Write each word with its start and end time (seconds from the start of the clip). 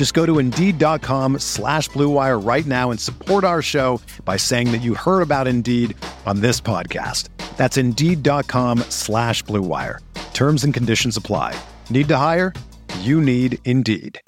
Just 0.00 0.14
go 0.14 0.24
to 0.24 0.38
Indeed.com 0.38 1.40
slash 1.40 1.90
BlueWire 1.90 2.42
right 2.42 2.64
now 2.64 2.90
and 2.90 2.98
support 2.98 3.44
our 3.44 3.60
show 3.60 4.00
by 4.24 4.38
saying 4.38 4.72
that 4.72 4.78
you 4.78 4.94
heard 4.94 5.20
about 5.20 5.46
Indeed 5.46 5.94
on 6.24 6.40
this 6.40 6.58
podcast. 6.58 7.28
That's 7.58 7.76
Indeed.com 7.76 8.78
slash 8.88 9.44
BlueWire. 9.44 9.98
Terms 10.32 10.64
and 10.64 10.72
conditions 10.72 11.18
apply. 11.18 11.54
Need 11.90 12.08
to 12.08 12.16
hire? 12.16 12.54
You 13.00 13.20
need 13.20 13.58
Indeed. 13.66 14.22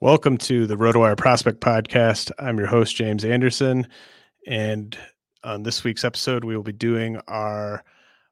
Welcome 0.00 0.38
to 0.38 0.66
the 0.66 0.74
RotoWire 0.74 1.16
Prospect 1.16 1.60
Podcast. 1.60 2.32
I'm 2.36 2.58
your 2.58 2.66
host, 2.66 2.96
James 2.96 3.24
Anderson. 3.24 3.86
And 4.44 4.98
on 5.44 5.62
this 5.62 5.84
week's 5.84 6.02
episode, 6.04 6.42
we 6.42 6.56
will 6.56 6.64
be 6.64 6.72
doing 6.72 7.20
our 7.28 7.84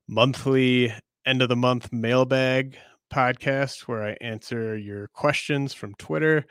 monthly 0.08 0.92
end 1.24 1.41
of 1.41 1.48
the 1.48 1.55
month 1.55 1.92
mailbag 1.92 2.77
podcast 3.14 3.82
where 3.82 4.02
I 4.02 4.16
answer 4.20 4.76
your 4.76 5.06
questions 5.08 5.72
from 5.72 5.94
Twitter. 5.94 6.44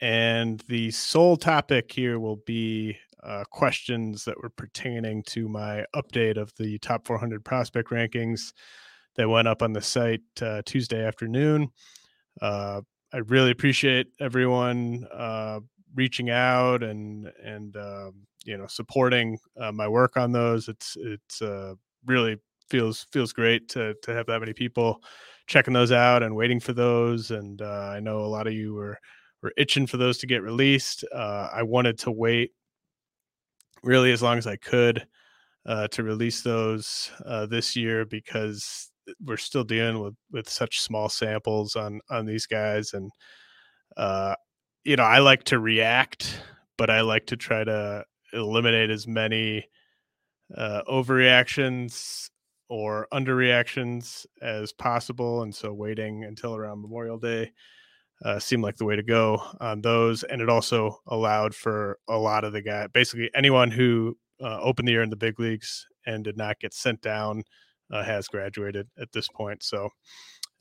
And 0.00 0.62
the 0.68 0.90
sole 0.90 1.36
topic 1.36 1.92
here 1.92 2.18
will 2.18 2.40
be 2.44 2.98
uh, 3.22 3.44
questions 3.50 4.24
that 4.24 4.40
were 4.42 4.50
pertaining 4.50 5.22
to 5.24 5.48
my 5.48 5.84
update 5.94 6.36
of 6.38 6.52
the 6.56 6.78
top 6.78 7.06
400 7.06 7.44
prospect 7.44 7.90
rankings 7.90 8.52
that 9.14 9.28
went 9.28 9.48
up 9.48 9.62
on 9.62 9.72
the 9.72 9.80
site 9.80 10.20
uh, 10.42 10.60
Tuesday 10.66 11.04
afternoon. 11.04 11.68
Uh, 12.42 12.80
I 13.12 13.18
really 13.18 13.52
appreciate 13.52 14.08
everyone 14.20 15.06
uh, 15.12 15.60
reaching 15.94 16.30
out 16.30 16.82
and 16.82 17.30
and 17.42 17.76
um, 17.76 18.26
you 18.44 18.58
know 18.58 18.66
supporting 18.66 19.38
uh, 19.58 19.72
my 19.72 19.88
work 19.88 20.16
on 20.16 20.32
those. 20.32 20.68
It's 20.68 20.96
it's 21.00 21.40
uh, 21.40 21.74
really 22.04 22.36
feels 22.68 23.06
feels 23.12 23.32
great 23.32 23.68
to 23.70 23.94
to 24.02 24.12
have 24.12 24.26
that 24.26 24.40
many 24.40 24.52
people 24.52 25.00
checking 25.46 25.74
those 25.74 25.92
out 25.92 26.22
and 26.22 26.34
waiting 26.34 26.60
for 26.60 26.72
those. 26.72 27.30
And 27.30 27.60
uh, 27.62 27.90
I 27.94 28.00
know 28.00 28.20
a 28.20 28.26
lot 28.26 28.46
of 28.46 28.52
you 28.52 28.74
were 28.74 28.98
were 29.42 29.52
itching 29.56 29.86
for 29.86 29.96
those 29.96 30.18
to 30.18 30.26
get 30.26 30.42
released. 30.42 31.04
Uh, 31.14 31.48
I 31.52 31.62
wanted 31.62 31.98
to 32.00 32.10
wait 32.10 32.52
really 33.82 34.12
as 34.12 34.22
long 34.22 34.38
as 34.38 34.46
I 34.46 34.56
could 34.56 35.06
uh, 35.66 35.88
to 35.88 36.02
release 36.02 36.40
those 36.42 37.10
uh, 37.24 37.46
this 37.46 37.76
year 37.76 38.04
because 38.04 38.90
we're 39.24 39.36
still 39.36 39.64
dealing 39.64 40.02
with 40.02 40.14
with 40.32 40.48
such 40.48 40.80
small 40.80 41.08
samples 41.08 41.76
on 41.76 42.00
on 42.10 42.26
these 42.26 42.46
guys 42.46 42.92
and 42.92 43.10
uh 43.96 44.34
you 44.84 44.96
know 44.96 45.04
i 45.04 45.18
like 45.18 45.44
to 45.44 45.58
react 45.58 46.40
but 46.76 46.90
i 46.90 47.00
like 47.00 47.26
to 47.26 47.36
try 47.36 47.62
to 47.62 48.04
eliminate 48.32 48.90
as 48.90 49.06
many 49.06 49.64
uh 50.56 50.82
overreactions 50.88 52.30
or 52.68 53.06
underreactions 53.12 54.26
as 54.42 54.72
possible 54.72 55.42
and 55.42 55.54
so 55.54 55.72
waiting 55.72 56.24
until 56.24 56.56
around 56.56 56.82
memorial 56.82 57.18
day 57.18 57.50
uh, 58.24 58.38
seemed 58.38 58.62
like 58.62 58.76
the 58.76 58.84
way 58.84 58.96
to 58.96 59.02
go 59.02 59.40
on 59.60 59.80
those 59.82 60.22
and 60.24 60.40
it 60.40 60.48
also 60.48 60.98
allowed 61.06 61.54
for 61.54 61.98
a 62.08 62.16
lot 62.16 62.44
of 62.44 62.52
the 62.52 62.62
guy 62.62 62.86
basically 62.88 63.30
anyone 63.34 63.70
who 63.70 64.16
uh, 64.42 64.58
opened 64.60 64.88
the 64.88 64.92
year 64.92 65.02
in 65.02 65.10
the 65.10 65.16
big 65.16 65.38
leagues 65.38 65.86
and 66.06 66.24
did 66.24 66.36
not 66.36 66.58
get 66.60 66.74
sent 66.74 67.00
down 67.02 67.42
uh, 67.90 68.02
has 68.02 68.28
graduated 68.28 68.88
at 68.98 69.12
this 69.12 69.28
point. 69.28 69.62
So 69.62 69.90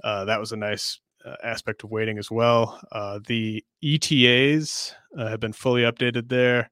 uh, 0.03 0.25
that 0.25 0.39
was 0.39 0.51
a 0.51 0.57
nice 0.57 0.99
uh, 1.25 1.35
aspect 1.44 1.83
of 1.83 1.91
waiting 1.91 2.17
as 2.17 2.29
well. 2.29 2.79
Uh, 2.91 3.19
the 3.25 3.63
ETAs 3.83 4.94
have 5.17 5.39
been 5.39 5.53
fully 5.53 5.83
updated 5.83 6.29
there. 6.29 6.69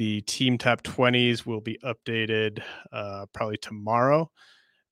The 0.00 0.22
team 0.22 0.56
top 0.56 0.82
20s 0.82 1.44
will 1.44 1.60
be 1.60 1.78
updated 1.84 2.62
uh, 2.90 3.26
probably 3.34 3.58
tomorrow. 3.58 4.30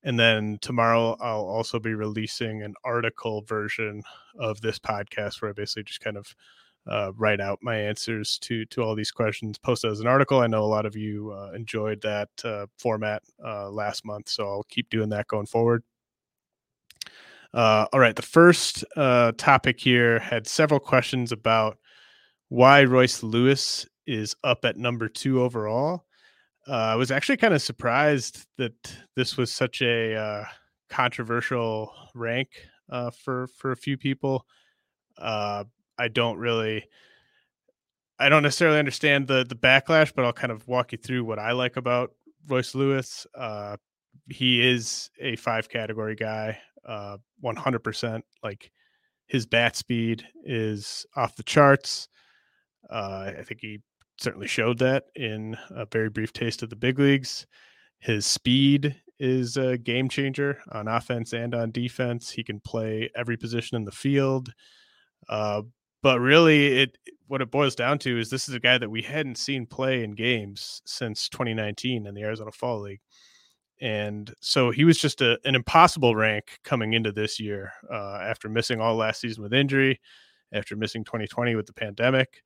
And 0.02 0.20
then 0.20 0.58
tomorrow, 0.60 1.16
I'll 1.19 1.46
also 1.46 1.80
be 1.80 1.94
releasing 1.94 2.62
an 2.62 2.74
article 2.84 3.41
version 3.41 4.02
of 4.38 4.60
this 4.60 4.78
podcast 4.78 5.41
where 5.41 5.48
I 5.50 5.54
basically 5.54 5.84
just 5.84 6.00
kind 6.00 6.19
of 6.19 6.34
uh, 6.86 7.12
write 7.16 7.41
out 7.41 7.58
my 7.62 7.74
answers 7.74 8.38
to 8.41 8.66
to 8.66 8.82
all 8.82 8.94
these 8.94 9.10
questions, 9.10 9.56
post 9.56 9.86
as 9.86 10.00
an 10.00 10.06
article. 10.06 10.41
I 10.41 10.46
know 10.46 10.62
a 10.62 10.66
lot 10.66 10.84
of 10.84 10.94
you 10.94 11.32
uh, 11.32 11.52
enjoyed 11.54 12.02
that 12.02 12.28
uh, 12.44 12.66
format 12.78 13.22
uh, 13.42 13.70
last 13.70 14.04
month, 14.04 14.28
so 14.28 14.46
I'll 14.46 14.66
keep 14.69 14.90
doing 14.90 15.08
that 15.08 15.26
going 15.26 15.46
forward. 15.46 15.84
Uh, 17.54 17.86
all 17.94 18.00
right, 18.00 18.14
the 18.14 18.20
first 18.20 18.84
topic 18.94 19.80
here 19.80 20.19
had 20.19 20.46
several 20.46 20.80
questions 20.80 21.32
about 21.32 21.78
why 22.50 22.84
Royce 22.84 23.22
Lewis 23.22 23.86
is 24.08 24.34
up 24.42 24.64
at 24.64 24.76
number 24.76 25.08
two 25.08 25.42
overall. 25.42 26.04
I 26.66 26.96
was 26.96 27.10
actually 27.10 27.38
kind 27.38 27.54
of 27.54 27.62
surprised 27.62 28.46
that 28.58 28.74
this 29.16 29.36
was 29.36 29.50
such 29.52 29.80
a 29.80 30.46
controversial 30.91 31.92
rank 32.14 32.48
for 33.12 33.46
for 33.46 33.72
a 33.72 33.76
few 33.76 33.96
people. 33.96 34.44
Uh, 35.16 35.64
I 35.98 36.08
don't 36.08 36.38
really 36.38 36.84
I 38.19 38.28
don't 38.28 38.42
necessarily 38.42 38.78
understand 38.78 39.28
the 39.28 39.44
the 39.44 39.54
backlash, 39.54 40.12
but 40.14 40.25
I'll 40.25 40.32
kind 40.32 40.52
of 40.52 40.66
walk 40.66 40.92
you 40.92 40.98
through 40.98 41.25
what 41.25 41.38
I 41.38 41.52
like 41.52 41.76
about 41.76 42.12
Royce 42.48 42.75
Lewis. 42.75 43.26
Uh, 43.34 43.76
he 44.28 44.66
is 44.66 45.10
a 45.20 45.36
five 45.36 45.69
category 45.69 46.16
guy, 46.16 46.58
uh, 46.86 47.19
100%. 47.42 48.22
Like 48.42 48.70
his 49.26 49.46
bat 49.46 49.76
speed 49.76 50.26
is 50.44 51.06
off 51.16 51.36
the 51.36 51.42
charts. 51.42 52.08
Uh, 52.90 53.32
I 53.38 53.42
think 53.42 53.60
he 53.60 53.80
certainly 54.18 54.48
showed 54.48 54.78
that 54.78 55.04
in 55.14 55.56
a 55.70 55.86
very 55.86 56.10
brief 56.10 56.32
taste 56.32 56.62
of 56.62 56.70
the 56.70 56.76
big 56.76 56.98
leagues. 56.98 57.46
His 58.00 58.26
speed 58.26 58.96
is 59.18 59.56
a 59.56 59.78
game 59.78 60.08
changer 60.08 60.60
on 60.70 60.88
offense 60.88 61.32
and 61.32 61.54
on 61.54 61.70
defense. 61.70 62.30
He 62.30 62.44
can 62.44 62.60
play 62.60 63.10
every 63.16 63.36
position 63.36 63.76
in 63.76 63.84
the 63.84 63.90
field. 63.90 64.52
Uh, 65.28 65.62
but 66.02 66.20
really 66.20 66.78
it 66.80 66.96
what 67.26 67.42
it 67.42 67.50
boils 67.50 67.74
down 67.74 67.98
to 67.98 68.18
is 68.18 68.30
this 68.30 68.48
is 68.48 68.54
a 68.54 68.60
guy 68.60 68.78
that 68.78 68.90
we 68.90 69.02
hadn't 69.02 69.36
seen 69.36 69.66
play 69.66 70.02
in 70.02 70.12
games 70.12 70.80
since 70.86 71.28
2019 71.28 72.06
in 72.06 72.14
the 72.14 72.22
Arizona 72.22 72.50
Fall 72.50 72.80
League. 72.80 73.00
And 73.80 74.32
so 74.40 74.70
he 74.70 74.84
was 74.84 74.98
just 74.98 75.20
a, 75.20 75.38
an 75.44 75.54
impossible 75.54 76.16
rank 76.16 76.58
coming 76.64 76.94
into 76.94 77.12
this 77.12 77.38
year 77.38 77.72
uh, 77.92 78.18
after 78.22 78.48
missing 78.48 78.80
all 78.80 78.96
last 78.96 79.20
season 79.20 79.42
with 79.42 79.52
injury, 79.52 80.00
after 80.52 80.74
missing 80.74 81.04
2020 81.04 81.54
with 81.54 81.66
the 81.66 81.74
pandemic. 81.74 82.42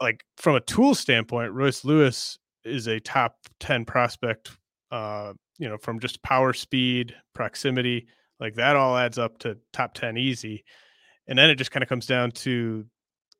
Like 0.00 0.24
from 0.36 0.56
a 0.56 0.60
tool 0.60 0.94
standpoint, 0.94 1.52
Royce 1.52 1.84
Lewis 1.84 2.38
is 2.64 2.86
a 2.86 3.00
top 3.00 3.36
10 3.60 3.84
prospect, 3.84 4.50
uh, 4.90 5.34
you 5.58 5.68
know, 5.68 5.76
from 5.78 6.00
just 6.00 6.22
power, 6.22 6.52
speed, 6.52 7.14
proximity, 7.34 8.06
like 8.38 8.54
that 8.54 8.76
all 8.76 8.96
adds 8.96 9.18
up 9.18 9.38
to 9.40 9.58
top 9.72 9.94
10 9.94 10.16
easy. 10.16 10.64
And 11.26 11.38
then 11.38 11.50
it 11.50 11.56
just 11.56 11.70
kind 11.70 11.82
of 11.82 11.88
comes 11.88 12.06
down 12.06 12.30
to 12.32 12.86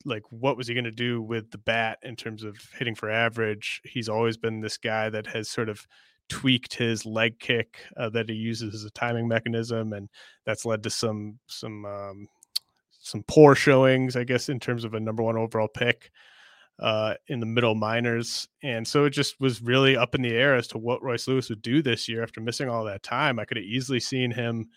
like 0.05 0.23
what 0.31 0.57
was 0.57 0.67
he 0.67 0.75
going 0.75 0.85
to 0.85 0.91
do 0.91 1.21
with 1.21 1.51
the 1.51 1.59
bat 1.59 1.99
in 2.03 2.17
terms 2.17 2.45
of 2.45 2.57
hitting 2.79 2.95
for 2.95 3.11
average? 3.11 3.81
He's 3.85 4.09
always 4.09 4.37
been 4.37 4.61
this 4.61 4.79
guy 4.79 5.11
that 5.11 5.27
has 5.27 5.49
sort 5.49 5.69
of 5.69 5.87
tweaked 6.31 6.75
his 6.75 7.05
leg 7.05 7.39
kick 7.41 7.81
uh, 7.97 8.09
that 8.09 8.29
he 8.29 8.35
uses 8.35 8.75
as 8.75 8.85
a 8.85 8.91
timing 8.91 9.27
mechanism 9.27 9.93
and 9.93 10.09
that's 10.47 10.65
led 10.65 10.83
to 10.85 10.89
some 10.89 11.39
some 11.49 11.85
um, 11.85 12.29
some 13.01 13.25
poor 13.27 13.57
showings 13.57 14.15
i 14.15 14.23
guess 14.23 14.49
in 14.49 14.61
terms 14.61 14.85
of 14.85 14.95
a 14.95 15.01
number 15.01 15.25
one 15.25 15.37
overall 15.37 15.67
pick 15.67 16.13
uh, 16.81 17.15
in 17.29 17.41
the 17.41 17.47
middle 17.47 17.75
minors 17.75 18.49
and 18.63 18.87
so 18.89 19.05
it 19.05 19.11
just 19.11 19.39
was 19.39 19.61
really 19.61 19.97
up 19.97 20.15
in 20.15 20.23
the 20.23 20.35
air 20.35 20.55
as 20.55 20.67
to 20.67 20.79
what 20.79 21.03
royce 21.03 21.29
lewis 21.29 21.49
would 21.49 21.63
do 21.63 21.83
this 21.83 22.09
year 22.09 22.23
after 22.23 22.41
missing 22.41 22.69
all 22.69 22.85
that 22.85 23.03
time 23.03 23.39
i 23.39 23.45
could 23.45 23.59
have 23.59 23.67
easily 23.67 24.01
seen 24.01 24.31
him 24.31 24.69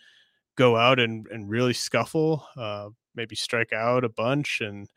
go 0.56 0.76
out 0.76 1.00
and, 1.00 1.26
and 1.28 1.48
really 1.48 1.72
scuffle 1.72 2.46
uh, 2.56 2.88
maybe 3.14 3.34
strike 3.34 3.72
out 3.72 4.04
a 4.04 4.08
bunch 4.08 4.60
and 4.60 4.88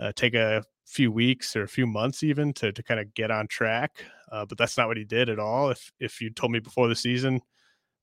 uh, 0.00 0.12
take 0.14 0.34
a 0.34 0.62
few 0.88 1.12
weeks 1.12 1.54
or 1.54 1.62
a 1.62 1.68
few 1.68 1.86
months 1.86 2.22
even 2.22 2.52
to 2.54 2.72
to 2.72 2.82
kind 2.82 2.98
of 2.98 3.12
get 3.14 3.30
on 3.30 3.46
track. 3.46 4.04
Uh, 4.32 4.44
but 4.46 4.58
that's 4.58 4.76
not 4.76 4.88
what 4.88 4.96
he 4.96 5.04
did 5.04 5.28
at 5.28 5.38
all. 5.38 5.70
If 5.70 5.92
if 6.00 6.20
you 6.20 6.30
told 6.30 6.52
me 6.52 6.58
before 6.58 6.88
the 6.88 6.96
season 6.96 7.40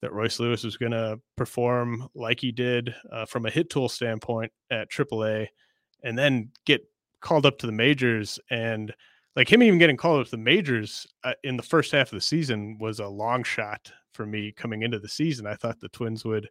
that 0.01 0.13
Royce 0.13 0.39
Lewis 0.39 0.63
was 0.63 0.77
going 0.77 0.92
to 0.92 1.19
perform 1.36 2.07
like 2.13 2.39
he 2.39 2.51
did 2.51 2.94
uh, 3.12 3.25
from 3.25 3.45
a 3.45 3.50
hit 3.50 3.69
tool 3.69 3.89
standpoint 3.89 4.51
at 4.69 4.92
AAA, 4.92 5.47
and 6.03 6.18
then 6.18 6.51
get 6.65 6.81
called 7.25 7.45
up 7.48 7.57
to 7.57 7.66
the 7.66 7.72
majors 7.72 8.39
and 8.51 8.94
like 9.36 9.51
him 9.51 9.63
even 9.63 9.80
getting 9.80 9.98
called 9.98 10.22
up 10.22 10.25
to 10.27 10.31
the 10.31 10.38
majors 10.38 11.07
uh, 11.24 11.33
in 11.44 11.57
the 11.57 11.63
first 11.63 11.92
half 11.92 12.12
of 12.12 12.16
the 12.16 12.22
season 12.22 12.77
was 12.80 13.00
a 13.00 13.07
long 13.07 13.44
shot 13.44 13.92
for 14.13 14.27
me 14.27 14.51
coming 14.51 14.83
into 14.83 15.00
the 15.00 15.10
season. 15.10 15.48
I 15.48 15.56
thought 15.56 15.80
the 15.80 15.89
Twins 15.89 16.24
would. 16.24 16.48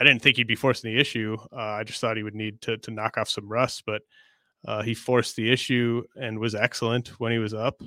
I 0.00 0.04
didn't 0.04 0.20
think 0.20 0.36
he'd 0.36 0.48
be 0.48 0.56
forcing 0.56 0.92
the 0.92 1.00
issue. 1.00 1.36
Uh, 1.52 1.60
I 1.78 1.84
just 1.84 2.00
thought 2.00 2.16
he 2.16 2.24
would 2.24 2.34
need 2.34 2.60
to 2.62 2.76
to 2.78 2.90
knock 2.90 3.16
off 3.16 3.28
some 3.28 3.48
rust, 3.48 3.84
but 3.86 4.02
uh, 4.66 4.82
he 4.82 4.94
forced 4.94 5.36
the 5.36 5.50
issue 5.50 6.02
and 6.16 6.40
was 6.40 6.56
excellent 6.56 7.20
when 7.20 7.30
he 7.30 7.38
was 7.38 7.54
up. 7.54 7.80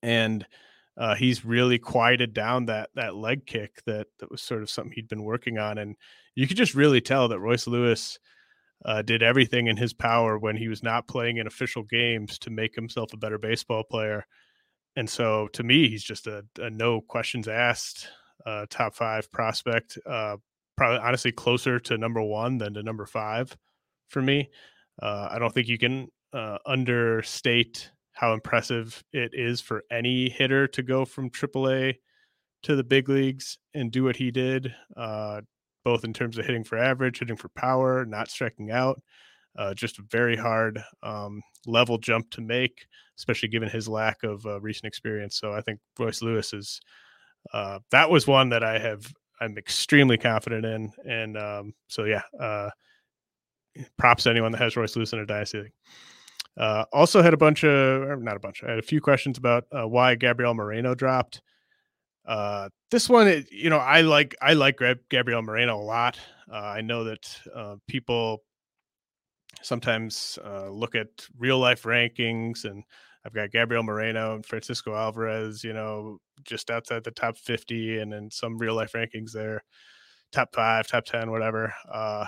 And 0.00 0.46
uh, 0.96 1.16
he's 1.16 1.44
really 1.44 1.80
quieted 1.80 2.34
down 2.34 2.66
that 2.66 2.90
that 2.94 3.16
leg 3.16 3.46
kick 3.46 3.82
that 3.86 4.06
that 4.20 4.30
was 4.30 4.42
sort 4.42 4.62
of 4.62 4.70
something 4.70 4.92
he'd 4.92 5.08
been 5.08 5.24
working 5.24 5.58
on, 5.58 5.78
and 5.78 5.96
you 6.36 6.46
could 6.46 6.56
just 6.56 6.76
really 6.76 7.00
tell 7.00 7.26
that 7.26 7.40
Royce 7.40 7.66
Lewis 7.66 8.20
uh, 8.84 9.02
did 9.02 9.22
everything 9.22 9.66
in 9.66 9.76
his 9.76 9.92
power 9.92 10.38
when 10.38 10.56
he 10.56 10.68
was 10.68 10.82
not 10.82 11.08
playing 11.08 11.38
in 11.38 11.46
official 11.46 11.82
games 11.82 12.38
to 12.38 12.50
make 12.50 12.74
himself 12.74 13.12
a 13.12 13.16
better 13.18 13.38
baseball 13.38 13.82
player. 13.82 14.24
And 14.96 15.08
so 15.08 15.48
to 15.52 15.62
me, 15.62 15.88
he's 15.88 16.04
just 16.04 16.26
a, 16.26 16.44
a 16.58 16.70
no 16.70 17.00
questions 17.00 17.48
asked 17.48 18.08
uh, 18.46 18.66
top 18.70 18.94
five 18.94 19.30
prospect. 19.30 19.98
Uh, 20.06 20.36
probably 20.76 20.98
honestly 20.98 21.32
closer 21.32 21.80
to 21.80 21.98
number 21.98 22.22
one 22.22 22.58
than 22.58 22.74
to 22.74 22.82
number 22.82 23.04
five 23.04 23.56
for 24.08 24.22
me. 24.22 24.48
Uh, 25.02 25.28
I 25.30 25.38
don't 25.38 25.52
think 25.52 25.68
you 25.68 25.78
can 25.78 26.08
uh, 26.32 26.58
understate 26.64 27.90
how 28.12 28.32
impressive 28.32 29.02
it 29.12 29.32
is 29.32 29.60
for 29.60 29.84
any 29.90 30.28
hitter 30.28 30.66
to 30.68 30.82
go 30.82 31.04
from 31.04 31.30
AAA 31.30 31.96
to 32.64 32.76
the 32.76 32.84
big 32.84 33.08
leagues 33.08 33.58
and 33.74 33.92
do 33.92 34.04
what 34.04 34.16
he 34.16 34.30
did. 34.30 34.74
Both 35.88 36.04
in 36.04 36.12
terms 36.12 36.36
of 36.36 36.44
hitting 36.44 36.64
for 36.64 36.76
average, 36.76 37.20
hitting 37.20 37.38
for 37.38 37.48
power, 37.48 38.04
not 38.04 38.28
striking 38.28 38.70
out. 38.70 39.00
Uh, 39.56 39.72
just 39.72 39.98
a 39.98 40.02
very 40.10 40.36
hard 40.36 40.84
um, 41.02 41.40
level 41.66 41.96
jump 41.96 42.30
to 42.32 42.42
make, 42.42 42.86
especially 43.16 43.48
given 43.48 43.70
his 43.70 43.88
lack 43.88 44.22
of 44.22 44.44
uh, 44.44 44.60
recent 44.60 44.84
experience. 44.84 45.38
So 45.40 45.54
I 45.54 45.62
think 45.62 45.80
Royce 45.98 46.20
Lewis 46.20 46.52
is 46.52 46.78
uh, 47.54 47.78
that 47.90 48.10
was 48.10 48.26
one 48.26 48.50
that 48.50 48.62
I 48.62 48.78
have 48.78 49.10
I'm 49.40 49.56
extremely 49.56 50.18
confident 50.18 50.66
in, 50.66 50.92
and 51.06 51.38
um, 51.38 51.72
so 51.88 52.04
yeah, 52.04 52.20
uh, 52.38 52.68
props 53.96 54.24
to 54.24 54.30
anyone 54.30 54.52
that 54.52 54.60
has 54.60 54.76
Royce 54.76 54.94
Lewis 54.94 55.14
in 55.14 55.20
a 55.20 55.26
dynasty. 55.26 55.72
Uh, 56.58 56.84
also 56.92 57.22
had 57.22 57.32
a 57.32 57.38
bunch 57.38 57.64
of 57.64 58.20
not 58.22 58.36
a 58.36 58.40
bunch. 58.40 58.62
I 58.62 58.68
had 58.68 58.78
a 58.78 58.82
few 58.82 59.00
questions 59.00 59.38
about 59.38 59.64
uh, 59.72 59.88
why 59.88 60.16
Gabriel 60.16 60.52
Moreno 60.52 60.94
dropped. 60.94 61.40
Uh, 62.28 62.68
this 62.90 63.08
one, 63.08 63.46
you 63.50 63.70
know, 63.70 63.78
I 63.78 64.02
like 64.02 64.36
I 64.42 64.52
like 64.52 64.78
Gabriel 65.08 65.40
Moreno 65.40 65.76
a 65.76 65.80
lot. 65.80 66.18
Uh, 66.52 66.56
I 66.56 66.82
know 66.82 67.04
that 67.04 67.40
uh, 67.54 67.76
people 67.88 68.42
sometimes 69.62 70.38
uh, 70.44 70.68
look 70.68 70.94
at 70.94 71.08
real 71.38 71.58
life 71.58 71.84
rankings, 71.84 72.66
and 72.66 72.84
I've 73.24 73.32
got 73.32 73.50
Gabriel 73.50 73.82
Moreno 73.82 74.34
and 74.34 74.44
Francisco 74.44 74.94
Alvarez, 74.94 75.64
you 75.64 75.72
know, 75.72 76.18
just 76.44 76.70
outside 76.70 77.02
the 77.02 77.10
top 77.12 77.38
fifty, 77.38 77.98
and 77.98 78.12
then 78.12 78.30
some 78.30 78.58
real 78.58 78.74
life 78.74 78.92
rankings 78.92 79.32
there, 79.32 79.64
top 80.30 80.54
five, 80.54 80.86
top 80.86 81.06
ten, 81.06 81.30
whatever. 81.30 81.72
Uh, 81.90 82.26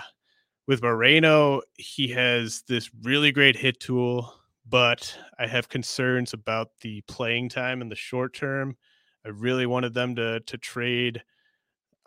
with 0.67 0.81
Moreno, 0.81 1.61
he 1.77 2.07
has 2.07 2.63
this 2.67 2.89
really 3.03 3.31
great 3.31 3.55
hit 3.55 3.79
tool, 3.79 4.33
but 4.67 5.15
I 5.37 5.45
have 5.45 5.69
concerns 5.69 6.33
about 6.33 6.69
the 6.81 7.01
playing 7.01 7.49
time 7.49 7.83
in 7.83 7.89
the 7.89 7.95
short 7.95 8.33
term 8.33 8.77
I 9.25 9.29
really 9.29 9.65
wanted 9.65 9.93
them 9.93 10.15
to 10.15 10.39
to 10.39 10.57
trade 10.57 11.23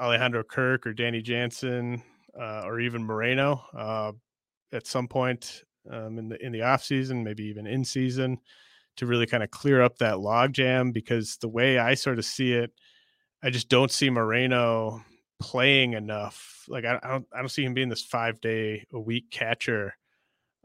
Alejandro 0.00 0.42
Kirk 0.42 0.86
or 0.86 0.92
Danny 0.92 1.22
Jansen 1.22 2.02
uh, 2.38 2.62
or 2.64 2.80
even 2.80 3.04
Moreno 3.04 3.62
uh, 3.76 4.12
at 4.72 4.86
some 4.86 5.08
point 5.08 5.64
um, 5.90 6.18
in 6.18 6.28
the 6.28 6.44
in 6.44 6.52
the 6.52 6.62
off 6.62 6.84
season, 6.84 7.22
maybe 7.24 7.44
even 7.44 7.66
in 7.66 7.84
season, 7.84 8.38
to 8.96 9.06
really 9.06 9.26
kind 9.26 9.42
of 9.42 9.50
clear 9.50 9.82
up 9.82 9.98
that 9.98 10.16
logjam. 10.16 10.92
Because 10.92 11.36
the 11.36 11.48
way 11.48 11.78
I 11.78 11.94
sort 11.94 12.18
of 12.18 12.24
see 12.24 12.52
it, 12.52 12.72
I 13.42 13.50
just 13.50 13.68
don't 13.68 13.90
see 13.90 14.10
Moreno 14.10 15.02
playing 15.40 15.92
enough. 15.92 16.64
Like 16.68 16.84
I, 16.84 16.98
I 17.02 17.08
don't 17.08 17.26
I 17.32 17.38
don't 17.38 17.48
see 17.48 17.64
him 17.64 17.74
being 17.74 17.88
this 17.88 18.02
five 18.02 18.40
day 18.40 18.84
a 18.92 18.98
week 18.98 19.30
catcher 19.30 19.94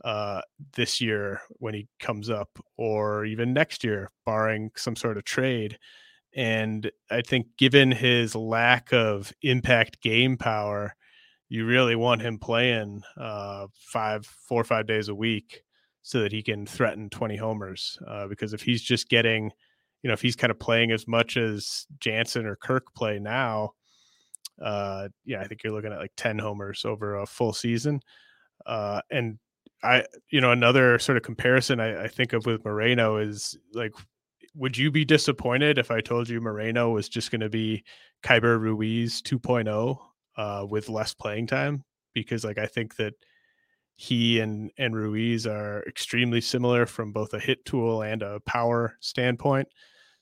uh, 0.03 0.41
this 0.75 1.01
year 1.01 1.41
when 1.57 1.73
he 1.73 1.87
comes 1.99 2.29
up, 2.29 2.49
or 2.77 3.25
even 3.25 3.53
next 3.53 3.83
year, 3.83 4.11
barring 4.25 4.71
some 4.75 4.95
sort 4.95 5.17
of 5.17 5.25
trade. 5.25 5.77
And 6.35 6.91
I 7.09 7.21
think, 7.21 7.47
given 7.57 7.91
his 7.91 8.35
lack 8.35 8.93
of 8.93 9.33
impact 9.41 10.01
game 10.01 10.37
power, 10.37 10.95
you 11.49 11.65
really 11.65 11.95
want 11.95 12.21
him 12.21 12.37
playing 12.37 13.01
uh, 13.17 13.67
five, 13.73 14.25
four 14.25 14.61
or 14.61 14.65
five 14.65 14.85
days 14.85 15.09
a 15.09 15.15
week 15.15 15.63
so 16.03 16.21
that 16.21 16.31
he 16.31 16.43
can 16.43 16.65
threaten 16.65 17.09
20 17.09 17.35
homers. 17.35 17.97
Uh, 18.07 18.27
because 18.27 18.53
if 18.53 18.61
he's 18.61 18.81
just 18.81 19.09
getting, 19.09 19.51
you 20.03 20.07
know, 20.07 20.13
if 20.13 20.21
he's 20.21 20.35
kind 20.35 20.51
of 20.51 20.59
playing 20.59 20.91
as 20.91 21.07
much 21.07 21.37
as 21.37 21.87
Jansen 21.99 22.45
or 22.45 22.55
Kirk 22.55 22.93
play 22.93 23.17
now, 23.19 23.71
uh, 24.61 25.07
yeah, 25.25 25.41
I 25.41 25.47
think 25.47 25.63
you're 25.63 25.73
looking 25.73 25.91
at 25.91 25.99
like 25.99 26.11
10 26.17 26.37
homers 26.37 26.85
over 26.85 27.15
a 27.15 27.25
full 27.25 27.53
season. 27.53 28.01
Uh, 28.65 29.01
and 29.09 29.39
I, 29.83 30.05
you 30.29 30.41
know, 30.41 30.51
another 30.51 30.99
sort 30.99 31.17
of 31.17 31.23
comparison 31.23 31.79
I, 31.79 32.03
I 32.03 32.07
think 32.07 32.33
of 32.33 32.45
with 32.45 32.65
Moreno 32.65 33.17
is 33.17 33.57
like 33.73 33.93
would 34.59 34.77
you 34.77 34.91
be 34.91 35.05
disappointed 35.05 35.77
if 35.77 35.89
I 35.89 36.01
told 36.01 36.27
you 36.27 36.41
Moreno 36.41 36.89
was 36.91 37.07
just 37.07 37.31
going 37.31 37.41
to 37.41 37.49
be 37.49 37.83
Keibert 38.23 38.59
Ruiz 38.59 39.21
2.0 39.21 39.97
uh, 40.35 40.65
with 40.69 40.89
less 40.89 41.13
playing 41.13 41.47
time? 41.47 41.85
Because 42.13 42.43
like 42.43 42.57
I 42.57 42.65
think 42.65 42.97
that 42.97 43.13
he 43.95 44.39
and 44.41 44.69
and 44.77 44.95
Ruiz 44.95 45.47
are 45.47 45.83
extremely 45.87 46.41
similar 46.41 46.85
from 46.85 47.13
both 47.13 47.33
a 47.33 47.39
hit 47.39 47.63
tool 47.63 48.01
and 48.01 48.21
a 48.21 48.41
power 48.41 48.97
standpoint. 48.99 49.69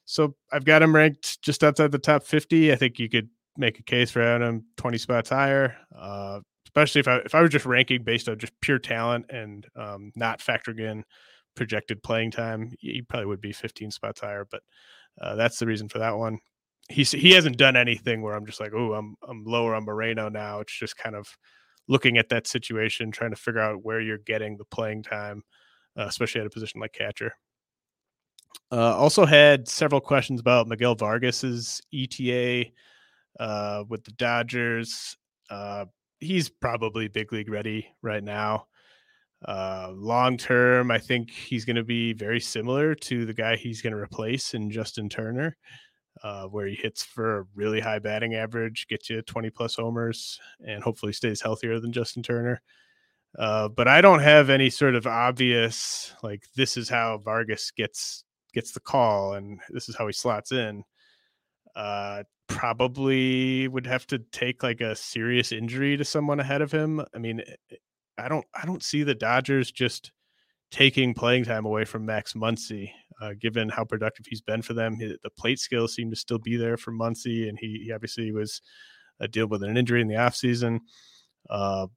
So 0.05 0.35
I've 0.51 0.65
got 0.65 0.83
him 0.83 0.95
ranked 0.95 1.41
just 1.41 1.63
outside 1.63 1.91
the 1.91 1.99
top 1.99 2.23
50. 2.23 2.71
I 2.71 2.75
think 2.75 2.99
you 2.99 3.09
could 3.09 3.29
make 3.57 3.79
a 3.79 3.83
case 3.83 4.11
for 4.11 4.21
having 4.21 4.47
him 4.47 4.65
20 4.77 4.99
spots 4.99 5.29
higher. 5.29 5.75
Uh, 5.97 6.41
especially 6.67 6.99
if 6.99 7.07
I 7.07 7.17
if 7.17 7.33
I 7.33 7.41
was 7.41 7.49
just 7.49 7.65
ranking 7.65 8.03
based 8.03 8.29
on 8.29 8.37
just 8.37 8.53
pure 8.61 8.77
talent 8.77 9.25
and 9.31 9.65
um, 9.75 10.11
not 10.15 10.39
factoring 10.41 10.79
in 10.79 11.03
projected 11.57 12.01
playing 12.03 12.31
time, 12.31 12.71
he 12.79 13.01
probably 13.01 13.25
would 13.25 13.41
be 13.41 13.51
15 13.51 13.91
spots 13.91 14.21
higher. 14.21 14.47
But 14.49 14.61
uh, 15.19 15.35
that's 15.35 15.59
the 15.59 15.65
reason 15.65 15.89
for 15.89 15.99
that 15.99 16.17
one. 16.17 16.39
He's 16.89 17.11
he 17.11 17.31
hasn't 17.31 17.57
done 17.57 17.75
anything 17.75 18.21
where 18.21 18.33
I'm 18.33 18.45
just 18.45 18.61
like, 18.61 18.71
oh, 18.73 18.93
I'm 18.93 19.15
I'm 19.27 19.43
lower 19.43 19.75
on 19.75 19.83
Moreno 19.83 20.29
now. 20.29 20.61
It's 20.61 20.77
just 20.77 20.95
kind 20.95 21.15
of 21.15 21.27
looking 21.89 22.17
at 22.17 22.29
that 22.29 22.47
situation, 22.47 23.11
trying 23.11 23.31
to 23.31 23.35
figure 23.35 23.59
out 23.59 23.83
where 23.83 23.99
you're 23.99 24.19
getting 24.19 24.55
the 24.55 24.63
playing 24.65 25.03
time, 25.03 25.43
uh, 25.97 26.05
especially 26.05 26.39
at 26.39 26.47
a 26.47 26.49
position 26.51 26.79
like 26.79 26.93
catcher. 26.93 27.33
Uh, 28.71 28.95
also 28.95 29.25
had 29.25 29.67
several 29.67 29.99
questions 29.99 30.39
about 30.39 30.67
Miguel 30.67 30.95
Vargas's 30.95 31.81
ETA 31.93 32.65
uh, 33.39 33.83
with 33.89 34.03
the 34.03 34.11
Dodgers. 34.11 35.17
Uh, 35.49 35.85
he's 36.19 36.49
probably 36.49 37.07
big 37.07 37.31
league 37.31 37.49
ready 37.49 37.87
right 38.01 38.23
now. 38.23 38.67
Uh, 39.45 39.91
long 39.93 40.37
term, 40.37 40.91
I 40.91 40.97
think 40.97 41.29
he's 41.29 41.65
going 41.65 41.75
to 41.75 41.83
be 41.83 42.13
very 42.13 42.39
similar 42.39 42.95
to 42.95 43.25
the 43.25 43.33
guy 43.33 43.55
he's 43.55 43.81
going 43.81 43.93
to 43.93 43.99
replace 43.99 44.53
in 44.53 44.71
Justin 44.71 45.09
Turner, 45.09 45.55
uh, 46.23 46.45
where 46.45 46.65
he 46.65 46.75
hits 46.75 47.03
for 47.03 47.39
a 47.39 47.45
really 47.55 47.79
high 47.79 47.99
batting 47.99 48.35
average, 48.35 48.87
gets 48.87 49.09
you 49.09 49.21
20 49.21 49.49
plus 49.51 49.75
homers, 49.75 50.39
and 50.65 50.83
hopefully 50.83 51.13
stays 51.13 51.41
healthier 51.41 51.79
than 51.79 51.91
Justin 51.91 52.23
Turner. 52.23 52.61
Uh, 53.37 53.67
but 53.69 53.87
I 53.87 54.01
don't 54.01 54.21
have 54.21 54.49
any 54.49 54.69
sort 54.69 54.95
of 54.95 55.05
obvious 55.05 56.13
like 56.23 56.43
this 56.55 56.75
is 56.75 56.89
how 56.89 57.19
Vargas 57.19 57.71
gets 57.71 58.23
gets 58.53 58.71
the 58.71 58.79
call 58.79 59.33
and 59.33 59.59
this 59.69 59.89
is 59.89 59.95
how 59.95 60.07
he 60.07 60.13
slots 60.13 60.51
in. 60.51 60.83
Uh, 61.75 62.23
probably 62.47 63.67
would 63.67 63.85
have 63.85 64.07
to 64.07 64.17
take 64.31 64.63
like 64.63 64.81
a 64.81 64.95
serious 64.95 65.51
injury 65.51 65.95
to 65.97 66.05
someone 66.05 66.39
ahead 66.39 66.61
of 66.61 66.71
him. 66.71 67.03
I 67.13 67.19
mean, 67.19 67.41
I 68.17 68.27
don't 68.27 68.45
I 68.53 68.65
don't 68.65 68.83
see 68.83 69.03
the 69.03 69.15
Dodgers 69.15 69.71
just 69.71 70.11
taking 70.71 71.13
playing 71.13 71.45
time 71.45 71.65
away 71.65 71.85
from 71.85 72.05
Max 72.05 72.33
Muncy, 72.33 72.91
uh, 73.21 73.31
given 73.39 73.69
how 73.69 73.83
productive 73.83 74.25
he's 74.27 74.41
been 74.41 74.61
for 74.61 74.73
them. 74.73 74.97
the 74.97 75.29
plate 75.37 75.59
skills 75.59 75.93
seem 75.93 76.09
to 76.09 76.15
still 76.15 76.39
be 76.39 76.57
there 76.57 76.77
for 76.77 76.91
Muncy, 76.91 77.47
and 77.47 77.57
he, 77.59 77.83
he 77.85 77.91
obviously 77.91 78.31
was 78.31 78.61
a 79.21 79.25
uh, 79.25 79.27
deal 79.27 79.47
with 79.47 79.63
an 79.63 79.77
injury 79.77 80.01
in 80.01 80.07
the 80.07 80.15
offseason. 80.15 80.79
Uh, 81.49 81.87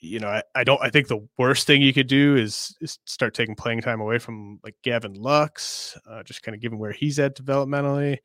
you 0.00 0.18
know, 0.18 0.28
I, 0.28 0.42
I, 0.54 0.64
don't. 0.64 0.80
I 0.82 0.90
think 0.90 1.08
the 1.08 1.26
worst 1.38 1.66
thing 1.66 1.82
you 1.82 1.92
could 1.92 2.06
do 2.06 2.36
is, 2.36 2.74
is 2.80 2.98
start 3.04 3.34
taking 3.34 3.54
playing 3.54 3.82
time 3.82 4.00
away 4.00 4.18
from 4.18 4.58
like 4.64 4.74
Gavin 4.82 5.14
Lux, 5.14 5.96
uh, 6.10 6.22
just 6.22 6.42
kind 6.42 6.54
of 6.54 6.60
given 6.60 6.78
where 6.78 6.92
he's 6.92 7.18
at 7.18 7.36
developmentally. 7.36 8.18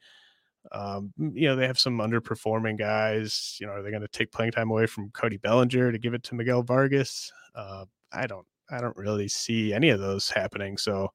Um, 0.72 1.14
you 1.18 1.48
know, 1.48 1.56
they 1.56 1.68
have 1.68 1.80
some 1.80 2.00
underperforming 2.00 2.78
guys. 2.78 3.58
You 3.60 3.68
know, 3.68 3.74
are 3.74 3.82
they 3.82 3.92
going 3.92 4.02
to 4.02 4.08
take 4.08 4.32
playing 4.32 4.52
time 4.52 4.72
away 4.72 4.86
from 4.86 5.12
Cody 5.12 5.38
Bellinger 5.38 5.92
to 5.92 5.98
give 5.98 6.14
it 6.14 6.24
to 6.24 6.36
Miguel 6.36 6.64
Vargas? 6.64 7.32
Uh, 7.54 7.86
I 8.12 8.28
don't, 8.28 8.46
I 8.70 8.82
don't 8.82 8.98
really 8.98 9.28
see 9.28 9.74
any 9.74 9.90
of 9.90 10.00
those 10.00 10.30
happening. 10.30 10.78
So 10.78 11.12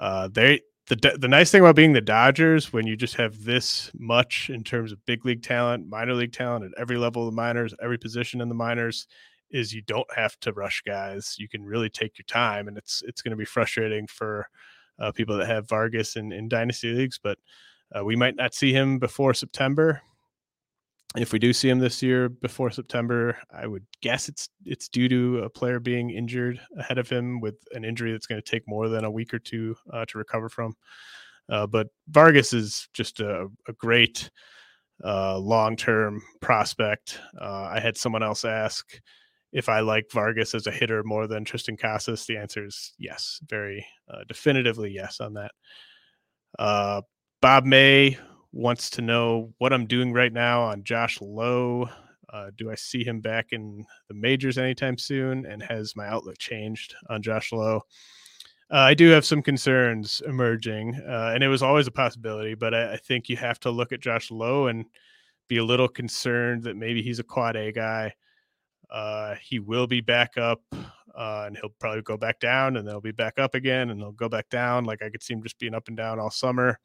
uh, 0.00 0.28
they 0.32 0.60
the 0.86 1.16
the 1.18 1.28
nice 1.28 1.50
thing 1.50 1.60
about 1.60 1.76
being 1.76 1.92
the 1.92 2.00
Dodgers 2.00 2.72
when 2.72 2.86
you 2.86 2.96
just 2.96 3.14
have 3.16 3.42
this 3.42 3.90
much 3.98 4.50
in 4.50 4.62
terms 4.62 4.92
of 4.92 5.04
big 5.06 5.24
league 5.24 5.42
talent, 5.42 5.88
minor 5.88 6.14
league 6.14 6.32
talent 6.32 6.64
at 6.64 6.78
every 6.78 6.98
level 6.98 7.26
of 7.26 7.32
the 7.32 7.36
minors, 7.36 7.74
every 7.82 7.98
position 7.98 8.40
in 8.40 8.48
the 8.48 8.54
minors 8.54 9.06
is 9.50 9.72
you 9.72 9.82
don't 9.82 10.12
have 10.14 10.38
to 10.40 10.52
rush 10.52 10.82
guys. 10.82 11.36
You 11.38 11.48
can 11.48 11.64
really 11.64 11.88
take 11.88 12.18
your 12.18 12.24
time, 12.26 12.68
and 12.68 12.76
it's 12.76 13.02
it's 13.06 13.22
going 13.22 13.30
to 13.30 13.36
be 13.36 13.44
frustrating 13.44 14.06
for 14.06 14.46
uh, 14.98 15.12
people 15.12 15.36
that 15.38 15.48
have 15.48 15.68
Vargas 15.68 16.16
in, 16.16 16.32
in 16.32 16.48
dynasty 16.48 16.92
leagues, 16.92 17.18
but 17.22 17.38
uh, 17.96 18.04
we 18.04 18.16
might 18.16 18.36
not 18.36 18.54
see 18.54 18.72
him 18.72 18.98
before 18.98 19.34
September. 19.34 20.00
If 21.16 21.32
we 21.32 21.38
do 21.38 21.52
see 21.52 21.68
him 21.68 21.78
this 21.78 22.02
year 22.02 22.28
before 22.28 22.70
September, 22.70 23.38
I 23.52 23.68
would 23.68 23.86
guess 24.02 24.28
it's 24.28 24.48
it's 24.64 24.88
due 24.88 25.08
to 25.08 25.44
a 25.44 25.50
player 25.50 25.78
being 25.78 26.10
injured 26.10 26.60
ahead 26.76 26.98
of 26.98 27.08
him 27.08 27.40
with 27.40 27.54
an 27.72 27.84
injury 27.84 28.10
that's 28.10 28.26
going 28.26 28.42
to 28.42 28.50
take 28.50 28.66
more 28.66 28.88
than 28.88 29.04
a 29.04 29.10
week 29.10 29.32
or 29.32 29.38
two 29.38 29.76
uh, 29.92 30.04
to 30.06 30.18
recover 30.18 30.48
from. 30.48 30.74
Uh, 31.48 31.66
but 31.66 31.88
Vargas 32.08 32.52
is 32.52 32.88
just 32.92 33.20
a, 33.20 33.46
a 33.68 33.72
great 33.74 34.30
uh, 35.04 35.38
long 35.38 35.76
term 35.76 36.22
prospect. 36.40 37.20
Uh, 37.40 37.70
I 37.72 37.80
had 37.80 37.96
someone 37.96 38.22
else 38.22 38.44
ask 38.44 39.00
if 39.52 39.68
I 39.68 39.80
like 39.80 40.10
Vargas 40.12 40.54
as 40.54 40.66
a 40.66 40.72
hitter 40.72 41.02
more 41.04 41.26
than 41.26 41.44
Triston 41.44 41.78
Casas. 41.78 42.26
The 42.26 42.36
answer 42.36 42.66
is 42.66 42.92
yes, 42.98 43.40
very 43.48 43.86
uh, 44.12 44.24
definitively 44.26 44.90
yes 44.90 45.20
on 45.20 45.34
that. 45.34 45.52
Uh, 46.58 47.02
Bob 47.44 47.66
May 47.66 48.16
wants 48.52 48.88
to 48.88 49.02
know 49.02 49.52
what 49.58 49.74
I'm 49.74 49.84
doing 49.84 50.14
right 50.14 50.32
now 50.32 50.62
on 50.62 50.82
Josh 50.82 51.20
Lowe. 51.20 51.90
Uh, 52.32 52.46
do 52.56 52.70
I 52.70 52.74
see 52.74 53.04
him 53.04 53.20
back 53.20 53.48
in 53.52 53.84
the 54.08 54.14
majors 54.14 54.56
anytime 54.56 54.96
soon? 54.96 55.44
And 55.44 55.62
has 55.62 55.94
my 55.94 56.08
outlook 56.08 56.38
changed 56.38 56.94
on 57.10 57.20
Josh 57.20 57.52
Lowe? 57.52 57.82
Uh, 58.72 58.78
I 58.78 58.94
do 58.94 59.10
have 59.10 59.26
some 59.26 59.42
concerns 59.42 60.22
emerging, 60.26 60.98
uh, 61.06 61.32
and 61.34 61.44
it 61.44 61.48
was 61.48 61.62
always 61.62 61.86
a 61.86 61.90
possibility, 61.90 62.54
but 62.54 62.72
I, 62.72 62.94
I, 62.94 62.96
think 62.96 63.28
you 63.28 63.36
have 63.36 63.60
to 63.60 63.70
look 63.70 63.92
at 63.92 64.00
Josh 64.00 64.30
Lowe 64.30 64.68
and 64.68 64.86
be 65.46 65.58
a 65.58 65.64
little 65.64 65.86
concerned 65.86 66.62
that 66.62 66.78
maybe 66.78 67.02
he's 67.02 67.18
a 67.18 67.24
quad 67.24 67.56
A 67.56 67.72
guy. 67.72 68.14
Uh, 68.90 69.34
he 69.42 69.58
will 69.58 69.86
be 69.86 70.00
back 70.00 70.38
up, 70.38 70.62
uh, 70.72 71.44
and 71.46 71.58
he'll 71.58 71.74
probably 71.78 72.00
go 72.00 72.16
back 72.16 72.40
down, 72.40 72.78
and 72.78 72.88
they'll 72.88 73.02
be 73.02 73.12
back 73.12 73.38
up 73.38 73.54
again, 73.54 73.90
and 73.90 74.00
they'll 74.00 74.12
go 74.12 74.30
back 74.30 74.48
down. 74.48 74.86
Like 74.86 75.02
I 75.02 75.10
could 75.10 75.22
see 75.22 75.34
him 75.34 75.42
just 75.42 75.58
being 75.58 75.74
up 75.74 75.88
and 75.88 75.96
down 75.96 76.18
all 76.18 76.30
summer 76.30 76.80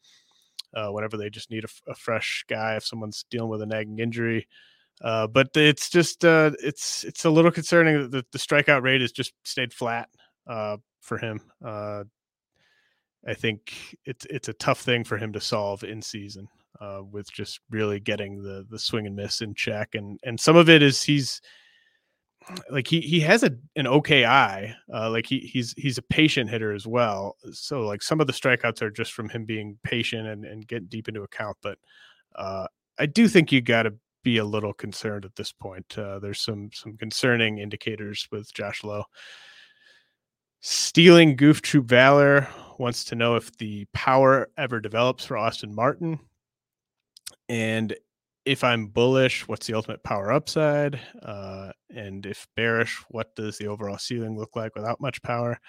uh, 0.74 0.88
whenever 0.90 1.18
they 1.18 1.30
just 1.30 1.52
need 1.52 1.64
a, 1.64 1.92
a, 1.92 1.96
fresh 1.96 2.46
guy 2.48 2.76
if 2.76 2.86
someone's 2.86 3.26
dealing 3.30 3.50
with 3.50 3.62
a 3.62 3.66
nagging 3.66 4.00
injury. 4.00 4.48
Uh, 5.02 5.28
but 5.28 5.50
it's 5.56 5.90
just 5.90 6.26
uh, 6.26 6.52
it's 6.62 7.04
it's 7.04 7.26
a 7.26 7.30
little 7.30 7.52
concerning 7.52 8.02
that 8.02 8.12
the, 8.12 8.26
the 8.32 8.38
strikeout 8.38 8.82
rate 8.82 9.02
has 9.02 9.12
just 9.12 9.34
stayed 9.44 9.74
flat 9.74 10.10
uh, 10.48 10.78
for 11.00 11.18
him. 11.18 11.40
Uh, 11.64 12.04
I 13.26 13.34
think 13.34 13.98
it's 14.06 14.26
it's 14.30 14.50
a 14.50 14.54
tough 14.54 14.82
thing 14.82 15.04
for 15.04 15.18
him 15.18 15.34
to 15.34 15.42
solve 15.42 15.84
in 15.84 16.02
season 16.02 16.48
uh, 16.82 17.02
with 17.10 17.32
just 17.32 17.60
really 17.70 18.00
getting 18.00 18.42
the 18.44 18.66
the 18.70 18.80
swing 18.80 19.08
and 19.08 19.16
miss 19.16 19.42
in 19.42 19.54
check, 19.54 19.96
and 19.96 20.20
and 20.24 20.40
some 20.40 20.56
of 20.56 20.70
it 20.70 20.82
is 20.82 21.02
he's 21.02 21.42
like 22.70 22.88
he 22.88 23.02
he 23.02 23.20
has 23.22 23.44
a 23.44 23.52
an 23.76 23.88
okay 23.88 24.26
eye. 24.26 24.76
Uh, 24.94 25.10
like 25.10 25.26
he 25.26 25.40
he's 25.40 25.74
he's 25.78 25.98
a 25.98 26.04
patient 26.04 26.50
hitter 26.50 26.74
as 26.74 26.88
well. 26.88 27.38
So 27.52 27.82
like 27.82 28.02
some 28.02 28.22
of 28.22 28.28
the 28.28 28.34
strikeouts 28.34 28.82
are 28.82 28.92
just 28.92 29.14
from 29.14 29.30
him 29.30 29.46
being 29.46 29.78
patient 29.84 30.28
and 30.28 30.46
and 30.46 30.68
getting 30.68 30.88
deep 30.88 31.08
into 31.08 31.24
account. 31.24 31.58
But 31.62 31.78
uh, 32.36 32.68
I 32.98 33.06
do 33.06 33.28
think 33.28 33.52
you 33.52 33.62
got 33.62 33.84
to 33.84 33.94
be 34.24 34.38
a 34.38 34.46
little 34.46 34.74
concerned 34.74 35.26
at 35.26 35.36
this 35.36 35.52
point. 35.52 35.98
Uh, 35.98 36.20
there's 36.20 36.42
some 36.42 36.70
some 36.74 36.98
concerning 36.98 37.60
indicators 37.60 38.28
with 38.32 38.54
Josh 38.54 38.84
Lowe. 38.84 39.06
Stealing 40.62 41.36
Goof 41.36 41.62
Troop 41.62 41.86
Valor 41.86 42.48
wants 42.78 43.06
to 43.06 43.16
know 43.16 43.36
if 43.36 43.56
the 43.58 43.86
power 43.94 44.50
ever 44.58 44.80
develops 44.80 45.26
for 45.26 45.38
Austin 45.38 45.74
Martin. 45.74 46.20
And 47.48 47.96
if 48.50 48.64
I'm 48.64 48.88
bullish, 48.88 49.48
what's 49.48 49.68
the 49.68 49.76
ultimate 49.76 50.04
power 50.04 50.32
upside? 50.32 51.00
Uh, 51.22 51.72
and 51.96 52.26
if 52.26 52.48
bearish, 52.56 52.96
what 53.10 53.36
does 53.36 53.60
the 53.60 53.68
overall 53.68 54.00
ceiling 54.00 54.36
look 54.36 54.56
like 54.56 54.74
without 54.74 55.00
much 55.00 55.22
power? 55.22 55.60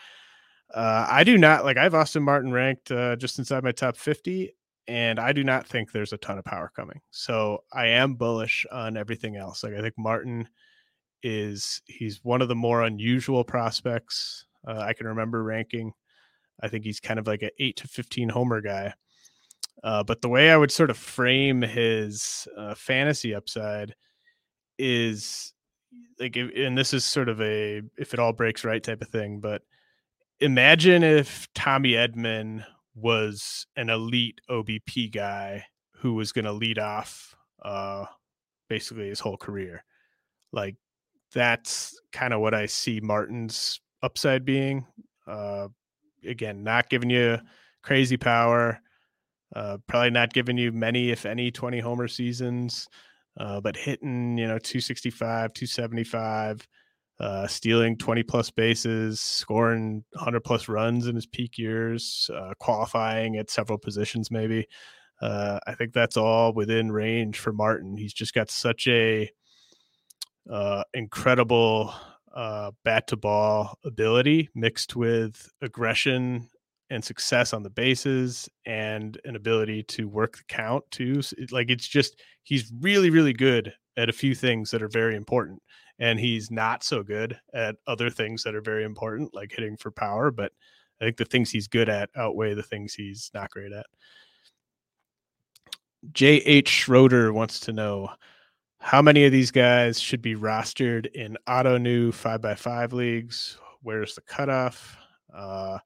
Uh, 0.73 1.07
I 1.07 1.23
do 1.23 1.37
not 1.37 1.67
like. 1.67 1.77
I 1.77 1.83
have 1.83 1.95
Austin 1.95 2.23
Martin 2.23 2.53
ranked 2.53 2.91
uh, 2.91 3.17
just 3.17 3.39
inside 3.39 3.65
my 3.65 3.73
top 3.73 3.99
50, 3.99 4.57
and 4.89 5.21
I 5.21 5.35
do 5.35 5.45
not 5.45 5.67
think 5.67 5.93
there's 5.93 6.15
a 6.15 6.17
ton 6.17 6.39
of 6.39 6.45
power 6.47 6.73
coming. 6.75 7.03
So 7.11 7.65
I 7.71 7.89
am 7.89 8.15
bullish 8.15 8.65
on 8.73 8.97
everything 8.97 9.37
else. 9.37 9.63
Like 9.63 9.75
I 9.75 9.83
think 9.83 9.95
Martin 9.99 10.49
is 11.23 11.83
he's 11.87 12.21
one 12.23 12.41
of 12.41 12.49
the 12.49 12.55
more 12.55 12.85
unusual 12.85 13.45
prospects 13.45 14.47
uh, 14.67 14.79
I 14.79 14.95
can 14.95 15.07
remember 15.07 15.43
ranking. 15.43 15.93
I 16.63 16.69
think 16.69 16.85
he's 16.85 17.01
kind 17.01 17.21
of 17.21 17.27
like 17.27 17.43
an 17.43 17.51
eight 17.59 17.77
to 17.77 17.89
15 17.89 18.31
homer 18.31 18.63
guy. 18.63 18.95
Uh, 19.83 20.03
but 20.03 20.21
the 20.21 20.29
way 20.29 20.51
I 20.51 20.57
would 20.57 20.71
sort 20.71 20.91
of 20.91 20.99
frame 20.99 21.63
his 21.63 22.47
uh, 22.57 22.75
fantasy 22.75 23.35
upside 23.35 23.95
is 24.79 25.53
like, 26.19 26.37
and 26.37 26.77
this 26.77 26.93
is 26.93 27.05
sort 27.05 27.29
of 27.29 27.41
a 27.41 27.83
if 27.99 28.13
it 28.13 28.21
all 28.21 28.33
breaks 28.33 28.65
right 28.65 28.83
type 28.83 29.01
of 29.01 29.09
thing. 29.09 29.41
But 29.41 29.63
imagine 30.39 31.03
if 31.03 31.49
Tommy 31.55 31.93
Edman 31.93 32.65
was 32.95 33.67
an 33.77 33.89
elite 33.89 34.41
OBP 34.51 35.13
guy 35.13 35.65
who 35.97 36.15
was 36.15 36.33
going 36.33 36.45
to 36.45 36.53
lead 36.53 36.79
off 36.79 37.35
uh, 37.63 38.05
basically 38.69 39.09
his 39.09 39.21
whole 39.21 39.37
career. 39.37 39.85
Like 40.53 40.77
that's 41.33 41.99
kind 42.13 42.35
of 42.35 42.41
what 42.41 42.55
I 42.55 42.67
see 42.67 43.01
Martin's 43.01 43.81
upside 44.03 44.45
being. 44.45 44.87
Uh, 45.27 45.69
again, 46.25 46.65
not 46.65 46.91
giving 46.91 47.11
you 47.11 47.39
crazy 47.83 48.17
power 48.17 48.81
uh, 49.55 49.79
probably 49.87 50.11
not 50.11 50.33
giving 50.33 50.57
you 50.57 50.73
many, 50.73 51.11
if 51.11 51.27
any, 51.27 51.51
20 51.51 51.81
homer 51.81 52.09
seasons, 52.09 52.89
uh, 53.39 53.61
but 53.61 53.77
hitting, 53.77 54.39
you 54.39 54.47
know, 54.47 54.59
265, 54.59 55.53
275, 55.53 56.67
uh, 57.19 57.47
stealing 57.47 57.97
20 57.97 58.23
plus 58.23 58.51
bases, 58.51 59.21
scoring 59.21 60.05
100 60.13 60.41
plus 60.41 60.69
runs 60.69 61.07
in 61.07 61.15
his 61.15 61.27
peak 61.27 61.59
years, 61.59 62.31
uh, 62.35 62.53
qualifying 62.59 63.37
at 63.37 63.51
several 63.51 63.79
positions, 63.79 64.31
maybe. 64.31 64.67
Uh, 65.21 65.59
I 65.67 65.75
think 65.75 65.93
that's 65.93 66.17
all 66.17 66.55
within 66.55 66.91
range 66.91 67.39
for 67.39 67.53
Martin. 67.53 67.97
He's 67.97 68.15
just 68.15 68.33
got 68.33 68.51
such 68.51 68.87
a 68.87 69.31
uh, 70.51 70.85
incredible 70.95 71.93
bat 72.85 73.09
to 73.09 73.17
ball 73.17 73.77
ability 73.85 74.49
mixed 74.55 74.95
with 74.97 75.51
aggression 75.61 76.49
and 76.91 77.05
success 77.05 77.53
on 77.53 77.63
the 77.63 77.71
bases 77.71 78.49
and 78.67 79.21
an 79.25 79.37
ability 79.37 79.83
to 79.85 80.09
work 80.09 80.37
the 80.37 80.45
count 80.49 80.85
too. 80.91 81.23
Like 81.51 81.71
it's 81.71 81.87
just 81.87 82.21
he's 82.43 82.73
really 82.81 83.11
really 83.11 83.33
good 83.33 83.73
at 83.97 84.09
a 84.09 84.13
few 84.13 84.35
things 84.35 84.71
that 84.71 84.83
are 84.83 84.89
very 84.89 85.17
important 85.17 85.63
and 85.99 86.19
he's 86.19 86.51
not 86.51 86.83
so 86.83 87.03
good 87.03 87.39
at 87.53 87.77
other 87.87 88.11
things 88.11 88.43
that 88.43 88.55
are 88.55 88.63
very 88.63 88.85
important 88.85 89.35
like 89.35 89.53
hitting 89.53 89.77
for 89.77 89.91
power, 89.91 90.31
but 90.31 90.53
I 91.01 91.05
think 91.05 91.19
the 91.19 91.25
things 91.25 91.51
he's 91.51 91.69
good 91.69 91.89
at 91.89 92.11
outweigh 92.17 92.55
the 92.55 92.63
things 92.63 92.95
he's 92.95 93.31
not 93.35 93.51
great 93.51 93.73
at. 93.73 93.87
J.H. 96.13 96.69
Schroeder 96.69 97.33
wants 97.33 97.61
to 97.61 97.73
know 97.73 98.11
how 98.79 99.03
many 99.03 99.27
of 99.27 99.33
these 99.33 99.51
guys 99.51 100.01
should 100.01 100.23
be 100.23 100.35
rostered 100.35 101.07
in 101.13 101.37
Ottoneu 101.47 102.09
5x5 102.09 102.93
leagues? 102.93 103.59
Where's 103.83 104.15
the 104.15 104.23
cutoff? 104.23 104.97
Uh, 105.35 105.79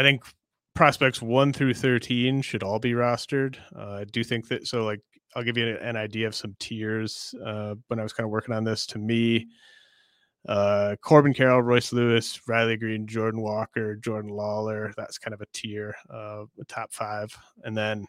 I 0.00 0.02
think 0.02 0.24
prospects 0.74 1.20
one 1.20 1.52
through 1.52 1.74
13 1.74 2.40
should 2.40 2.62
all 2.62 2.78
be 2.78 2.92
rostered. 2.92 3.58
Uh, 3.76 3.96
I 3.96 4.04
do 4.04 4.24
think 4.24 4.48
that 4.48 4.66
so 4.66 4.86
like 4.86 5.00
I'll 5.36 5.42
give 5.42 5.58
you 5.58 5.76
an 5.76 5.94
idea 5.94 6.26
of 6.26 6.34
some 6.34 6.56
tiers 6.58 7.34
uh, 7.44 7.74
when 7.88 8.00
I 8.00 8.02
was 8.02 8.14
kind 8.14 8.24
of 8.24 8.30
working 8.30 8.54
on 8.54 8.64
this. 8.64 8.86
To 8.86 8.98
me, 8.98 9.48
uh, 10.48 10.96
Corbin 11.02 11.34
Carroll, 11.34 11.60
Royce 11.60 11.92
Lewis, 11.92 12.40
Riley 12.48 12.78
Greene, 12.78 13.06
Jordan 13.06 13.42
Walker, 13.42 13.94
Jordan 13.96 14.30
Lawlar. 14.30 14.94
That's 14.96 15.18
kind 15.18 15.34
of 15.34 15.42
a 15.42 15.46
tier, 15.52 15.94
uh, 16.08 16.44
a 16.58 16.64
top 16.66 16.94
five, 16.94 17.36
and 17.64 17.76
then 17.76 18.06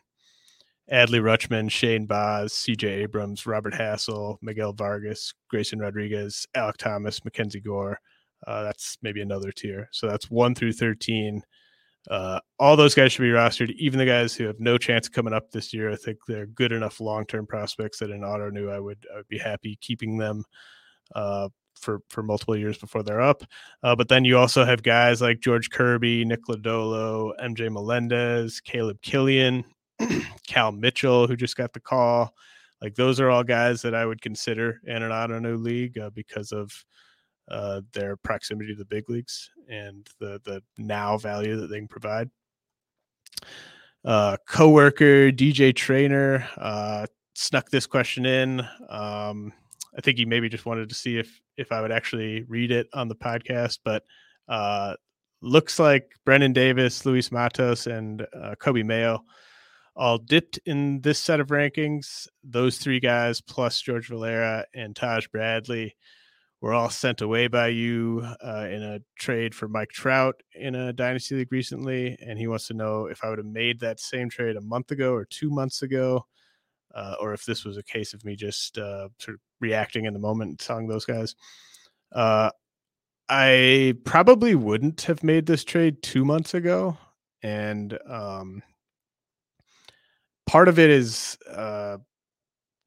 Adley 0.93 1.19
Rutschman, 1.19 1.69
Shane 1.69 2.05
Baz, 2.05 2.53
C.J. 2.53 2.87
Abrams, 2.87 3.45
Robert 3.45 3.73
Hassell, 3.73 4.37
Miguel 4.41 4.71
Vargas, 4.71 5.33
Grayson 5.49 5.79
Rodriguez, 5.79 6.47
Alek 6.55 6.77
Thomas, 6.77 7.25
Mackenzie 7.25 7.59
Gore. 7.59 7.99
Uh, 8.47 8.63
that's 8.63 8.97
maybe 9.01 9.21
another 9.21 9.51
tier. 9.51 9.89
So 9.91 10.07
that's 10.07 10.31
one 10.31 10.55
through 10.55 10.71
thirteen. 10.71 11.43
Uh, 12.09 12.39
all 12.59 12.75
those 12.75 12.95
guys 12.95 13.11
should 13.11 13.21
be 13.21 13.29
rostered, 13.29 13.71
even 13.77 13.99
the 13.99 14.05
guys 14.05 14.33
who 14.33 14.45
have 14.45 14.59
no 14.59 14.77
chance 14.77 15.07
of 15.07 15.13
coming 15.13 15.33
up 15.33 15.51
this 15.51 15.73
year. 15.73 15.91
I 15.91 15.95
think 15.95 16.17
they're 16.27 16.47
good 16.47 16.71
enough 16.71 16.99
long 16.99 17.25
term 17.25 17.45
prospects 17.45 17.99
that 17.99 18.09
in 18.09 18.21
Ottoneu 18.21 18.71
I 18.71 18.79
would 18.79 19.05
I 19.13 19.17
would 19.17 19.27
be 19.27 19.37
happy 19.37 19.77
keeping 19.81 20.17
them 20.17 20.43
uh, 21.15 21.49
for 21.79 22.01
for 22.09 22.23
multiple 22.23 22.57
years 22.57 22.77
before 22.77 23.03
they're 23.03 23.21
up. 23.21 23.43
Uh, 23.83 23.95
but 23.95 24.09
then 24.09 24.25
you 24.25 24.37
also 24.37 24.65
have 24.65 24.81
guys 24.81 25.21
like 25.21 25.41
George 25.41 25.69
Kirby, 25.69 26.25
Nick 26.25 26.45
Lodolo, 26.49 27.33
MJ 27.39 27.71
Melendez, 27.71 28.61
Caleb 28.61 28.99
Kilian, 29.01 29.63
Cal 30.47 30.71
Mitchell, 30.71 31.27
who 31.27 31.35
just 31.35 31.55
got 31.55 31.73
the 31.73 31.79
call. 31.79 32.33
Like 32.81 32.95
those 32.95 33.19
are 33.19 33.29
all 33.29 33.43
guys 33.43 33.83
that 33.83 33.93
I 33.93 34.07
would 34.07 34.21
consider 34.21 34.81
in 34.85 35.03
an 35.03 35.11
Ottoneu 35.11 35.61
league 35.61 35.99
uh, 35.99 36.09
because 36.09 36.51
of 36.51 36.71
uh, 37.49 37.81
their 37.93 38.15
proximity 38.17 38.73
to 38.73 38.77
the 38.77 38.85
big 38.85 39.09
leagues 39.09 39.49
and 39.69 40.07
the 40.19 40.41
the 40.43 40.61
now 40.77 41.17
value 41.17 41.59
that 41.59 41.67
they 41.67 41.77
can 41.77 41.87
provide. 41.87 42.29
Uh, 44.03 44.37
coworker 44.47 45.31
DJ 45.31 45.75
Trainer 45.75 46.47
uh, 46.57 47.05
snuck 47.35 47.69
this 47.69 47.85
question 47.85 48.25
in. 48.25 48.61
Um, 48.89 49.53
I 49.97 50.01
think 50.01 50.17
he 50.17 50.25
maybe 50.25 50.49
just 50.49 50.65
wanted 50.65 50.89
to 50.89 50.95
see 50.95 51.17
if 51.17 51.39
if 51.57 51.71
I 51.71 51.81
would 51.81 51.91
actually 51.91 52.43
read 52.43 52.71
it 52.71 52.87
on 52.93 53.07
the 53.07 53.15
podcast, 53.15 53.79
but 53.83 54.03
uh, 54.47 54.95
looks 55.41 55.79
like 55.79 56.11
Brennen 56.25 56.53
Davis, 56.53 57.05
Luis 57.05 57.31
Matos, 57.31 57.87
and 57.87 58.21
uh, 58.21 58.55
Coby 58.59 58.85
Mayo 58.85 59.23
all 59.95 60.17
dipped 60.17 60.57
in 60.65 61.01
this 61.01 61.19
set 61.19 61.39
of 61.39 61.47
rankings. 61.47 62.27
Those 62.43 62.77
three 62.77 62.99
guys, 62.99 63.41
plus 63.41 63.81
George 63.81 64.07
Valera 64.07 64.65
and 64.73 64.95
Taj 64.95 65.27
Bradley, 65.27 65.95
were 66.61 66.73
all 66.73 66.89
sent 66.89 67.21
away 67.21 67.47
by 67.47 67.67
you 67.67 68.23
uh, 68.45 68.67
in 68.69 68.83
a 68.83 68.99
trade 69.17 69.53
for 69.55 69.67
Mike 69.67 69.89
Trout 69.89 70.35
in 70.53 70.75
a 70.75 70.93
dynasty 70.93 71.35
league 71.35 71.51
recently, 71.51 72.15
and 72.25 72.37
he 72.37 72.47
wants 72.47 72.67
to 72.67 72.75
know 72.75 73.07
if 73.07 73.23
I 73.23 73.29
would 73.29 73.39
have 73.39 73.47
made 73.47 73.79
that 73.79 73.99
same 73.99 74.29
trade 74.29 74.55
a 74.55 74.61
month 74.61 74.91
ago 74.91 75.11
or 75.11 75.25
two 75.25 75.49
months 75.49 75.81
ago, 75.81 76.25
uh, 76.93 77.15
or 77.19 77.33
if 77.33 77.45
this 77.45 77.65
was 77.65 77.77
a 77.77 77.83
case 77.83 78.13
of 78.13 78.23
me 78.23 78.35
just 78.35 78.77
uh, 78.77 79.09
sort 79.17 79.35
of 79.35 79.41
reacting 79.59 80.05
in 80.05 80.13
the 80.13 80.19
moment 80.19 80.49
and 80.49 80.59
telling 80.59 80.87
those 80.87 81.05
guys. 81.05 81.35
Uh, 82.11 82.51
I 83.27 83.95
probably 84.03 84.53
wouldn't 84.53 85.01
have 85.03 85.23
made 85.23 85.47
this 85.47 85.63
trade 85.63 86.03
two 86.03 86.23
months 86.23 86.53
ago, 86.53 86.95
and 87.41 87.97
um, 88.07 88.61
part 90.45 90.67
of 90.67 90.77
it 90.77 90.91
is 90.91 91.37
uh, 91.49 91.97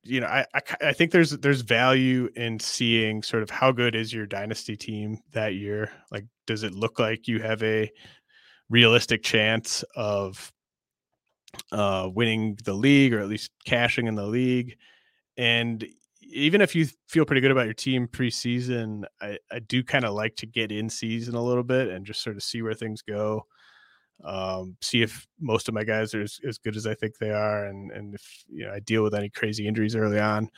you 0.05 0.21
know, 0.21 0.27
I, 0.27 0.47
I, 0.55 0.61
I 0.83 0.93
think 0.93 1.11
there's 1.11 1.31
there's 1.31 1.63
value 1.63 2.29
in 2.37 2.61
seeing 2.61 3.23
sort 3.23 3.43
of 3.43 3.51
how 3.51 3.73
good 3.73 3.95
is 3.95 4.13
your 4.13 4.27
dynasty 4.27 4.77
team 4.77 5.19
that 5.33 5.55
year. 5.55 5.91
Like, 6.11 6.27
does 6.47 6.63
it 6.63 6.73
look 6.73 6.99
like 6.99 7.27
you 7.27 7.41
have 7.41 7.63
a 7.63 7.91
realistic 8.69 9.23
chance 9.23 9.85
of 9.97 10.53
uh, 11.73 12.09
winning 12.13 12.59
the 12.65 12.75
league 12.75 13.15
or 13.15 13.21
at 13.21 13.29
least 13.29 13.51
cashing 13.65 14.07
in 14.07 14.15
the 14.15 14.27
league? 14.27 14.77
And 15.37 15.85
even 16.21 16.61
if 16.61 16.75
you 16.75 16.87
feel 17.09 17.25
pretty 17.25 17.41
good 17.41 17.51
about 17.51 17.67
your 17.67 17.75
team 17.75 18.07
preseason, 18.07 19.05
I, 19.21 19.39
I 19.51 19.59
do 19.61 19.83
kind 19.83 20.05
of 20.05 20.15
like 20.15 20.37
to 20.37 20.47
get 20.47 20.71
in 20.71 20.89
season 20.91 21.35
a 21.35 21.43
little 21.43 21.63
bit 21.63 21.89
and 21.89 22.07
just 22.07 22.23
sort 22.23 22.37
of 22.37 22.43
see 22.43 22.63
where 22.63 22.75
things 22.75 23.03
go 23.03 23.47
um, 24.23 24.77
see 24.81 25.03
if 25.03 25.27
most 25.41 25.69
of 25.69 25.75
my 25.75 25.85
guys 25.85 26.15
are 26.15 26.23
as, 26.23 26.39
as, 26.47 26.59
good 26.59 26.77
as 26.77 26.87
I 26.87 26.95
think 26.95 27.19
they 27.19 27.31
are, 27.31 27.67
and 27.67 27.91
and 27.91 28.15
if 28.15 28.45
you 28.49 28.65
know 28.65 28.73
I 28.73 28.81
deal 28.81 29.03
with 29.03 29.15
any 29.15 29.29
crazy 29.29 29.67
injuries 29.67 29.97
early 29.97 30.21
on. 30.21 30.51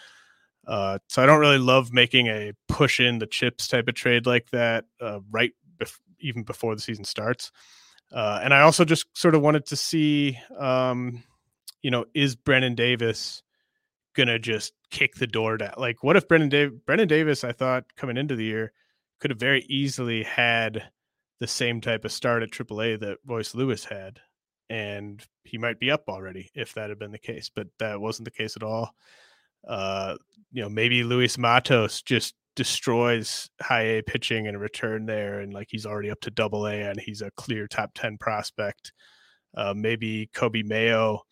Uh, 0.66 0.98
so 1.08 1.22
I 1.22 1.26
don't 1.26 1.40
really 1.40 1.58
love 1.58 1.92
making 1.92 2.26
a 2.26 2.52
push 2.68 2.98
in 2.98 3.18
the 3.18 3.26
chips 3.26 3.68
type 3.68 3.86
of 3.86 3.94
trade 3.94 4.26
like 4.26 4.50
that 4.50 4.84
uh, 5.00 5.20
right 5.30 5.52
bef- 5.78 6.00
even 6.20 6.42
before 6.42 6.74
the 6.74 6.80
season 6.80 7.04
starts. 7.04 7.52
Uh, 8.12 8.40
and 8.42 8.52
I 8.52 8.62
also 8.62 8.84
just 8.84 9.06
sort 9.16 9.34
of 9.34 9.42
wanted 9.42 9.66
to 9.66 9.76
see, 9.76 10.38
um, 10.58 11.22
you 11.82 11.90
know, 11.90 12.04
is 12.14 12.36
Brennen 12.36 12.74
Davis 12.74 13.42
gonna 14.14 14.38
just 14.38 14.72
kick 14.90 15.14
the 15.16 15.26
door 15.26 15.56
down? 15.56 15.74
Like, 15.76 16.02
what 16.02 16.16
if 16.16 16.26
Brennen 16.26 16.48
Davis? 16.48 16.78
Brennen 16.84 17.08
Davis, 17.08 17.44
I 17.44 17.52
thought 17.52 17.84
coming 17.96 18.16
into 18.16 18.34
the 18.34 18.44
year, 18.44 18.72
could 19.20 19.30
have 19.30 19.40
very 19.40 19.64
easily 19.68 20.24
had 20.24 20.82
the 21.40 21.46
same 21.46 21.80
type 21.80 22.04
of 22.04 22.12
start 22.12 22.42
at 22.42 22.50
AAA 22.50 23.00
that 23.00 23.18
Royce 23.26 23.54
Lewis 23.54 23.84
had, 23.84 24.20
and 24.70 25.24
he 25.44 25.58
might 25.58 25.78
be 25.78 25.90
up 25.90 26.04
already 26.08 26.50
if 26.54 26.74
that 26.74 26.88
had 26.88 26.98
been 26.98 27.12
the 27.12 27.18
case. 27.18 27.50
But 27.54 27.68
that 27.78 28.00
wasn't 28.00 28.24
the 28.24 28.30
case 28.30 28.56
at 28.56 28.62
all. 28.62 28.94
Uh, 29.66 30.16
you 30.52 30.62
know, 30.62 30.68
maybe 30.68 31.02
Luis 31.04 31.36
Matos 31.38 32.02
just 32.02 32.34
destroys 32.54 33.50
high 33.60 33.82
A 33.82 34.02
pitching 34.02 34.46
and 34.46 34.60
return 34.60 35.06
there, 35.06 35.40
and 35.40 35.52
like 35.52 35.68
he's 35.70 35.86
already 35.86 36.10
up 36.10 36.20
to 36.22 36.30
Double 36.30 36.66
A, 36.66 36.82
and 36.82 37.00
he's 37.00 37.22
a 37.22 37.30
clear 37.32 37.66
top 37.66 37.90
ten 37.94 38.16
prospect. 38.18 38.92
Uh, 39.56 39.74
maybe 39.76 40.28
Coby 40.34 40.64
Mayo 40.64 41.22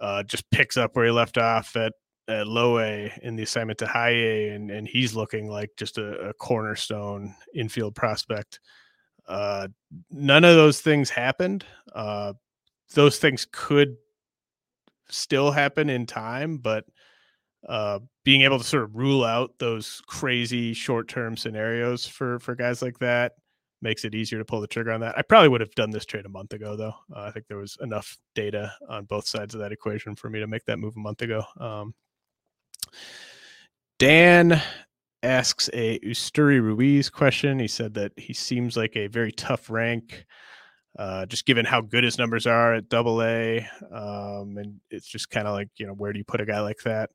uh, 0.00 0.22
just 0.22 0.48
picks 0.50 0.76
up 0.76 0.94
where 0.94 1.06
he 1.06 1.10
left 1.10 1.38
off 1.38 1.76
at 1.76 1.92
at 2.26 2.46
low 2.46 2.78
A 2.78 3.12
in 3.22 3.36
the 3.36 3.42
assignment 3.42 3.78
to 3.80 3.86
high 3.86 4.10
A, 4.10 4.48
and 4.50 4.70
and 4.70 4.86
he's 4.86 5.14
looking 5.14 5.48
like 5.48 5.70
just 5.76 5.98
a, 5.98 6.28
a 6.28 6.34
cornerstone 6.34 7.34
infield 7.54 7.94
prospect. 7.94 8.60
Uh, 9.26 9.68
none 10.10 10.44
of 10.44 10.54
those 10.54 10.80
things 10.80 11.10
happened. 11.10 11.64
Uh, 11.94 12.34
those 12.94 13.18
things 13.18 13.46
could 13.50 13.96
still 15.08 15.50
happen 15.50 15.90
in 15.90 16.06
time, 16.06 16.58
but 16.58 16.84
uh, 17.68 17.98
being 18.24 18.42
able 18.42 18.58
to 18.58 18.64
sort 18.64 18.84
of 18.84 18.94
rule 18.94 19.24
out 19.24 19.52
those 19.58 20.02
crazy 20.06 20.74
short-term 20.74 21.36
scenarios 21.36 22.06
for 22.06 22.38
for 22.40 22.54
guys 22.54 22.82
like 22.82 22.98
that 22.98 23.32
makes 23.80 24.04
it 24.04 24.14
easier 24.14 24.38
to 24.38 24.44
pull 24.44 24.60
the 24.60 24.66
trigger 24.66 24.92
on 24.92 25.00
that. 25.00 25.16
I 25.16 25.22
probably 25.22 25.48
would 25.48 25.60
have 25.60 25.74
done 25.74 25.90
this 25.90 26.06
trade 26.06 26.24
a 26.24 26.30
month 26.30 26.54
ago, 26.54 26.76
though. 26.76 26.94
Uh, 27.14 27.20
I 27.20 27.30
think 27.30 27.46
there 27.46 27.58
was 27.58 27.76
enough 27.82 28.16
data 28.34 28.72
on 28.88 29.04
both 29.04 29.26
sides 29.26 29.54
of 29.54 29.60
that 29.60 29.72
equation 29.72 30.16
for 30.16 30.30
me 30.30 30.40
to 30.40 30.46
make 30.46 30.64
that 30.64 30.78
move 30.78 30.96
a 30.96 31.00
month 31.00 31.22
ago. 31.22 31.44
Um, 31.60 31.94
Dan 33.98 34.60
asks 35.24 35.68
a 35.72 35.98
Esteury 36.00 36.60
Ruiz 36.60 37.10
question. 37.10 37.58
He 37.58 37.68
said 37.68 37.94
that 37.94 38.12
he 38.16 38.32
seems 38.32 38.76
like 38.76 38.96
a 38.96 39.08
very 39.08 39.32
tough 39.32 39.70
rank, 39.70 40.24
uh, 40.98 41.26
just 41.26 41.46
given 41.46 41.64
how 41.64 41.80
good 41.80 42.04
his 42.04 42.18
numbers 42.18 42.46
are 42.46 42.74
at 42.74 42.88
Double 42.88 43.22
A, 43.22 43.66
um, 43.92 44.56
and 44.58 44.80
it's 44.90 45.08
just 45.08 45.30
kind 45.30 45.48
of 45.48 45.54
like 45.54 45.68
you 45.76 45.86
know 45.86 45.94
where 45.94 46.12
do 46.12 46.18
you 46.18 46.24
put 46.24 46.40
a 46.40 46.46
guy 46.46 46.60
like 46.60 46.82
that? 46.84 47.10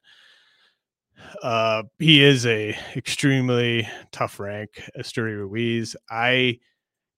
Uh, 1.43 1.84
he 2.00 2.24
is 2.24 2.45
a 2.45 2.78
extremely 2.95 3.88
tough 4.12 4.39
rank, 4.39 4.89
Esteury 4.98 5.38
Ruiz. 5.38 5.95
I 6.10 6.60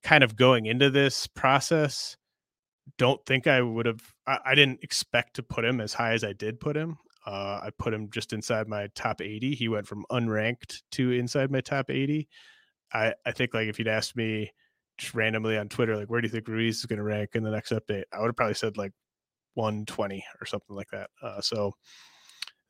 kind 0.04 0.24
of 0.24 0.36
going 0.36 0.66
into 0.66 0.90
this 0.90 1.28
process 1.28 2.18
don't 2.98 3.24
think 3.26 3.48
I 3.48 3.62
would 3.62 3.86
have. 3.86 4.02
I, 4.28 4.40
I, 4.48 4.56
didn't 4.56 4.84
expect 4.84 5.36
to 5.36 5.44
put 5.44 5.64
him 5.64 5.80
as 5.80 5.94
high 5.94 6.14
as 6.14 6.24
I 6.24 6.34
did 6.34 6.60
put 6.60 6.76
him. 6.76 6.98
Uh, 7.26 7.60
I 7.64 7.70
put 7.78 7.94
him 7.94 8.10
just 8.10 8.34
inside 8.34 8.68
my 8.68 8.88
top 8.96 9.22
80. 9.22 9.54
He 9.54 9.68
went 9.68 9.88
from 9.88 10.06
unranked 10.12 10.82
to 10.94 11.12
inside 11.12 11.52
my 11.52 11.62
top 11.62 11.90
80. 11.90 12.28
I, 12.94 13.14
I 13.26 13.32
think 13.32 13.54
like 13.54 13.68
if 13.68 13.80
you'd 13.80 13.88
asked 13.88 14.16
me 14.16 14.52
just 14.98 15.14
randomly 15.14 15.58
on 15.58 15.70
Twitter, 15.70 15.96
like 15.96 16.10
where 16.10 16.22
do 16.22 16.28
you 16.28 16.32
think 16.32 16.48
Ruiz 16.48 16.80
is 16.80 16.86
going 16.86 16.98
to 16.98 17.04
rank 17.04 17.32
in 17.36 17.44
the 17.44 17.52
next 17.52 17.72
update? 17.72 18.04
I 18.12 18.20
would 18.20 18.28
have 18.28 18.36
probably 18.36 18.56
said 18.56 18.78
like 18.78 18.92
120 19.54 20.24
or 20.40 20.46
something 20.46 20.76
like 20.76 20.90
that. 20.92 21.10
Uh, 21.22 21.42
so 21.42 21.74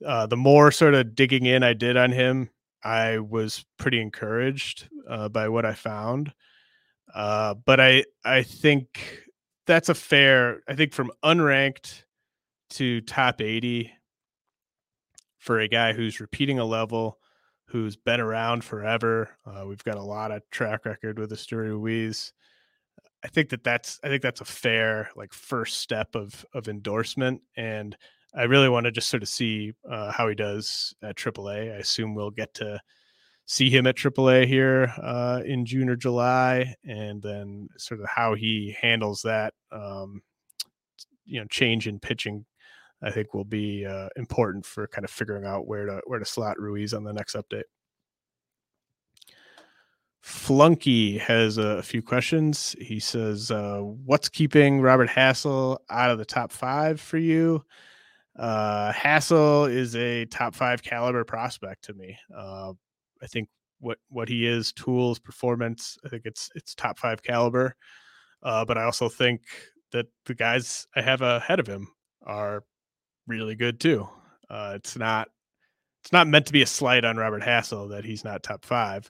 uh, 0.06 0.26
the 0.26 0.38
more 0.38 0.72
sort 0.72 0.96
of 0.96 1.16
digging 1.16 1.46
in 1.46 1.64
I 1.64 1.74
did 1.74 1.98
on 1.98 2.12
him, 2.12 2.50
I 2.84 3.20
was 3.20 3.64
pretty 3.78 4.02
encouraged 4.02 4.90
uh, 5.08 5.30
by 5.30 5.50
what 5.50 5.66
I 5.66 5.74
found. 5.74 6.34
Uh, 7.14 7.54
but 7.54 7.80
I 7.80 8.06
I 8.24 8.44
think 8.44 9.26
that's 9.68 9.90
a 9.90 9.94
fair. 9.94 10.62
I 10.68 10.76
think 10.76 10.94
from 10.94 11.12
unranked 11.24 12.04
to 12.72 13.02
top 13.02 13.42
80 13.42 13.92
for 15.42 15.60
a 15.60 15.68
guy 15.68 15.92
who's 15.92 16.20
repeating 16.20 16.60
a 16.60 16.66
level, 16.66 17.18
who's 17.66 17.96
been 17.96 18.20
around 18.20 18.64
forever. 18.64 19.36
Uh, 19.44 19.66
we've 19.68 19.84
got 19.84 19.98
a 19.98 20.04
lot 20.04 20.32
of 20.32 20.44
track 20.52 20.86
record 20.86 21.18
with 21.18 21.32
Esteury 21.32 21.70
Ruiz. 21.70 22.32
I 23.24 23.28
think 23.28 23.50
that 23.50 23.64
that's 23.64 24.00
I 24.04 24.08
think 24.08 24.22
that's 24.22 24.42
a 24.42 24.46
fair 24.46 25.10
like 25.16 25.34
first 25.34 25.80
step 25.80 26.16
of 26.16 26.46
of 26.54 26.68
endorsement, 26.68 27.42
and 27.58 27.98
I 28.36 28.44
really 28.44 28.70
want 28.70 28.86
to 28.86 28.92
just 28.92 29.10
sort 29.10 29.24
of 29.24 29.30
see 29.30 29.74
uh, 29.90 30.12
how 30.12 30.28
he 30.28 30.36
does 30.36 30.94
at 31.04 31.18
AAA. 31.18 31.74
I 31.74 31.78
assume 31.78 32.14
we'll 32.14 32.32
get 32.32 32.54
to 32.56 32.80
see 33.48 33.70
him 33.70 33.88
at 33.88 33.96
AAA 33.96 34.46
here 34.46 34.94
uh, 35.02 35.42
in 35.44 35.66
June 35.66 35.90
or 35.90 35.96
July, 35.96 36.76
and 36.86 37.22
then 37.22 37.68
sort 37.78 38.00
of 38.00 38.08
how 38.08 38.36
he 38.36 38.76
handles 38.80 39.24
that 39.24 39.56
um, 39.72 40.22
you 41.26 41.40
know 41.40 41.48
change 41.48 41.88
in 41.88 42.00
pitching 42.00 42.46
I 43.04 43.12
think 43.12 43.34
will 43.34 43.46
be 43.46 43.86
uh, 43.86 44.10
important 44.16 44.66
for 44.66 44.88
kind 44.88 45.06
of 45.06 45.12
figuring 45.12 45.46
out 45.46 45.68
where 45.68 45.86
to 45.86 46.02
where 46.06 46.20
to 46.20 46.26
slot 46.26 46.60
Ruiz 46.60 46.94
on 46.94 47.04
the 47.04 47.14
next 47.14 47.36
update. 47.36 47.64
Flunky 50.22 51.18
has 51.18 51.58
a 51.58 51.82
few 51.82 52.04
questions. 52.04 52.76
He 52.80 53.00
says, 53.00 53.50
uh, 53.50 53.80
"What's 53.80 54.30
keeping 54.30 54.80
Robert 54.82 55.10
Hassell 55.10 55.80
out 55.90 56.12
of 56.12 56.20
the 56.20 56.26
top 56.26 56.52
five 56.52 57.02
for 57.02 57.18
you?" 57.18 57.64
Uh, 58.38 58.92
Hassell 58.94 59.70
is 59.70 59.96
a 59.96 60.26
top 60.26 60.56
five 60.56 60.84
caliber 60.84 61.24
prospect 61.24 61.84
to 61.86 61.94
me. 61.94 62.18
Uh, 62.36 62.74
I 63.22 63.28
think 63.28 63.50
what 63.80 63.98
what 64.10 64.30
he 64.30 64.46
is, 64.46 64.72
tools, 64.74 65.20
performance. 65.20 65.98
I 66.06 66.10
think 66.10 66.24
it's 66.26 66.50
it's 66.56 66.76
top 66.76 67.00
five 67.00 67.24
caliber. 67.24 67.76
Uh, 68.44 68.64
but 68.66 68.78
I 68.78 68.84
also 68.84 69.10
think 69.10 69.42
that 69.92 70.08
the 70.26 70.34
guys 70.34 70.88
I 70.96 71.02
have 71.02 71.22
ahead 71.22 71.60
of 71.60 71.68
him 71.68 71.88
are 72.24 72.64
really 73.28 73.56
good 73.56 73.80
too. 73.80 74.08
Uh, 74.50 74.74
it's 74.76 74.98
not 74.98 75.30
it's 76.04 76.12
not 76.12 76.28
meant 76.28 76.48
to 76.48 76.54
be 76.54 76.64
a 76.64 76.68
slight 76.68 77.06
on 77.06 77.18
Robert 77.18 77.44
Hassell 77.44 77.90
that 77.92 78.04
he's 78.06 78.24
not 78.24 78.44
top 78.44 78.66
five. 78.66 79.10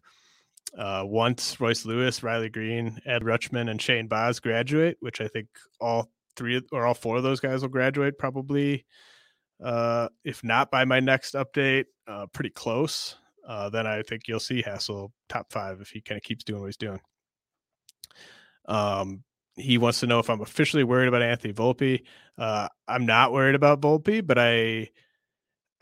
Uh, 0.78 1.04
once 1.06 1.60
Royce 1.60 1.86
Lewis, 1.86 2.24
Riley 2.24 2.50
Greene, 2.50 3.00
Ed 3.06 3.24
Rutschman, 3.24 3.69
and 3.69 3.82
Shane 3.82 4.08
Baz 4.08 4.39
graduate, 4.39 4.97
which 5.00 5.19
I 5.21 5.28
think 5.28 5.47
all 5.80 6.12
three 6.36 6.62
or 6.71 6.86
all 6.86 6.93
four 6.93 7.17
of 7.17 7.24
those 7.24 7.39
guys 7.39 7.62
will 7.62 7.69
graduate 7.69 8.17
probably, 8.17 8.86
uh, 9.63 10.08
if 10.24 10.43
not 10.43 10.71
by 10.71 10.86
my 10.86 11.00
next 11.00 11.34
update, 11.36 11.86
uh, 12.08 12.28
pretty 12.34 12.52
close. 12.52 13.15
uh, 13.47 13.69
then 13.69 13.88
I 13.88 14.02
think 14.04 14.28
you'll 14.28 14.39
see 14.39 14.63
Hassell 14.63 15.12
top 15.30 15.52
five 15.52 15.82
if 15.82 15.89
he 15.89 16.02
kind 16.02 16.17
of 16.17 16.24
keeps 16.24 16.43
doing 16.43 16.62
what 16.62 16.67
he's 16.67 16.78
doing. 16.78 17.00
Um, 18.67 19.24
he 19.55 19.77
wants 19.77 19.99
to 19.99 20.07
know 20.07 20.19
if 20.19 20.29
I'm 20.29 20.41
officially 20.41 20.83
worried 20.83 21.07
about 21.07 21.21
Anthony 21.21 21.53
Volpe. 21.53 22.03
Uh, 22.37 22.67
I'm 22.87 23.05
not 23.05 23.31
worried 23.31 23.55
about 23.55 23.81
Volpe, 23.81 24.25
but 24.25 24.37
I 24.37 24.89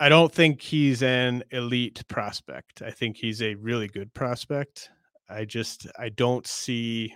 I 0.00 0.08
don't 0.08 0.32
think 0.32 0.62
he's 0.62 1.02
an 1.02 1.44
elite 1.50 2.02
prospect. 2.08 2.80
I 2.80 2.90
think 2.90 3.18
he's 3.18 3.42
a 3.42 3.54
really 3.56 3.86
good 3.86 4.12
prospect. 4.14 4.88
I 5.28 5.44
just 5.44 5.86
I 5.98 6.08
don't 6.08 6.46
see 6.46 7.14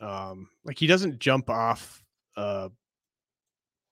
um 0.00 0.48
like 0.64 0.78
he 0.78 0.86
doesn't 0.86 1.18
jump 1.18 1.50
off 1.50 2.02
uh 2.36 2.70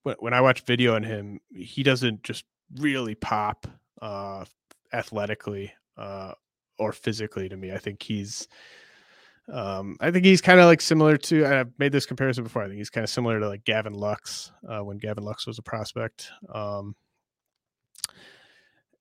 when, 0.03 0.17
when 0.21 0.33
I 0.33 0.41
watch 0.41 0.63
video 0.63 0.95
on 0.95 1.03
him, 1.03 1.41
he 1.55 1.83
doesn't 1.83 2.23
just 2.23 2.45
really 2.77 3.15
pop 3.15 3.67
uh 4.01 4.45
athletically 4.93 5.73
uh 5.97 6.33
or 6.79 6.93
physically 6.93 7.49
to 7.49 7.57
me. 7.57 7.73
I 7.73 7.79
think 7.79 8.03
he's 8.03 8.49
um, 9.53 9.97
I 10.01 10.11
think 10.11 10.25
he's 10.25 10.41
kind 10.41 10.61
of 10.61 10.67
like 10.67 10.81
similar 10.81 11.17
to. 11.17 11.47
I've 11.47 11.73
made 11.79 11.93
this 11.93 12.07
comparison 12.07 12.45
before. 12.45 12.63
I 12.63 12.67
think 12.67 12.79
he's 12.79 12.91
kind 12.91 13.05
of 13.05 13.11
similar 13.11 13.41
to 13.41 13.49
like 13.49 13.65
Gavin 13.65 13.95
Lux 13.95 14.53
uh, 14.69 14.81
when 14.81 14.99
Gavin 14.99 15.25
Lux 15.25 15.47
was 15.47 15.59
a 15.59 15.63
prospect. 15.63 16.31
Um, 16.53 16.95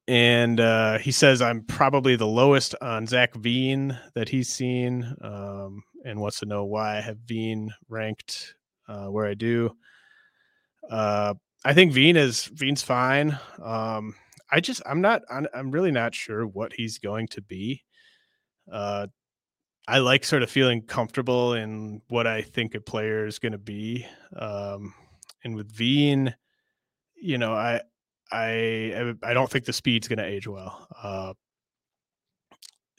and 0.08 0.60
uh, 0.60 1.00
he 1.00 1.12
says 1.12 1.42
I'm 1.42 1.64
probably 1.64 2.16
the 2.16 2.28
lowest 2.28 2.76
on 2.82 3.08
Zac 3.08 3.36
Veen 3.36 3.98
that 4.16 4.30
he's 4.30 4.48
seen, 4.48 5.14
um, 5.22 5.84
and 6.06 6.20
wants 6.20 6.40
to 6.40 6.46
know 6.46 6.64
why 6.64 6.98
I 6.98 7.02
have 7.02 7.18
Veen 7.26 7.72
ranked 7.90 8.56
uh, 8.88 9.08
where 9.08 9.28
I 9.28 9.34
do. 9.34 9.76
Uh, 10.90 11.34
I 11.66 11.74
think 11.74 11.92
Veen 11.92 12.16
is 12.16 12.46
Veen's 12.46 12.82
fine. 12.82 13.38
Um, 13.62 14.16
I 14.50 14.62
just 14.62 14.82
I'm 14.86 15.02
not 15.02 15.24
I'm 15.30 15.72
really 15.72 15.92
not 15.92 16.16
sure 16.16 16.48
what 16.48 16.72
he's 16.72 17.00
going 17.00 17.28
to 17.30 17.42
be. 17.42 17.84
Uh, 18.72 19.08
I 19.88 20.00
like 20.00 20.26
sort 20.26 20.44
of 20.44 20.50
feeling 20.50 20.82
comfortable 20.82 21.54
in 21.54 22.02
what 22.10 22.28
I 22.28 22.42
think 22.42 22.76
a 22.76 22.82
player 22.82 23.26
is 23.26 23.40
going 23.40 23.54
to 23.54 23.58
be. 23.58 24.06
Um, 24.36 24.94
and 25.44 25.56
with 25.56 25.72
Veen, 25.72 26.36
you 27.16 27.38
know, 27.38 27.54
I 27.54 27.82
I 28.32 29.14
I 29.24 29.34
don't 29.34 29.50
think 29.50 29.66
the 29.66 29.74
speed's 29.74 30.08
going 30.08 30.20
to 30.20 30.26
age 30.26 30.48
well. 30.48 30.88
Uh, 31.02 31.34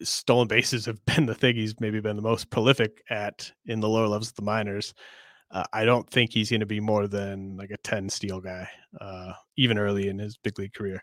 stolen 0.02 0.48
bases 0.48 0.86
have 0.86 1.04
been 1.06 1.26
the 1.26 1.34
thing 1.34 1.56
he's 1.56 1.78
maybe 1.80 2.00
been 2.00 2.16
the 2.16 2.22
most 2.22 2.50
prolific 2.50 3.02
at 3.10 3.50
in 3.66 3.80
the 3.80 3.88
lower 3.88 4.08
levels 4.08 4.30
of 4.30 4.36
the 4.36 4.42
minors. 4.42 4.94
Uh, 5.50 5.64
I 5.72 5.84
don't 5.84 6.08
think 6.08 6.32
he's 6.32 6.50
going 6.50 6.60
to 6.60 6.66
be 6.66 6.80
more 6.80 7.06
than 7.06 7.56
like 7.56 7.70
a 7.70 7.78
10 7.78 8.10
steal 8.10 8.40
guy, 8.40 8.68
uh, 9.00 9.32
even 9.56 9.78
early 9.78 10.08
in 10.08 10.18
his 10.18 10.36
big 10.36 10.58
league 10.58 10.74
career. 10.74 11.02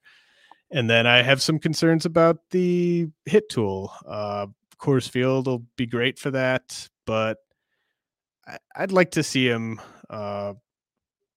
And 0.72 0.90
then 0.90 1.08
I 1.08 1.24
have 1.24 1.42
some 1.42 1.58
concerns 1.58 2.06
about 2.06 2.38
the 2.52 3.08
hit 3.26 3.50
tool. 3.50 3.92
Uh, 4.06 4.48
Coors 4.78 5.10
Field 5.10 5.48
will 5.48 5.66
be 5.78 5.86
great 5.86 6.20
for 6.20 6.32
that, 6.32 6.90
but 7.06 7.38
I, 8.48 8.58
would 8.80 8.92
like 8.92 9.12
to 9.12 9.24
see 9.24 9.48
him. 9.48 9.82
Uh, 10.10 10.54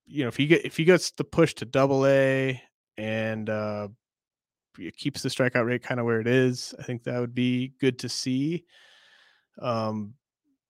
you 0.06 0.22
know, 0.22 0.28
if 0.28 0.36
he 0.36 0.46
get 0.46 0.64
if 0.64 0.76
he 0.76 0.84
gets 0.84 1.10
the 1.12 1.24
push 1.24 1.54
to 1.54 1.64
Double 1.64 2.06
A 2.06 2.62
and 2.96 3.48
uh, 3.48 3.88
keeps 4.96 5.22
the 5.22 5.28
strikeout 5.28 5.66
rate 5.66 5.82
kind 5.82 6.00
of 6.00 6.06
where 6.06 6.20
it 6.20 6.26
is, 6.26 6.74
I 6.78 6.82
think 6.82 7.04
that 7.04 7.20
would 7.20 7.34
be 7.34 7.72
good 7.80 7.98
to 8.00 8.08
see. 8.08 8.64
Um, 9.60 10.14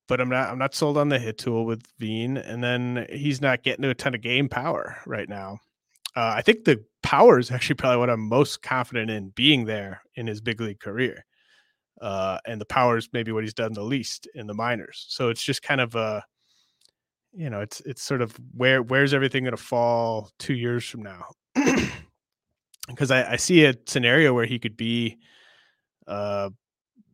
but 0.09 0.21
I'm 0.21 0.29
not 0.29 0.51
I'm 0.51 0.59
not 0.59 0.75
sold 0.75 0.97
on 0.97 1.09
the 1.09 1.19
hit 1.19 1.39
tool 1.39 1.65
with 1.67 1.83
Veen, 1.99 2.37
and 2.37 2.63
then 2.63 3.07
he's 3.11 3.41
not 3.41 3.63
getting 3.63 3.85
a 3.85 3.95
ton 3.95 4.15
of 4.15 4.21
game 4.21 4.49
power 4.49 4.97
right 5.07 5.29
now. 5.29 5.59
Uh, 6.17 6.35
I 6.37 6.43
think 6.43 6.65
the 6.65 6.85
power 7.03 7.39
is 7.39 7.51
actually 7.51 7.77
probably 7.77 7.99
what 7.99 8.11
I'm 8.11 8.29
most 8.29 8.63
confident 8.63 9.11
in 9.11 9.31
being 9.31 9.67
there 9.67 10.03
in 10.15 10.27
his 10.27 10.41
big 10.41 10.61
league 10.61 10.81
career 10.81 11.25
uh, 12.01 12.39
and 12.47 12.61
the 12.61 12.67
power 12.67 12.97
is 12.97 13.09
maybe 13.13 13.33
what 13.33 13.45
he's 13.45 13.55
done 13.55 13.73
the 13.73 13.83
least 13.83 14.29
in 14.35 14.47
the 14.47 14.55
minors. 14.55 15.07
So 15.09 15.29
it's 15.29 15.43
just 15.43 15.63
kind 15.63 15.81
of 15.81 15.95
a, 15.95 16.23
you 17.33 17.51
know, 17.51 17.61
it's 17.61 17.81
it's 17.81 18.03
sort 18.03 18.23
of 18.23 18.37
where 18.55 18.83
where's 18.83 19.15
everything 19.15 19.45
going 19.45 19.57
to 19.57 19.63
fall 19.63 20.31
two 20.39 20.55
years 20.55 20.85
from 20.85 21.03
now? 21.03 21.25
Because 22.89 23.11
I, 23.11 23.33
I 23.33 23.37
see 23.37 23.67
a 23.67 23.75
scenario 23.87 24.33
where 24.33 24.47
he 24.47 24.59
could 24.59 24.75
be, 24.75 25.19
uh, 26.07 26.49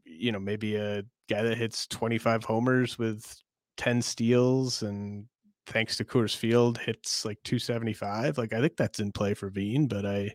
you 0.05 0.31
know, 0.31 0.39
maybe 0.39 0.77
a 0.77 1.03
guy 1.29 1.43
that 1.43 1.59
hits 1.59 1.89
25 1.89 2.45
homers 2.45 2.97
with 2.97 3.37
10 3.77 4.01
steals 4.01 4.85
and 4.85 5.27
thanks 5.67 5.97
to 5.97 6.05
Coors 6.05 6.37
Field 6.37 6.79
hits 6.79 7.25
like 7.25 7.39
275. 7.43 8.39
Like 8.39 8.53
I 8.53 8.61
think 8.61 8.77
that's 8.77 9.01
in 9.01 9.11
play 9.11 9.35
for 9.35 9.49
Veen, 9.49 9.89
but 9.89 10.07
I 10.07 10.33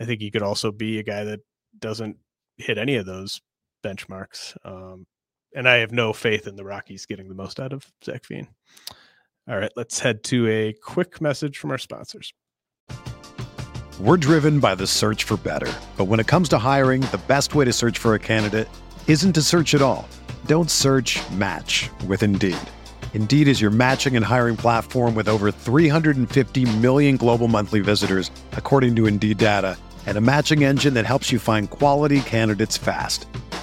I 0.00 0.04
think 0.04 0.20
he 0.20 0.30
could 0.30 0.42
also 0.42 0.70
be 0.70 0.98
a 0.98 1.02
guy 1.02 1.24
that 1.24 1.40
doesn't 1.78 2.16
hit 2.58 2.78
any 2.78 2.96
of 2.96 3.06
those 3.06 3.40
benchmarks. 3.86 4.56
Um, 4.64 5.06
and 5.54 5.68
I 5.68 5.76
have 5.76 5.92
no 5.92 6.12
faith 6.12 6.46
in 6.46 6.56
the 6.56 6.64
Rockies 6.64 7.06
getting 7.06 7.28
the 7.28 7.34
most 7.34 7.60
out 7.60 7.72
of 7.72 7.86
Zac 8.04 8.26
Veen. 8.26 8.48
All 9.48 9.58
right, 9.58 9.70
let's 9.76 10.00
head 10.00 10.24
to 10.24 10.48
a 10.48 10.74
quick 10.82 11.20
message 11.20 11.58
from 11.58 11.70
our 11.70 11.78
sponsors. 11.78 12.32
We're 14.00 14.18
driven 14.18 14.60
by 14.60 14.74
the 14.74 14.86
search 14.86 15.24
for 15.24 15.38
better. 15.38 15.72
But 15.96 16.04
when 16.04 16.20
it 16.20 16.26
comes 16.26 16.48
to 16.50 16.58
hiring, 16.58 17.00
the 17.02 17.20
best 17.26 17.54
way 17.54 17.64
to 17.64 17.72
search 17.72 17.98
for 17.98 18.14
a 18.14 18.18
candidate 18.18 18.68
isn't 19.06 19.32
to 19.34 19.42
search 19.42 19.74
at 19.74 19.80
all. 19.80 20.06
Don't 20.46 20.70
search 20.70 21.18
match 21.30 21.88
with 22.06 22.22
Indeed. 22.22 22.58
Indeed 23.14 23.48
is 23.48 23.62
your 23.62 23.70
matching 23.70 24.16
and 24.16 24.24
hiring 24.24 24.56
platform 24.58 25.14
with 25.14 25.28
over 25.28 25.50
350 25.50 26.76
million 26.80 27.16
global 27.16 27.48
monthly 27.48 27.80
visitors, 27.80 28.30
according 28.52 28.94
to 28.96 29.06
Indeed 29.06 29.38
data 29.38 29.78
and 30.06 30.16
a 30.16 30.20
matching 30.20 30.64
engine 30.64 30.94
that 30.94 31.04
helps 31.04 31.30
you 31.30 31.38
find 31.38 31.68
quality 31.68 32.20
candidates 32.20 32.76
fast. 32.76 33.26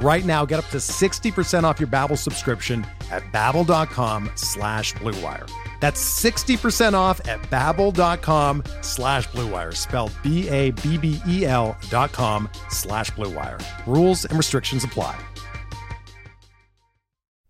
Right 0.00 0.24
now, 0.26 0.44
get 0.44 0.58
up 0.58 0.66
to 0.66 0.76
60% 0.78 1.64
off 1.64 1.80
your 1.80 1.86
Babbel 1.88 2.18
subscription 2.18 2.86
at 3.10 3.22
babbel.com 3.32 4.30
slash 4.34 4.92
bluewire. 4.94 5.50
That's 5.80 6.02
60% 6.24 6.94
off 6.94 7.20
at 7.28 7.40
babbel.com 7.44 8.62
slash 8.82 9.28
bluewire, 9.28 9.74
spelled 9.74 10.12
B-A-B-B-E-L 10.22 11.76
dot 11.88 12.12
com 12.12 12.48
slash 12.68 13.10
bluewire. 13.12 13.62
Rules 13.86 14.24
and 14.24 14.36
restrictions 14.36 14.84
apply. 14.84 15.18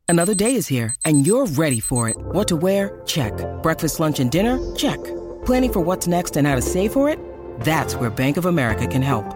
Another 0.08 0.36
day 0.36 0.54
is 0.54 0.68
here, 0.68 0.94
and 1.04 1.26
you're 1.26 1.46
ready 1.46 1.80
for 1.80 2.08
it. 2.08 2.16
What 2.16 2.46
to 2.48 2.56
wear? 2.56 3.00
Check. 3.06 3.32
Breakfast, 3.62 3.98
lunch, 3.98 4.20
and 4.20 4.30
dinner? 4.30 4.74
Check. 4.76 5.02
Planning 5.44 5.72
for 5.72 5.80
what's 5.80 6.06
next 6.06 6.36
and 6.36 6.46
how 6.46 6.54
to 6.54 6.62
save 6.62 6.92
for 6.92 7.08
it? 7.08 7.18
That's 7.60 7.96
where 7.96 8.08
Bank 8.08 8.36
of 8.36 8.46
America 8.46 8.86
can 8.86 9.02
help. 9.02 9.35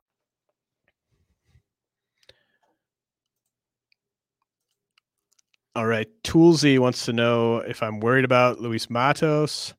All 5.75 5.85
right. 5.85 6.07
Toolsy 6.23 6.79
wants 6.79 7.05
to 7.05 7.13
know 7.13 7.57
if 7.57 7.81
I'm 7.81 7.99
worried 8.01 8.25
about 8.25 8.59
Luis 8.59 8.89
Matos. 8.89 9.73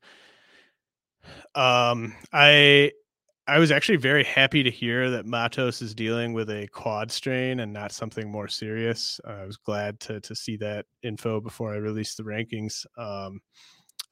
Um, 1.55 2.15
I 2.31 2.91
I 3.45 3.59
was 3.59 3.71
actually 3.71 3.97
very 3.97 4.23
happy 4.23 4.63
to 4.63 4.71
hear 4.71 5.11
that 5.11 5.25
Matos 5.25 5.81
is 5.81 5.93
dealing 5.93 6.33
with 6.33 6.49
a 6.49 6.67
quad 6.67 7.11
strain 7.11 7.59
and 7.59 7.73
not 7.73 7.91
something 7.91 8.31
more 8.31 8.47
serious. 8.47 9.19
I 9.25 9.45
was 9.45 9.57
glad 9.57 9.99
to 10.01 10.19
to 10.21 10.35
see 10.35 10.57
that 10.57 10.85
info 11.03 11.39
before 11.39 11.73
I 11.73 11.77
released 11.77 12.17
the 12.17 12.23
rankings. 12.23 12.85
Um, 12.97 13.41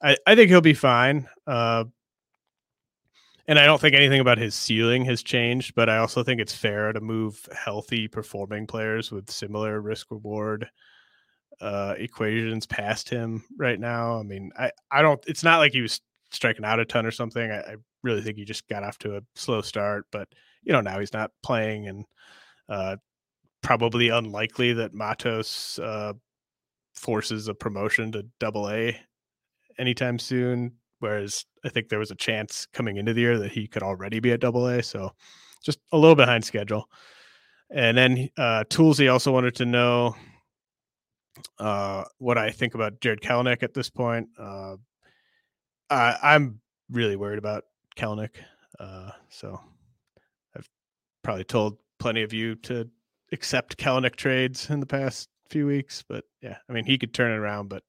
I 0.02 0.16
I 0.26 0.36
think 0.36 0.50
he'll 0.50 0.60
be 0.60 0.74
fine. 0.74 1.28
Uh, 1.48 1.84
and 3.48 3.58
I 3.58 3.66
don't 3.66 3.80
think 3.80 3.96
anything 3.96 4.20
about 4.20 4.38
his 4.38 4.54
ceiling 4.54 5.04
has 5.06 5.20
changed, 5.22 5.74
but 5.74 5.88
I 5.88 5.98
also 5.98 6.22
think 6.22 6.40
it's 6.40 6.54
fair 6.54 6.92
to 6.92 7.00
move 7.00 7.48
healthy 7.52 8.06
performing 8.06 8.68
players 8.68 9.10
with 9.10 9.30
similar 9.30 9.80
risk 9.80 10.12
reward 10.12 10.70
uh, 11.62 11.94
equations 11.96 12.66
past 12.66 13.08
him 13.08 13.44
right 13.56 13.78
now. 13.78 14.18
I 14.18 14.22
mean, 14.24 14.50
I, 14.58 14.72
I 14.90 15.00
don't, 15.00 15.22
it's 15.26 15.44
not 15.44 15.58
like 15.58 15.72
he 15.72 15.80
was 15.80 16.00
striking 16.32 16.64
out 16.64 16.80
a 16.80 16.84
ton 16.84 17.06
or 17.06 17.12
something. 17.12 17.50
I, 17.50 17.58
I 17.60 17.76
really 18.02 18.20
think 18.20 18.36
he 18.36 18.44
just 18.44 18.68
got 18.68 18.82
off 18.82 18.98
to 18.98 19.16
a 19.16 19.20
slow 19.36 19.62
start, 19.62 20.06
but 20.10 20.28
you 20.64 20.72
know, 20.72 20.80
now 20.80 20.98
he's 20.98 21.12
not 21.12 21.30
playing 21.42 21.86
and 21.86 22.04
uh, 22.68 22.96
probably 23.62 24.08
unlikely 24.08 24.72
that 24.74 24.92
Matos 24.92 25.78
uh, 25.78 26.12
forces 26.94 27.48
a 27.48 27.54
promotion 27.54 28.12
to 28.12 28.26
double 28.40 28.68
A 28.68 28.98
anytime 29.78 30.18
soon. 30.18 30.72
Whereas 30.98 31.44
I 31.64 31.68
think 31.68 31.88
there 31.88 31.98
was 31.98 32.12
a 32.12 32.16
chance 32.16 32.66
coming 32.72 32.96
into 32.96 33.12
the 33.12 33.20
year 33.20 33.38
that 33.38 33.52
he 33.52 33.66
could 33.66 33.82
already 33.82 34.20
be 34.20 34.32
at 34.32 34.40
double 34.40 34.66
A. 34.68 34.82
So 34.82 35.12
just 35.64 35.78
a 35.90 35.98
little 35.98 36.14
behind 36.14 36.44
schedule. 36.44 36.88
And 37.70 37.96
then 37.96 38.28
uh, 38.36 38.64
Toolsy 38.68 39.10
also 39.12 39.32
wanted 39.32 39.54
to 39.56 39.64
know 39.64 40.14
uh, 41.58 42.04
what 42.18 42.38
I 42.38 42.50
think 42.50 42.74
about 42.74 43.00
Jarred 43.00 43.20
Kelenic 43.20 43.62
at 43.62 43.74
this 43.74 43.90
point. 43.90 44.28
Uh, 44.38 44.76
I, 45.90 46.34
am 46.34 46.60
really 46.90 47.16
worried 47.16 47.38
about 47.38 47.64
Kelenic. 47.96 48.36
Uh, 48.78 49.10
so 49.28 49.60
I've 50.56 50.68
probably 51.22 51.44
told 51.44 51.78
plenty 51.98 52.22
of 52.22 52.32
you 52.32 52.54
to 52.56 52.88
accept 53.32 53.76
Kelenic 53.76 54.16
trades 54.16 54.70
in 54.70 54.80
the 54.80 54.86
past 54.86 55.28
few 55.48 55.66
weeks, 55.66 56.02
but 56.08 56.24
yeah, 56.40 56.56
I 56.68 56.72
mean 56.72 56.84
he 56.84 56.98
could 56.98 57.12
turn 57.12 57.32
it 57.32 57.36
around, 57.36 57.68
but 57.68 57.82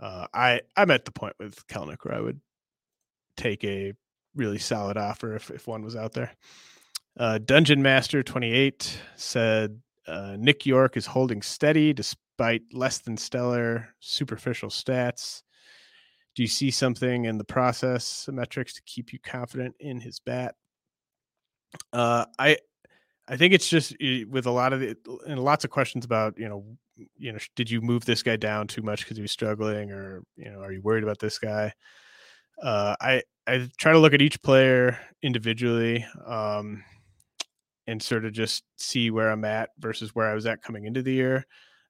uh, 0.00 0.26
I 0.32 0.60
I'm 0.76 0.90
at 0.90 1.04
the 1.04 1.12
point 1.12 1.34
with 1.38 1.66
Kelenic 1.66 1.98
where 2.02 2.14
I 2.14 2.20
would 2.20 2.40
take 3.36 3.64
a 3.64 3.92
really 4.34 4.58
solid 4.58 4.96
offer 4.96 5.34
if 5.34 5.50
if 5.50 5.66
one 5.66 5.82
was 5.82 5.96
out 5.96 6.12
there. 6.12 6.32
Uh, 7.18 7.38
Dungeon 7.38 7.82
Master 7.82 8.22
28 8.22 9.00
said 9.16 9.80
uh, 10.06 10.36
Nick 10.38 10.66
Yorke 10.66 10.96
is 10.96 11.06
holding 11.06 11.42
steady 11.42 11.92
despite 11.92 12.62
less 12.72 12.98
than 12.98 13.16
stellar 13.16 13.88
superficial 14.00 14.68
stats. 14.68 15.42
Do 16.34 16.42
you 16.42 16.48
see 16.48 16.70
something 16.70 17.24
in 17.24 17.38
the 17.38 17.44
process 17.44 18.28
metrics 18.30 18.74
to 18.74 18.82
keep 18.82 19.12
you 19.12 19.18
confident 19.18 19.74
in 19.80 20.00
his 20.00 20.20
bat? 20.20 20.54
Uh, 21.92 22.26
I 22.38 22.58
I 23.28 23.36
think 23.36 23.54
it's 23.54 23.68
just 23.68 23.96
with 24.28 24.46
a 24.46 24.50
lot 24.50 24.72
of 24.72 24.80
the 24.80 24.96
and 25.26 25.42
lots 25.42 25.64
of 25.64 25.70
questions 25.70 26.04
about 26.04 26.38
you 26.38 26.48
know 26.48 26.64
you 27.16 27.32
know 27.32 27.38
did 27.54 27.70
you 27.70 27.80
move 27.80 28.04
this 28.04 28.22
guy 28.22 28.36
down 28.36 28.66
too 28.66 28.82
much 28.82 29.00
because 29.00 29.16
he 29.16 29.22
was 29.22 29.32
struggling 29.32 29.90
or 29.90 30.22
you 30.36 30.50
know 30.50 30.60
are 30.60 30.72
you 30.72 30.82
worried 30.82 31.04
about 31.04 31.18
this 31.18 31.38
guy? 31.38 31.72
Uh, 32.62 32.94
I 33.00 33.22
I 33.46 33.68
try 33.78 33.92
to 33.92 33.98
look 33.98 34.14
at 34.14 34.22
each 34.22 34.40
player 34.42 34.98
individually. 35.22 36.04
Um, 36.26 36.84
and 37.86 38.02
sort 38.02 38.24
of 38.24 38.32
just 38.32 38.64
see 38.76 39.10
where 39.10 39.30
I'm 39.30 39.44
at 39.44 39.70
versus 39.78 40.14
where 40.14 40.30
I 40.30 40.34
was 40.34 40.46
at 40.46 40.62
coming 40.62 40.86
into 40.86 41.02
the 41.02 41.12
year. 41.12 41.46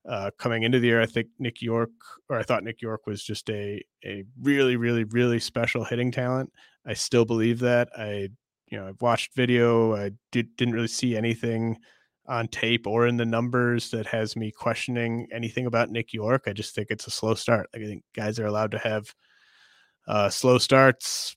Uh, 0.08 0.30
coming 0.38 0.62
into 0.62 0.78
the 0.78 0.86
year, 0.86 1.02
I 1.02 1.06
think 1.06 1.26
Nick 1.38 1.60
Yorke, 1.60 1.90
or 2.28 2.38
I 2.38 2.44
thought 2.44 2.62
Nick 2.62 2.80
Yorke 2.80 3.06
was 3.06 3.24
just 3.24 3.50
a 3.50 3.82
a 4.04 4.24
really, 4.40 4.76
really, 4.76 5.04
really 5.04 5.40
special 5.40 5.84
hitting 5.84 6.12
talent. 6.12 6.52
I 6.86 6.94
still 6.94 7.24
believe 7.24 7.58
that. 7.60 7.88
I, 7.98 8.28
you 8.68 8.78
know, 8.78 8.88
I've 8.88 9.02
watched 9.02 9.34
video. 9.34 9.96
I 9.96 10.12
did, 10.30 10.54
didn't 10.56 10.74
really 10.74 10.86
see 10.86 11.16
anything 11.16 11.76
on 12.28 12.48
tape 12.48 12.86
or 12.86 13.06
in 13.06 13.16
the 13.16 13.24
numbers 13.24 13.90
that 13.90 14.06
has 14.06 14.36
me 14.36 14.50
questioning 14.50 15.26
anything 15.32 15.66
about 15.66 15.90
Nick 15.90 16.12
Yorke. 16.12 16.44
I 16.46 16.52
just 16.52 16.74
think 16.74 16.88
it's 16.90 17.06
a 17.06 17.10
slow 17.10 17.34
start. 17.34 17.68
Like 17.72 17.82
I 17.82 17.86
think 17.86 18.02
guys 18.14 18.38
are 18.38 18.46
allowed 18.46 18.72
to 18.72 18.78
have 18.78 19.12
uh, 20.08 20.28
slow 20.28 20.58
starts. 20.58 21.35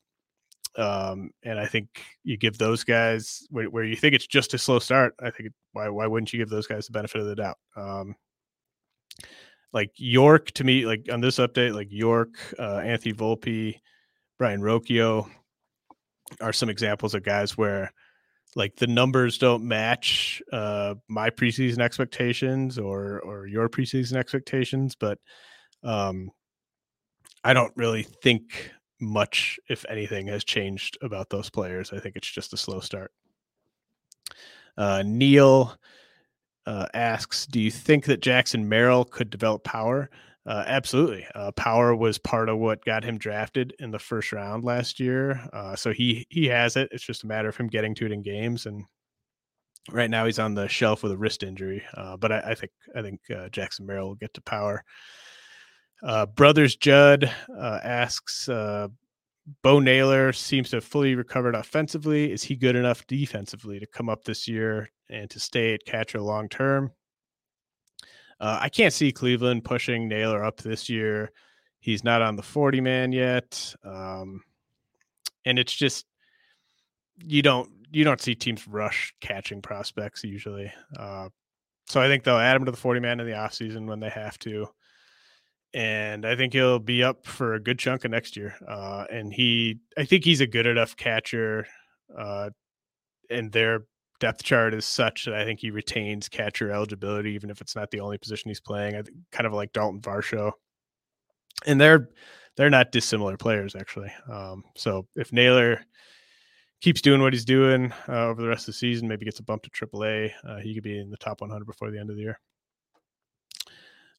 Um, 0.79 1.31
and 1.43 1.59
I 1.59 1.65
think 1.65 1.87
you 2.23 2.37
give 2.37 2.57
those 2.57 2.85
guys 2.85 3.45
where, 3.49 3.69
where, 3.69 3.83
you 3.83 3.97
think 3.97 4.15
it's 4.15 4.27
just 4.27 4.53
a 4.53 4.57
slow 4.57 4.79
start. 4.79 5.13
I 5.21 5.29
think 5.29 5.49
why 5.73 5.89
why 5.89 6.07
wouldn't 6.07 6.31
you 6.31 6.39
give 6.39 6.49
those 6.49 6.67
guys 6.67 6.85
the 6.85 6.93
benefit 6.93 7.19
of 7.19 7.27
the 7.27 7.35
doubt? 7.35 7.57
Um, 7.75 8.15
like 9.73 9.91
Yorke 9.97 10.51
to 10.51 10.63
me, 10.63 10.85
like 10.85 11.07
on 11.11 11.19
this 11.19 11.37
update, 11.37 11.75
like 11.75 11.89
Yorke, 11.91 12.37
uh, 12.57 12.77
Anthony 12.77 13.13
Volpe, 13.13 13.79
Brayan 14.37 14.61
Rocchio 14.61 15.29
are 16.39 16.53
some 16.53 16.69
examples 16.69 17.13
of 17.13 17.23
guys 17.23 17.57
where 17.57 17.91
like 18.55 18.75
the 18.77 18.87
numbers 18.87 19.37
don't 19.37 19.63
match 19.63 20.41
uh, 20.53 20.95
my 21.09 21.29
preseason 21.29 21.79
expectations 21.79 22.79
or 22.79 23.19
or 23.19 23.47
your 23.47 23.67
preseason 23.67 24.15
expectations, 24.15 24.95
but 24.95 25.17
um, 25.83 26.31
I 27.43 27.53
don't 27.53 27.73
really 27.75 28.03
think 28.03 28.71
much, 28.99 29.59
if 29.69 29.85
anything, 29.89 30.27
has 30.27 30.43
changed 30.43 30.97
about 31.01 31.29
those 31.29 31.49
players. 31.49 31.91
I 31.93 31.99
think 31.99 32.15
it's 32.15 32.29
just 32.29 32.53
a 32.53 32.57
slow 32.57 32.79
start. 32.79 33.11
Uh, 34.77 35.03
Neil 35.05 35.75
uh, 36.65 36.87
asks, 36.93 37.45
"Do 37.45 37.59
you 37.59 37.71
think 37.71 38.05
that 38.05 38.21
Jackson 38.21 38.67
Merrill 38.67 39.05
could 39.05 39.29
develop 39.29 39.63
power?" 39.63 40.09
Uh, 40.45 40.63
absolutely. 40.65 41.27
Uh, 41.35 41.51
power 41.51 41.95
was 41.95 42.17
part 42.17 42.49
of 42.49 42.57
what 42.57 42.83
got 42.83 43.03
him 43.03 43.17
drafted 43.17 43.73
in 43.79 43.91
the 43.91 43.99
first 43.99 44.31
round 44.31 44.63
last 44.63 44.99
year. 44.99 45.47
Uh, 45.53 45.75
so 45.75 45.91
he 45.91 46.25
he 46.29 46.45
has 46.47 46.75
it. 46.75 46.89
It's 46.91 47.03
just 47.03 47.23
a 47.23 47.27
matter 47.27 47.49
of 47.49 47.57
him 47.57 47.67
getting 47.67 47.93
to 47.95 48.05
it 48.05 48.11
in 48.11 48.23
games. 48.23 48.65
And 48.65 48.85
right 49.91 50.09
now 50.09 50.25
he's 50.25 50.39
on 50.39 50.55
the 50.55 50.67
shelf 50.67 51.03
with 51.03 51.11
a 51.11 51.17
wrist 51.17 51.43
injury. 51.43 51.83
Uh, 51.93 52.17
but 52.17 52.31
I, 52.31 52.39
I, 52.39 52.55
think 52.55 52.71
I 52.95 53.01
think 53.01 53.21
Jackson 53.51 53.85
Merrill 53.85 54.07
will 54.09 54.15
get 54.15 54.33
to 54.35 54.41
power. 54.41 54.83
Uh, 56.03 56.25
Brothers 56.25 56.75
Judd 56.75 57.31
uh, 57.55 57.79
asks, 57.83 58.47
uh, 58.47 58.87
Bo 59.63 59.79
Naylor 59.79 60.31
seems 60.31 60.69
to 60.69 60.77
have 60.77 60.83
fully 60.83 61.15
recovered 61.15 61.55
offensively. 61.55 62.31
Is 62.31 62.43
he 62.43 62.55
good 62.55 62.75
enough 62.75 63.05
defensively 63.07 63.79
to 63.79 63.87
come 63.87 64.09
up 64.09 64.23
this 64.23 64.47
year 64.47 64.91
and 65.09 65.29
to 65.29 65.39
stay 65.39 65.73
at 65.73 65.85
catcher 65.85 66.21
long 66.21 66.49
term? 66.49 66.91
Uh, 68.39 68.59
I 68.61 68.69
can't 68.69 68.93
see 68.93 69.11
Cleveland 69.11 69.65
pushing 69.65 70.07
Naylor 70.07 70.43
up 70.43 70.57
this 70.57 70.87
year. 70.87 71.31
He's 71.81 72.03
not 72.03 72.21
on 72.21 72.35
the 72.35 72.43
40 72.43 72.79
man 72.81 73.11
yet. 73.11 73.75
Um, 73.83 74.43
and 75.45 75.59
it's 75.59 75.73
just, 75.73 76.05
you 77.25 77.41
don't, 77.41 77.69
you 77.91 78.03
don't 78.03 78.21
see 78.21 78.35
teams 78.35 78.67
rush 78.67 79.13
catching 79.19 79.61
prospects 79.61 80.23
usually. 80.23 80.71
Uh, 80.97 81.29
so 81.87 81.99
I 81.99 82.07
think 82.07 82.23
they'll 82.23 82.37
add 82.37 82.55
him 82.55 82.65
to 82.65 82.71
the 82.71 82.77
40 82.77 82.99
man 82.99 83.19
in 83.19 83.25
the 83.25 83.33
offseason 83.33 83.87
when 83.87 83.99
they 83.99 84.09
have 84.09 84.37
to 84.39 84.67
and 85.73 86.25
I 86.25 86.35
think 86.35 86.53
he'll 86.53 86.79
be 86.79 87.03
up 87.03 87.25
for 87.25 87.53
a 87.53 87.59
good 87.59 87.79
chunk 87.79 88.05
of 88.05 88.11
next 88.11 88.35
year. 88.35 88.55
Uh, 88.67 89.05
and 89.11 89.33
he, 89.33 89.79
I 89.97 90.05
think 90.05 90.23
he's 90.23 90.41
a 90.41 90.47
good 90.47 90.65
enough 90.65 90.95
catcher, 90.95 91.67
uh, 92.17 92.49
and 93.29 93.51
their 93.51 93.85
depth 94.19 94.43
chart 94.43 94.73
is 94.73 94.85
such 94.85 95.25
that 95.25 95.35
I 95.35 95.45
think 95.45 95.59
he 95.59 95.71
retains 95.71 96.27
catcher 96.27 96.71
eligibility, 96.71 97.31
even 97.31 97.49
if 97.49 97.61
it's 97.61 97.75
not 97.75 97.91
the 97.91 97.99
only 97.99 98.17
position 98.17 98.49
he's 98.49 98.59
playing. 98.59 98.95
I 98.95 99.01
think 99.01 99.17
kind 99.31 99.47
of 99.47 99.53
like 99.53 99.73
Dalton 99.73 100.01
Varsho, 100.01 100.51
and 101.65 101.79
they're 101.79 102.09
they're 102.57 102.69
not 102.69 102.91
dissimilar 102.91 103.37
players 103.37 103.75
actually. 103.75 104.11
Um, 104.29 104.63
so 104.75 105.07
if 105.15 105.31
Naylor 105.31 105.81
keeps 106.81 107.01
doing 107.01 107.21
what 107.21 107.33
he's 107.33 107.45
doing 107.45 107.93
uh, 108.07 108.27
over 108.27 108.41
the 108.41 108.47
rest 108.47 108.63
of 108.63 108.73
the 108.73 108.79
season, 108.79 109.07
maybe 109.07 109.25
gets 109.25 109.39
a 109.39 109.43
bump 109.43 109.63
to 109.63 109.69
AAA, 109.69 110.31
uh, 110.47 110.57
he 110.57 110.73
could 110.73 110.83
be 110.83 110.99
in 110.99 111.09
the 111.09 111.17
top 111.17 111.41
100 111.41 111.65
before 111.65 111.91
the 111.91 111.99
end 111.99 112.09
of 112.09 112.15
the 112.15 112.21
year. 112.21 112.39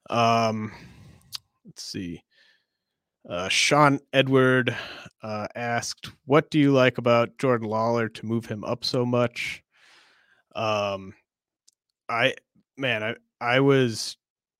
Um, 0.09 0.73
let's 1.71 1.85
see. 1.85 2.23
Uh, 3.29 3.49
Sean 3.49 4.01
Edward 4.13 4.75
uh, 5.23 5.47
asked, 5.55 6.11
"What 6.25 6.51
do 6.51 6.59
you 6.59 6.73
like 6.73 6.99
about 6.99 7.39
Jordan 7.39 7.69
Lawlar 7.69 8.13
to 8.15 8.27
move 8.27 8.47
him 8.47 8.65
up 8.65 8.85
so 8.85 9.07
much?" 9.07 9.63
Um, 10.57 11.15
I 12.09 12.35
man, 12.77 13.03
I 13.05 13.15
I 13.41 13.61
was 13.61 14.17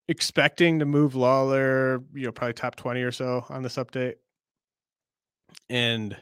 expecting 0.09 0.79
to 0.79 0.85
move 0.85 1.15
Lawler, 1.17 2.03
you 2.15 2.27
know, 2.27 2.33
probably 2.33 2.55
top 2.55 2.77
twenty 2.77 3.03
or 3.03 3.13
so 3.13 3.45
on 3.49 3.63
this 3.63 3.77
update, 3.77 4.17
and 5.69 6.17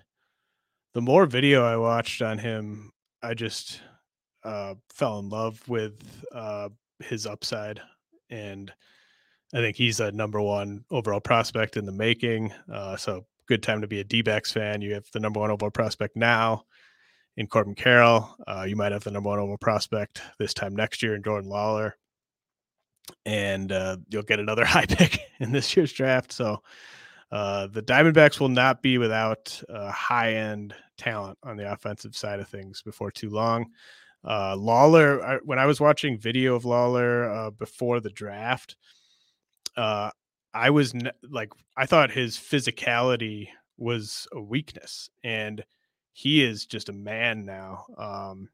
the 0.95 1.03
more 1.03 1.27
video 1.27 1.65
I 1.65 1.77
watched 1.77 2.23
on 2.23 2.39
him, 2.39 2.93
I 3.23 3.35
just 3.35 3.83
uh, 4.45 4.75
fell 4.91 5.19
in 5.19 5.29
love 5.29 5.61
with 5.69 6.25
uh, 6.33 6.71
his 7.01 7.27
upside, 7.27 7.81
and 8.31 8.73
I 9.55 9.59
think 9.59 9.77
he's 9.77 10.01
a 10.01 10.13
number 10.13 10.41
one 10.41 10.85
overall 10.91 11.21
prospect 11.21 11.77
in 11.77 11.87
the 11.87 11.93
making. 11.93 12.53
Uh, 12.71 12.97
so 12.97 13.25
good 13.47 13.63
time 13.63 13.81
to 13.81 13.87
be 13.87 14.01
a 14.01 14.05
D-backs 14.05 14.53
fan. 14.53 14.83
You 14.83 14.95
have 14.95 15.07
the 15.13 15.21
number 15.21 15.41
one 15.41 15.51
overall 15.51 15.71
prospect 15.71 16.17
now 16.17 16.65
in 17.39 17.47
Corbin 17.47 17.75
Carroll. 17.75 18.37
Uh, 18.47 18.67
you 18.69 18.77
might 18.77 18.93
have 18.93 19.05
the 19.05 19.11
number 19.11 19.31
one 19.31 19.39
overall 19.39 19.57
prospect 19.57 20.21
this 20.39 20.53
time 20.53 20.77
next 20.77 21.03
year 21.03 21.15
in 21.15 21.23
Jordan 21.23 21.51
Lawlar, 21.51 21.93
and 23.25 23.73
uh, 23.73 23.97
you'll 24.11 24.23
get 24.23 24.41
another 24.41 24.65
high 24.67 24.87
pick 24.87 25.21
in 25.41 25.51
this 25.51 25.75
year's 25.77 25.93
draft. 25.93 26.31
So 26.31 26.63
uh, 27.33 27.69
the 27.69 27.83
Diamondbacks 27.83 28.41
will 28.41 28.49
not 28.51 28.83
be 28.83 28.99
without 28.99 29.63
uh, 29.69 29.91
high-end 29.91 30.75
talent 30.99 31.39
on 31.43 31.57
the 31.57 31.73
offensive 31.73 32.15
side 32.15 32.41
of 32.41 32.49
things 32.49 32.83
before 32.83 33.11
too 33.11 33.31
long. 33.31 33.67
Uh, 34.25 34.55
Lawlar, 34.57 35.23
I, 35.23 35.37
when 35.45 35.59
I 35.59 35.67
was 35.67 35.81
watching 35.81 36.19
video 36.19 36.55
of 36.55 36.65
Lawlar 36.65 37.47
uh, 37.47 37.51
before 37.51 38.01
the 38.01 38.11
draft, 38.11 38.77
uh, 39.79 40.11
I 40.53 40.71
was 40.71 40.93
ne- 40.93 41.11
like, 41.31 41.53
I 41.77 41.87
thought 41.87 42.11
his 42.11 42.37
physicality 42.37 43.49
was 43.77 44.27
a 44.33 44.41
weakness, 44.41 45.09
and 45.23 45.65
he 46.13 46.45
is 46.45 46.67
just 46.67 46.89
a 46.89 46.93
man 46.93 47.45
now. 47.45 47.87
Um, 47.97 48.49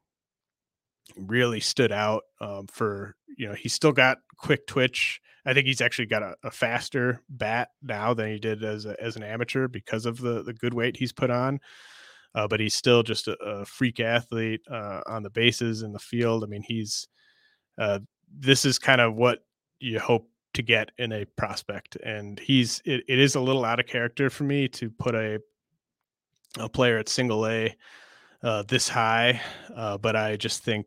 really 1.16 1.60
stood 1.60 1.92
out 1.92 2.22
um, 2.40 2.66
for 2.66 3.14
you 3.36 3.46
know 3.46 3.54
he's 3.54 3.74
still 3.74 3.92
got 3.92 4.18
quick 4.36 4.66
twitch. 4.66 5.20
I 5.46 5.52
think 5.52 5.66
he's 5.66 5.80
actually 5.80 6.06
got 6.06 6.22
a, 6.22 6.34
a, 6.42 6.50
faster 6.50 7.20
bat 7.28 7.68
now 7.82 8.14
than 8.14 8.30
he 8.30 8.38
did 8.38 8.64
as 8.64 8.86
a, 8.86 8.96
as 9.02 9.16
an 9.16 9.22
amateur 9.22 9.68
because 9.68 10.06
of 10.06 10.18
the 10.18 10.42
the 10.42 10.54
good 10.54 10.74
weight 10.74 10.96
he's 10.96 11.12
put 11.12 11.30
on. 11.30 11.60
Uh, 12.34 12.48
but 12.48 12.58
he's 12.58 12.74
still 12.74 13.02
just 13.02 13.28
a, 13.28 13.36
a 13.44 13.64
freak 13.64 14.00
athlete 14.00 14.60
uh, 14.70 15.00
on 15.06 15.22
the 15.22 15.30
bases 15.30 15.82
in 15.82 15.92
the 15.92 15.98
field. 15.98 16.42
I 16.42 16.46
mean, 16.46 16.64
he's 16.66 17.06
uh, 17.78 18.00
this 18.36 18.64
is 18.64 18.78
kind 18.78 19.00
of 19.00 19.14
what 19.14 19.40
you 19.78 20.00
hope 20.00 20.28
to 20.54 20.62
get 20.62 20.90
in 20.98 21.12
a 21.12 21.24
prospect, 21.36 21.96
and 21.96 22.38
he's 22.38 22.80
it, 22.84 23.04
it 23.08 23.18
is 23.18 23.34
a 23.34 23.40
little 23.40 23.64
out 23.64 23.80
of 23.80 23.86
character 23.86 24.30
for 24.30 24.44
me 24.44 24.68
to 24.68 24.90
put 24.90 25.14
a 25.14 25.40
a 26.58 26.68
player 26.68 26.98
at 26.98 27.08
single 27.08 27.46
A 27.46 27.74
uh, 28.44 28.62
this 28.68 28.88
high, 28.88 29.40
uh, 29.74 29.96
but 29.98 30.14
I 30.14 30.36
just 30.36 30.62
think 30.62 30.86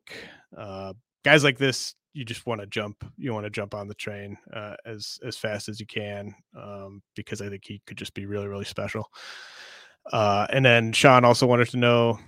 uh, 0.56 0.94
guys 1.26 1.44
like 1.44 1.58
this, 1.58 1.96
you 2.14 2.24
just 2.24 2.46
want 2.46 2.62
to 2.62 2.68
jump. 2.68 3.04
You 3.18 3.34
want 3.34 3.46
to 3.46 3.50
jump 3.50 3.74
on 3.74 3.88
the 3.88 3.96
train 3.96 4.38
uh, 4.54 4.76
as 4.86 5.20
as 5.26 5.38
fast 5.38 5.68
as 5.68 5.80
you 5.80 5.88
can 5.88 6.34
um, 6.56 7.02
because 7.16 7.42
I 7.42 7.50
think 7.50 7.64
he 7.66 7.82
could 7.86 7.98
just 7.98 8.14
be 8.14 8.26
really 8.26 8.48
really 8.48 8.66
special. 8.66 9.10
Uh, 10.14 10.48
and 10.52 10.64
then 10.64 10.94
Sean 10.94 11.26
also 11.26 11.48
wanted 11.48 11.70
to 11.70 11.78
know. 11.78 12.20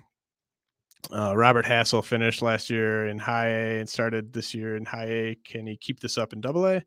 Uh, 1.16 1.34
Robert 1.36 1.66
Hassell 1.66 2.04
finished 2.04 2.42
last 2.42 2.70
year 2.70 3.08
in 3.08 3.18
high 3.18 3.48
A 3.48 3.80
and 3.80 3.88
started 3.88 4.34
this 4.34 4.54
year 4.54 4.76
in 4.76 4.84
high 4.84 5.08
A. 5.08 5.38
Can 5.46 5.66
he 5.66 5.78
keep 5.78 6.02
this 6.02 6.18
up 6.18 6.34
in 6.34 6.42
double 6.42 6.68
A? 6.68 6.84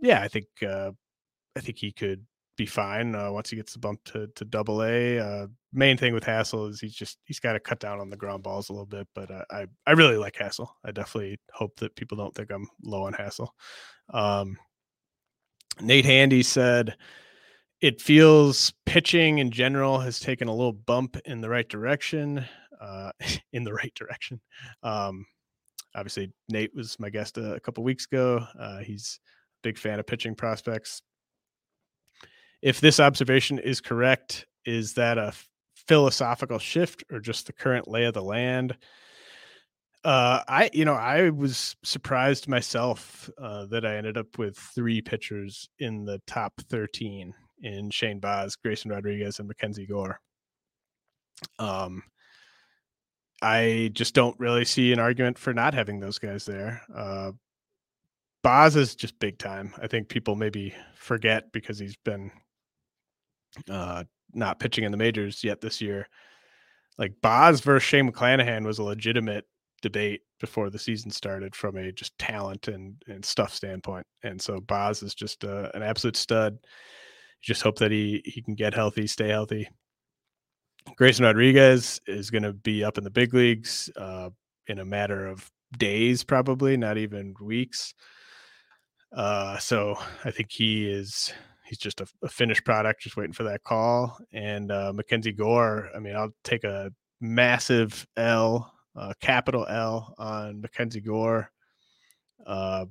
Yeah, 0.00 0.22
I 0.22 0.28
think 0.28 0.46
I 0.62 1.60
think 1.60 1.78
he 1.78 1.92
could 1.92 2.24
be 2.58 2.66
fine 2.66 3.14
uh, 3.14 3.30
once 3.30 3.48
he 3.48 3.56
gets 3.56 3.72
the 3.72 3.78
bump 3.78 4.02
to 4.04 4.26
to 4.34 4.44
double 4.44 4.82
A. 4.82 5.18
Uh, 5.18 5.46
main 5.72 5.96
thing 5.96 6.12
with 6.12 6.24
Hassell 6.24 6.68
is 6.68 6.80
he's 6.80 6.94
just 6.94 7.18
he's 7.24 7.40
got 7.40 7.54
to 7.54 7.60
cut 7.60 7.78
down 7.78 8.00
on 8.00 8.10
the 8.10 8.16
ground 8.16 8.42
balls 8.42 8.68
a 8.68 8.72
little 8.72 8.86
bit, 8.86 9.06
but 9.14 9.30
uh, 9.30 9.44
I 9.50 9.66
I 9.86 9.92
really 9.92 10.16
like 10.16 10.34
Hassell. 10.34 10.68
I 10.84 10.90
definitely 10.90 11.38
hope 11.52 11.76
that 11.76 11.96
people 11.96 12.18
don't 12.18 12.34
think 12.34 12.50
I'm 12.50 12.68
low 12.82 13.04
on 13.04 13.14
Hassell. 13.14 13.48
Um, 14.12 14.58
Nate 15.80 16.04
Handy 16.04 16.42
said 16.42 16.96
it 17.80 18.00
feels 18.00 18.72
pitching 18.84 19.38
in 19.38 19.52
general 19.52 20.00
has 20.00 20.18
taken 20.18 20.48
a 20.48 20.54
little 20.54 20.72
bump 20.72 21.16
in 21.24 21.40
the 21.40 21.48
right 21.48 21.68
direction. 21.68 22.44
Uh, 22.80 23.10
in 23.52 23.64
the 23.64 23.72
right 23.72 23.92
direction. 23.94 24.40
Um, 24.84 25.26
obviously, 25.94 26.32
Nate 26.48 26.74
was 26.74 26.98
my 27.00 27.10
guest 27.10 27.38
a, 27.38 27.54
a 27.54 27.60
couple 27.60 27.82
weeks 27.82 28.06
ago. 28.06 28.44
Uh, 28.58 28.78
he's 28.78 29.18
big 29.62 29.78
fan 29.78 29.98
of 29.98 30.06
pitching 30.06 30.34
prospects 30.34 31.02
if 32.62 32.80
this 32.80 33.00
observation 33.00 33.58
is 33.58 33.80
correct, 33.80 34.46
is 34.64 34.94
that 34.94 35.18
a 35.18 35.32
philosophical 35.86 36.58
shift 36.58 37.04
or 37.10 37.20
just 37.20 37.46
the 37.46 37.52
current 37.52 37.88
lay 37.88 38.04
of 38.04 38.14
the 38.14 38.22
land? 38.22 38.76
Uh, 40.04 40.40
I, 40.48 40.70
you 40.72 40.84
know, 40.84 40.94
I 40.94 41.30
was 41.30 41.76
surprised 41.82 42.48
myself 42.48 43.28
uh, 43.38 43.66
that 43.66 43.84
I 43.84 43.96
ended 43.96 44.16
up 44.16 44.38
with 44.38 44.56
three 44.56 45.00
pitchers 45.02 45.68
in 45.78 46.04
the 46.04 46.20
top 46.26 46.52
13 46.68 47.34
in 47.62 47.90
Shane 47.90 48.20
Baz, 48.20 48.56
Grayson 48.56 48.90
Rodriguez, 48.90 49.38
and 49.38 49.48
Mackenzie 49.48 49.86
Gore. 49.86 50.20
Um, 51.58 52.02
I 53.42 53.90
just 53.92 54.14
don't 54.14 54.38
really 54.38 54.64
see 54.64 54.92
an 54.92 54.98
argument 54.98 55.38
for 55.38 55.52
not 55.52 55.74
having 55.74 56.00
those 56.00 56.18
guys 56.18 56.44
there. 56.44 56.82
Uh, 56.94 57.32
Baz 58.42 58.76
is 58.76 58.94
just 58.94 59.18
big 59.18 59.38
time. 59.38 59.74
I 59.82 59.86
think 59.86 60.08
people 60.08 60.36
maybe 60.36 60.74
forget 60.94 61.52
because 61.52 61.78
he's 61.78 61.96
been 61.96 62.30
uh, 63.68 64.04
not 64.32 64.60
pitching 64.60 64.84
in 64.84 64.92
the 64.92 64.98
majors 64.98 65.42
yet 65.42 65.60
this 65.60 65.80
year. 65.80 66.06
Like 66.98 67.14
Baz 67.22 67.60
versus 67.60 67.86
Shane 67.86 68.10
McClanahan 68.10 68.64
was 68.64 68.78
a 68.78 68.84
legitimate 68.84 69.44
debate 69.82 70.22
before 70.40 70.70
the 70.70 70.78
season 70.78 71.10
started 71.10 71.54
from 71.54 71.76
a 71.76 71.92
just 71.92 72.16
talent 72.18 72.68
and, 72.68 73.00
and 73.06 73.24
stuff 73.24 73.52
standpoint. 73.54 74.06
And 74.22 74.40
so 74.40 74.60
Baz 74.60 75.02
is 75.02 75.14
just 75.14 75.44
uh, 75.44 75.70
an 75.74 75.82
absolute 75.82 76.16
stud. 76.16 76.58
Just 77.42 77.62
hope 77.62 77.78
that 77.78 77.92
he 77.92 78.20
he 78.24 78.42
can 78.42 78.54
get 78.54 78.74
healthy, 78.74 79.06
stay 79.06 79.28
healthy. 79.28 79.68
Grayson 80.96 81.24
Rodriguez 81.24 82.00
is 82.06 82.30
going 82.30 82.42
to 82.42 82.52
be 82.52 82.82
up 82.82 82.98
in 82.98 83.04
the 83.04 83.10
big 83.10 83.34
leagues 83.34 83.90
uh, 83.96 84.30
in 84.66 84.78
a 84.78 84.84
matter 84.84 85.26
of 85.26 85.48
days, 85.76 86.24
probably 86.24 86.76
not 86.76 86.98
even 86.98 87.34
weeks. 87.40 87.94
Uh, 89.12 89.58
so 89.58 89.96
I 90.24 90.30
think 90.30 90.50
he 90.50 90.88
is 90.88 91.32
he's 91.64 91.78
just 91.78 92.00
a, 92.00 92.06
a, 92.22 92.28
finished 92.28 92.64
product, 92.64 93.02
just 93.02 93.16
waiting 93.16 93.32
for 93.32 93.44
that 93.44 93.64
call. 93.64 94.18
And 94.32 94.70
uh, 94.70 94.92
Mackenzie 94.94 95.32
Gore, 95.32 95.90
I 95.94 95.98
mean, 95.98 96.16
I'll 96.16 96.34
take 96.44 96.64
a 96.64 96.90
massive 97.20 98.06
L, 98.16 98.72
uh, 98.96 99.12
capital 99.20 99.66
L 99.68 100.14
on 100.18 100.60
Mackenzie 100.60 101.00
Gore. 101.00 101.50
Uh, 102.46 102.86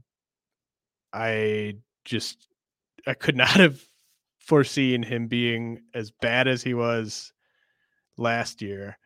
I 1.13 1.75
just 2.06 2.47
I 3.06 3.13
could 3.13 3.36
not 3.43 3.49
have 3.49 3.82
foreseen 4.39 5.03
him 5.03 5.27
being 5.27 5.82
as 5.93 6.12
bad 6.21 6.47
as 6.47 6.63
he 6.63 6.73
was 6.73 7.34
last 8.17 8.62
year 8.62 8.97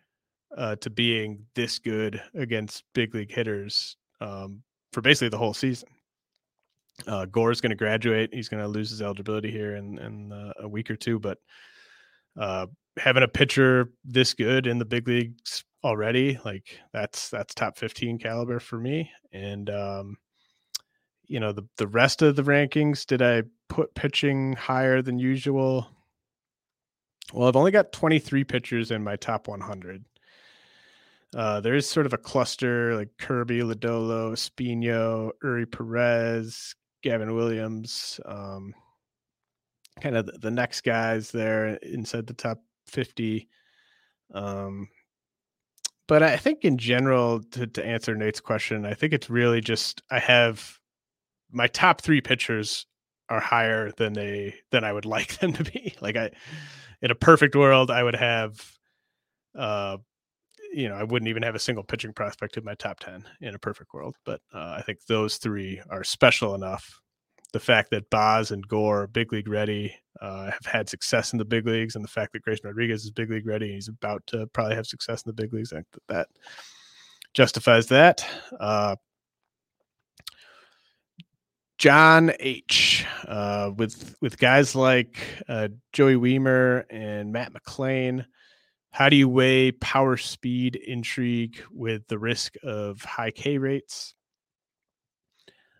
uh, 0.58 0.76
to 0.78 0.90
being 0.90 1.46
this 1.56 1.80
good 1.80 2.22
against 2.36 2.84
big 2.94 3.16
league 3.16 3.32
hitters 3.32 3.98
um, 4.20 4.62
for 4.94 5.02
basically 5.02 5.30
the 5.30 5.38
whole 5.38 5.54
season. 5.54 5.90
Uh, 7.08 7.26
Gore's 7.26 7.62
going 7.62 7.72
to 7.72 7.76
graduate. 7.76 8.34
He's 8.34 8.50
going 8.50 8.64
to 8.64 8.70
lose 8.70 8.90
his 8.90 9.02
eligibility 9.02 9.52
here 9.52 9.76
in, 9.76 9.98
in 10.00 10.32
uh, 10.32 10.54
a 10.60 10.68
week 10.68 10.90
or 10.90 10.96
two. 10.96 11.20
But 11.20 11.38
uh, 12.40 12.68
having 12.98 13.24
a 13.24 13.28
pitcher 13.28 13.92
this 14.04 14.34
good 14.34 14.68
in 14.68 14.78
the 14.78 14.86
big 14.86 15.08
leagues 15.08 15.64
already, 15.84 16.40
like 16.46 16.80
that's 16.94 17.30
that's 17.30 17.54
top 17.54 17.78
fifteen 17.78 18.18
caliber 18.18 18.60
for 18.60 18.78
me. 18.78 19.12
And 19.32 19.70
um, 19.70 20.18
you 21.26 21.40
know 21.40 21.52
the 21.52 21.68
the 21.78 21.88
rest 21.88 22.22
of 22.22 22.36
the 22.36 22.44
rankings, 22.44 23.06
did 23.06 23.22
I 23.22 23.44
put 23.70 23.96
pitching 23.96 24.54
higher 24.54 25.02
than 25.02 25.18
usual? 25.20 25.88
Well, 27.34 27.48
I've 27.48 27.56
only 27.56 27.72
got 27.72 27.94
23 27.94 28.44
pitchers 28.44 28.92
in 28.92 29.04
my 29.04 29.16
top 29.16 29.48
100. 29.48 30.04
Uh, 31.34 31.62
there 31.62 31.76
is 31.76 31.90
sort 31.90 32.06
of 32.06 32.14
a 32.14 32.18
cluster 32.18 32.96
like 32.98 33.10
Kirby, 33.18 33.62
Lodolo, 33.62 34.34
Espino, 34.34 35.32
Eury 35.42 35.72
Perez, 35.72 36.76
Gavin 37.02 37.36
Williams, 37.36 38.20
um, 38.26 38.74
kind 40.00 40.16
of 40.16 40.42
the, 40.42 40.52
next 40.52 40.82
guys 40.82 41.32
there 41.32 41.76
inside 41.78 42.28
the 42.28 42.34
top 42.34 42.60
50. 42.88 43.48
Um, 44.34 44.88
but 46.08 46.24
I 46.24 46.38
think 46.38 46.66
in 46.66 46.78
general, 46.78 47.42
to, 47.52 47.68
to 47.68 47.86
answer 47.86 48.16
Nate's 48.16 48.40
question, 48.40 48.86
I 48.86 48.94
think 48.94 49.14
it's 49.14 49.30
really 49.30 49.62
just 49.62 50.02
I 50.10 50.20
have 50.20 50.80
my 51.52 51.68
top 51.68 52.02
three 52.02 52.22
pitchers 52.22 52.86
are 53.30 53.40
higher 53.40 53.92
than 53.92 54.14
they 54.14 54.56
than 54.72 54.84
I 54.84 54.92
would 54.92 55.06
like 55.16 55.40
them 55.40 55.54
to 55.54 55.64
be. 55.64 55.96
Like 56.02 56.18
I, 56.18 56.32
in 57.02 57.12
a 57.12 57.16
perfect 57.16 57.56
world, 57.56 57.90
I 57.92 58.04
would 58.04 58.16
have 58.16 58.78
uh 59.58 59.98
you 60.74 60.90
know, 60.90 60.96
I 60.96 61.04
wouldn't 61.04 61.30
even 61.30 61.44
have 61.44 61.56
a 61.56 61.60
single 61.60 61.84
pitching 61.84 62.14
prospect 62.14 62.58
in 62.58 62.64
my 62.64 62.76
top 62.76 63.00
10 63.00 63.24
in 63.42 63.56
a 63.56 63.60
perfect 63.60 63.94
world. 63.94 64.16
But 64.26 64.42
uh, 64.54 64.76
I 64.78 64.84
think 64.86 65.00
those 65.06 65.38
three 65.38 65.82
are 65.90 66.04
special 66.04 66.56
enough 66.56 67.02
the 67.52 67.60
fact 67.60 67.92
that 67.92 68.10
Baz 68.10 68.52
and 68.52 68.68
Gore 68.68 69.08
big 69.08 69.34
league 69.34 69.48
ready, 69.48 69.94
uh, 70.22 70.46
have 70.46 70.66
had 70.66 70.90
success 70.90 71.34
in 71.34 71.40
the 71.40 71.46
big 71.46 71.66
leagues, 71.66 71.96
and 71.96 72.04
the 72.04 72.10
fact 72.10 72.34
that 72.34 72.44
Grayson 72.44 72.68
Rodriguez 72.68 73.04
is 73.04 73.12
big 73.12 73.30
league 73.30 73.48
ready, 73.48 73.66
and 73.66 73.76
he's 73.76 73.88
about 73.88 74.26
to 74.28 74.48
probably 74.48 74.76
have 74.76 74.88
success 74.88 75.24
in 75.24 75.30
the 75.30 75.34
big 75.34 75.54
leagues, 75.54 75.74
I 75.74 75.78
think 75.78 75.88
that, 75.92 76.08
that 76.08 76.28
justifies 77.34 77.88
that. 77.88 78.26
Uh, 78.60 78.96
John 81.78 82.32
H. 82.40 83.06
Uh, 83.28 83.72
with 83.76 84.16
with 84.22 84.38
guys 84.38 84.76
like 84.76 85.18
uh, 85.50 85.70
Joey 85.94 86.16
Wiemer 86.16 86.84
and 86.92 87.32
Matt 87.34 87.54
McLain. 87.54 88.26
How 88.92 89.10
do 89.10 89.16
you 89.16 89.30
weigh 89.30 89.72
power, 89.72 90.18
speed, 90.18 90.76
intrigue 90.76 91.64
with 91.72 92.08
the 92.08 92.20
risk 92.20 92.56
of 92.64 93.02
high 93.02 93.32
K 93.32 93.58
rates? 93.58 94.14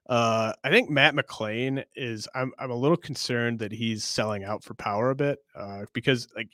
Uh, 0.10 0.54
I 0.64 0.70
think 0.70 0.90
Matt 0.90 1.16
McLain 1.16 1.84
is. 1.96 2.28
I'm 2.34 2.54
I'm 2.58 2.72
a 2.72 2.76
little 2.76 2.98
concerned 2.98 3.60
that 3.60 3.72
he's 3.72 4.04
selling 4.04 4.44
out 4.44 4.64
for 4.64 4.74
power 4.74 5.10
a 5.12 5.16
bit 5.16 5.40
uh, 5.56 5.86
because 5.94 6.28
like 6.36 6.50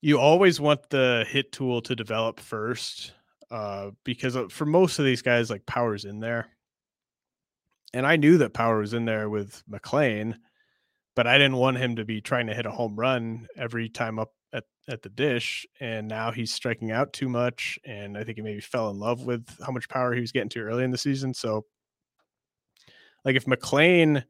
you 0.00 0.18
always 0.18 0.60
want 0.60 0.90
the 0.90 1.24
hit 1.28 1.50
tool 1.52 1.82
to 1.82 1.96
develop 1.96 2.38
first 2.38 3.12
uh, 3.50 3.90
because 4.04 4.36
for 4.50 4.66
most 4.66 4.98
of 4.98 5.04
these 5.04 5.22
guys, 5.22 5.50
like 5.50 5.66
power's 5.66 6.04
in 6.04 6.20
there 6.20 6.48
and 7.94 8.06
I 8.06 8.16
knew 8.16 8.38
that 8.38 8.52
power 8.52 8.78
was 8.78 8.94
in 8.94 9.04
there 9.04 9.28
with 9.28 9.62
McLain, 9.70 10.36
but 11.16 11.26
I 11.26 11.38
didn't 11.38 11.56
want 11.56 11.78
him 11.78 11.96
to 11.96 12.04
be 12.04 12.20
trying 12.20 12.46
to 12.48 12.54
hit 12.54 12.66
a 12.66 12.70
home 12.70 12.96
run 12.96 13.48
every 13.56 13.88
time 13.88 14.18
up 14.18 14.32
at, 14.88 15.02
the 15.02 15.08
dish. 15.08 15.66
And 15.80 16.08
now 16.08 16.30
he's 16.30 16.52
striking 16.52 16.90
out 16.90 17.12
too 17.12 17.28
much. 17.28 17.78
And 17.84 18.16
I 18.16 18.24
think 18.24 18.36
he 18.36 18.42
maybe 18.42 18.60
fell 18.60 18.90
in 18.90 18.98
love 18.98 19.24
with 19.24 19.46
how 19.64 19.72
much 19.72 19.88
power 19.88 20.12
he 20.14 20.20
was 20.20 20.32
getting 20.32 20.48
to 20.50 20.60
early 20.60 20.84
in 20.84 20.90
the 20.90 20.98
season. 20.98 21.34
So, 21.34 21.64
like, 23.24 23.36
if 23.36 23.46
McLain 23.46 24.24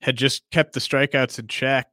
had 0.00 0.16
just 0.16 0.42
kept 0.50 0.72
the 0.72 0.80
strikeouts 0.80 1.38
in 1.38 1.46
check, 1.46 1.86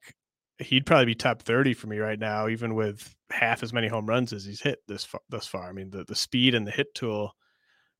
he'd 0.59 0.85
probably 0.85 1.05
be 1.05 1.15
top 1.15 1.41
30 1.41 1.73
for 1.73 1.87
me 1.87 1.97
right 1.97 2.19
now, 2.19 2.47
even 2.47 2.75
with 2.75 3.15
half 3.31 3.63
as 3.63 3.73
many 3.73 3.87
home 3.87 4.05
runs 4.05 4.33
as 4.33 4.45
he's 4.45 4.61
hit 4.61 4.79
this 4.87 5.03
far, 5.03 5.21
thus 5.29 5.47
far. 5.47 5.67
I 5.67 5.71
mean, 5.71 5.89
the, 5.89 6.03
the 6.03 6.15
speed 6.15 6.55
and 6.55 6.65
the 6.65 6.71
hit 6.71 6.93
tool 6.93 7.35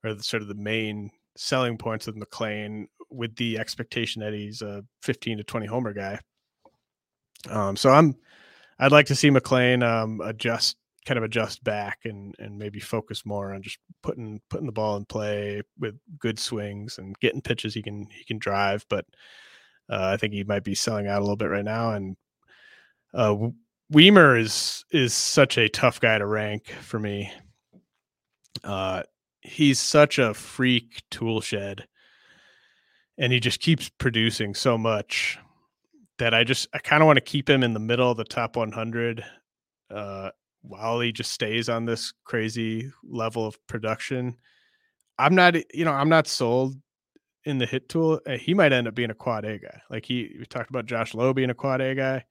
are 0.04 0.14
the, 0.14 0.24
sort 0.24 0.42
of 0.42 0.48
the 0.48 0.56
main 0.56 1.10
selling 1.38 1.78
points 1.78 2.08
of 2.08 2.16
McLain, 2.16 2.86
with 3.10 3.36
the 3.36 3.60
expectation 3.60 4.22
that 4.22 4.34
he's 4.34 4.62
a 4.62 4.84
15 5.04 5.39
to 5.39 5.44
20 5.44 5.66
homer 5.66 5.94
guy. 5.94 6.20
Um, 7.50 7.76
so 7.76 7.89
I'm, 7.89 8.16
I'd 8.82 8.92
like 8.92 9.06
to 9.08 9.16
see 9.16 9.30
McLain 9.30 9.84
um, 9.84 10.20
adjust, 10.22 10.76
kind 11.06 11.18
of 11.18 11.24
adjust 11.24 11.64
back 11.64 12.00
and 12.04 12.36
and 12.40 12.58
maybe 12.58 12.80
focus 12.80 13.26
more 13.26 13.54
on 13.54 13.62
just 13.62 13.78
putting 14.04 14.42
putting 14.50 14.66
the 14.66 14.72
ball 14.72 14.98
in 14.98 15.06
play 15.06 15.62
with 15.80 15.96
good 16.20 16.38
swings 16.38 16.98
and 16.98 17.18
getting 17.20 17.42
pitches 17.42 17.74
he 17.74 17.82
can 17.82 18.08
he 18.12 18.26
can 18.26 18.40
drive. 18.40 18.86
But 18.90 19.06
uh, 19.90 20.10
I 20.14 20.18
think 20.18 20.34
he 20.34 20.44
might 20.44 20.64
be 20.64 20.76
selling 20.76 21.08
out 21.08 21.20
a 21.20 21.24
little 21.24 21.38
bit 21.38 21.46
right 21.46 21.64
now. 21.64 21.92
And 21.94 22.18
uh, 23.14 23.36
Wiemer 23.94 24.40
is 24.40 24.84
is 24.92 25.14
such 25.14 25.58
a 25.58 25.70
tough 25.70 26.02
guy 26.02 26.18
to 26.18 26.26
rank 26.26 26.68
for 26.82 27.00
me. 27.00 27.32
Uh, 28.64 29.04
he's 29.42 29.80
such 29.80 30.20
a 30.20 30.34
freak 30.34 31.04
tool 31.10 31.40
shed 31.40 31.88
and 33.18 33.32
he 33.32 33.40
just 33.40 33.60
keeps 33.60 33.90
producing 33.90 34.54
so 34.56 34.78
much 34.78 35.38
that 36.22 36.36
I 36.36 36.44
just 36.44 36.68
I 36.72 36.78
kind 36.78 37.02
of 37.02 37.08
want 37.08 37.18
to 37.18 37.22
keep 37.22 37.50
him 37.50 37.64
in 37.64 37.74
the 37.74 37.80
middle 37.80 38.12
of 38.12 38.16
the 38.16 38.24
top 38.24 38.56
100 38.56 39.26
uh, 39.90 40.30
while 40.62 41.00
he 41.00 41.12
just 41.12 41.32
stays 41.32 41.68
on 41.68 41.86
this 41.86 42.14
crazy 42.26 42.92
level 43.04 43.48
of 43.48 43.58
production. 43.66 44.38
I'm 45.18 45.34
not 45.34 45.56
you 45.74 45.84
know 45.84 45.92
I'm 45.92 46.10
not 46.10 46.28
sold 46.28 46.76
in 47.46 47.58
the 47.58 47.66
hit 47.66 47.90
tool. 47.90 48.22
Uh, 48.28 48.38
he 48.38 48.54
might 48.54 48.72
end 48.72 48.88
up 48.88 48.94
being 48.94 49.10
a 49.10 49.16
quad 49.16 49.46
A 49.46 49.58
guy. 49.58 49.82
Like 49.90 50.06
he 50.06 50.36
we 50.38 50.46
talked 50.46 50.70
about 50.70 50.86
Josh 50.86 51.16
Lowe 51.16 51.34
being 51.34 51.50
a 51.50 51.56
quad 51.56 51.82
A 51.82 51.96
guy. 51.96 52.24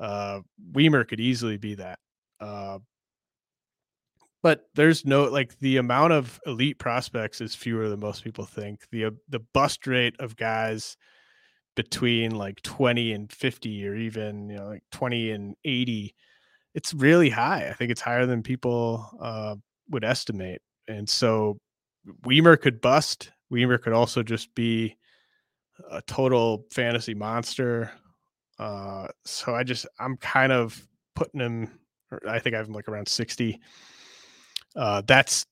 Uh, 0.00 0.40
Wiemer 0.72 1.06
could 1.06 1.20
easily 1.20 1.58
be 1.58 1.74
that. 1.74 1.98
Uh, 2.40 2.78
but 4.42 4.70
there's 4.74 5.04
no 5.04 5.24
like 5.24 5.58
the 5.58 5.76
amount 5.76 6.14
of 6.14 6.40
elite 6.46 6.78
prospects 6.78 7.42
is 7.42 7.54
fewer 7.54 7.90
than 7.90 8.00
most 8.00 8.24
people 8.24 8.46
think. 8.46 8.86
The 8.90 9.04
uh, 9.04 9.10
the 9.28 9.40
bust 9.52 9.86
rate 9.86 10.16
of 10.18 10.34
guys 10.34 10.96
between 11.78 12.32
like 12.32 12.60
20 12.62 13.12
and 13.12 13.30
50 13.30 13.86
or 13.86 13.94
even 13.94 14.50
you 14.50 14.56
know 14.56 14.66
like 14.66 14.82
20 14.90 15.30
and 15.30 15.54
80 15.64 16.12
it's 16.74 16.92
really 16.92 17.30
high. 17.30 17.68
I 17.68 17.72
think 17.72 17.92
it's 17.92 18.00
higher 18.00 18.26
than 18.26 18.42
people 18.42 19.08
uh, 19.22 19.54
would 19.90 20.02
estimate. 20.02 20.60
And 20.88 21.08
so 21.08 21.56
Wiemer 22.24 22.60
could 22.60 22.80
bust. 22.80 23.30
Wiemer 23.52 23.80
could 23.80 23.92
also 23.92 24.24
just 24.24 24.52
be 24.56 24.96
a 25.88 26.02
total 26.02 26.66
fantasy 26.72 27.14
monster. 27.14 27.92
Uh, 28.58 29.06
so 29.24 29.54
I 29.54 29.62
just 29.62 29.86
I'm 30.00 30.16
kind 30.16 30.50
of 30.50 30.84
putting 31.14 31.40
him. 31.40 31.78
I 32.28 32.40
think 32.40 32.54
I 32.54 32.58
have 32.58 32.66
him 32.66 32.74
like 32.74 32.88
around 32.88 33.06
60 33.06 33.60
uh, 34.74 35.02
that's 35.06 35.46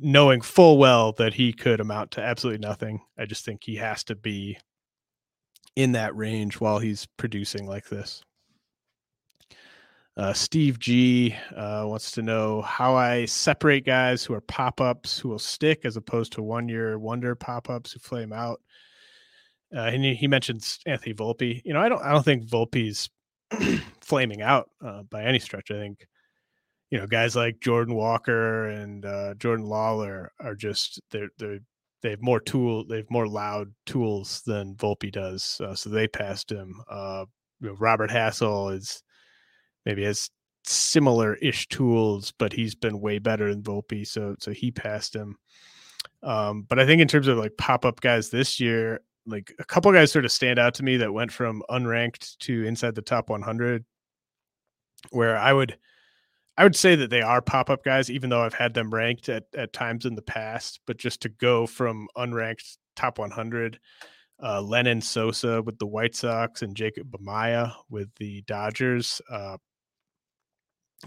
knowing 0.00 0.40
full 0.40 0.78
well 0.78 1.12
that 1.12 1.34
he 1.34 1.52
could 1.52 1.80
amount 1.80 2.12
to 2.12 2.22
absolutely 2.22 2.64
nothing. 2.64 3.00
I 3.18 3.26
just 3.26 3.44
think 3.44 3.64
he 3.64 3.76
has 3.76 4.04
to 4.04 4.14
be 4.14 4.56
in 5.76 5.92
that 5.92 6.14
range 6.16 6.60
while 6.60 6.78
he's 6.78 7.06
producing 7.16 7.66
like 7.66 7.88
this. 7.88 8.22
Uh, 10.16 10.32
Steve 10.32 10.78
G 10.78 11.34
uh, 11.56 11.84
wants 11.86 12.12
to 12.12 12.22
know 12.22 12.62
how 12.62 12.94
I 12.94 13.24
separate 13.24 13.84
guys 13.84 14.24
who 14.24 14.32
are 14.34 14.40
pop 14.40 14.80
ups 14.80 15.18
who 15.18 15.28
will 15.28 15.40
stick 15.40 15.80
as 15.84 15.96
opposed 15.96 16.32
to 16.34 16.42
one 16.42 16.68
year 16.68 16.98
wonder 16.98 17.34
pop 17.34 17.68
ups 17.68 17.92
who 17.92 17.98
flame 17.98 18.32
out. 18.32 18.60
Uh, 19.74 19.80
and 19.80 20.04
he, 20.04 20.14
he 20.14 20.28
mentions 20.28 20.78
Anthony 20.86 21.14
Volpe. 21.14 21.60
You 21.64 21.72
know, 21.72 21.80
I 21.80 21.88
don't 21.88 22.02
I 22.02 22.12
don't 22.12 22.24
think 22.24 22.46
Volpe's 22.46 23.10
flaming 24.00 24.40
out 24.40 24.70
uh, 24.80 25.02
by 25.02 25.24
any 25.24 25.40
stretch. 25.40 25.72
I 25.72 25.74
think 25.74 26.06
you 26.90 27.00
know, 27.00 27.08
guys 27.08 27.34
like 27.34 27.58
Jordan 27.58 27.96
Walker 27.96 28.68
and 28.68 29.04
uh, 29.04 29.34
Jordan 29.34 29.66
Lawlar 29.66 30.28
are 30.38 30.54
just 30.54 31.00
they're 31.10 31.30
they 31.38 31.58
they 32.04 32.10
have 32.10 32.22
more 32.22 32.38
tool 32.38 32.84
they 32.84 32.98
have 32.98 33.10
more 33.10 33.26
loud 33.26 33.72
tools 33.86 34.42
than 34.46 34.74
Volpe 34.76 35.10
does, 35.10 35.58
uh, 35.64 35.74
so 35.74 35.88
they 35.88 36.06
passed 36.06 36.52
him. 36.52 36.82
Uh, 36.88 37.24
you 37.60 37.68
know, 37.68 37.76
Robert 37.80 38.10
Hassell 38.10 38.76
is 38.76 39.02
maybe 39.86 40.04
has 40.04 40.28
similar 40.64 41.34
ish 41.36 41.66
tools, 41.68 42.34
but 42.38 42.52
he's 42.52 42.74
been 42.74 43.00
way 43.00 43.18
better 43.18 43.48
than 43.48 43.62
Volpe, 43.62 44.06
so 44.06 44.36
so 44.38 44.52
he 44.52 44.70
passed 44.70 45.16
him. 45.16 45.36
Um, 46.22 46.66
but 46.68 46.78
I 46.78 46.84
think 46.84 47.00
in 47.00 47.08
terms 47.08 47.26
of 47.26 47.38
like 47.38 47.56
pop 47.56 47.86
up 47.86 48.02
guys 48.02 48.28
this 48.28 48.60
year, 48.60 49.00
like 49.24 49.54
a 49.58 49.64
couple 49.64 49.90
guys 49.90 50.12
sort 50.12 50.26
of 50.26 50.32
stand 50.32 50.58
out 50.58 50.74
to 50.74 50.82
me 50.82 50.98
that 50.98 51.12
went 51.12 51.32
from 51.32 51.62
unranked 51.70 52.36
to 52.40 52.66
inside 52.66 52.94
the 52.94 53.00
top 53.00 53.30
100, 53.30 53.82
where 55.08 55.38
I 55.38 55.54
would 55.54 55.78
I 56.56 56.62
would 56.62 56.76
say 56.76 56.94
that 56.94 57.10
they 57.10 57.22
are 57.22 57.42
pop 57.42 57.68
up 57.68 57.84
guys, 57.84 58.10
even 58.10 58.30
though 58.30 58.42
I've 58.42 58.54
had 58.54 58.74
them 58.74 58.94
ranked 58.94 59.28
at, 59.28 59.44
at 59.56 59.72
times 59.72 60.06
in 60.06 60.14
the 60.14 60.22
past. 60.22 60.80
But 60.86 60.98
just 60.98 61.20
to 61.22 61.28
go 61.28 61.66
from 61.66 62.08
unranked 62.16 62.76
top 62.94 63.18
100, 63.18 63.80
uh, 64.40 64.60
Lenyn 64.60 65.02
Sosa 65.02 65.62
with 65.62 65.78
the 65.78 65.86
White 65.86 66.14
Sox 66.14 66.62
and 66.62 66.76
Jacob 66.76 67.10
Amaya 67.10 67.72
with 67.90 68.08
the 68.16 68.42
Dodgers, 68.42 69.20
uh, 69.30 69.56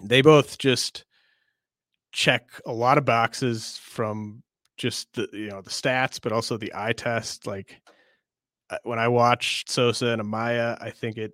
they 0.02 0.22
both 0.22 0.58
just 0.58 1.06
check 2.12 2.50
a 2.66 2.74
lot 2.74 2.98
of 2.98 3.06
boxes 3.06 3.78
from 3.82 4.44
just 4.78 5.14
the 5.14 5.28
you 5.34 5.50
know 5.50 5.62
the 5.62 5.70
stats, 5.70 6.20
but 6.22 6.32
also 6.32 6.58
the 6.58 6.74
eye 6.76 6.94
test. 6.94 7.48
Like 7.48 7.80
uh, 8.70 8.78
when 8.84 9.00
I 9.00 9.08
watch 9.08 9.64
Sosa 9.68 10.08
and 10.08 10.22
Amaya, 10.22 10.78
I 10.82 10.92
think 10.92 11.18
it 11.18 11.34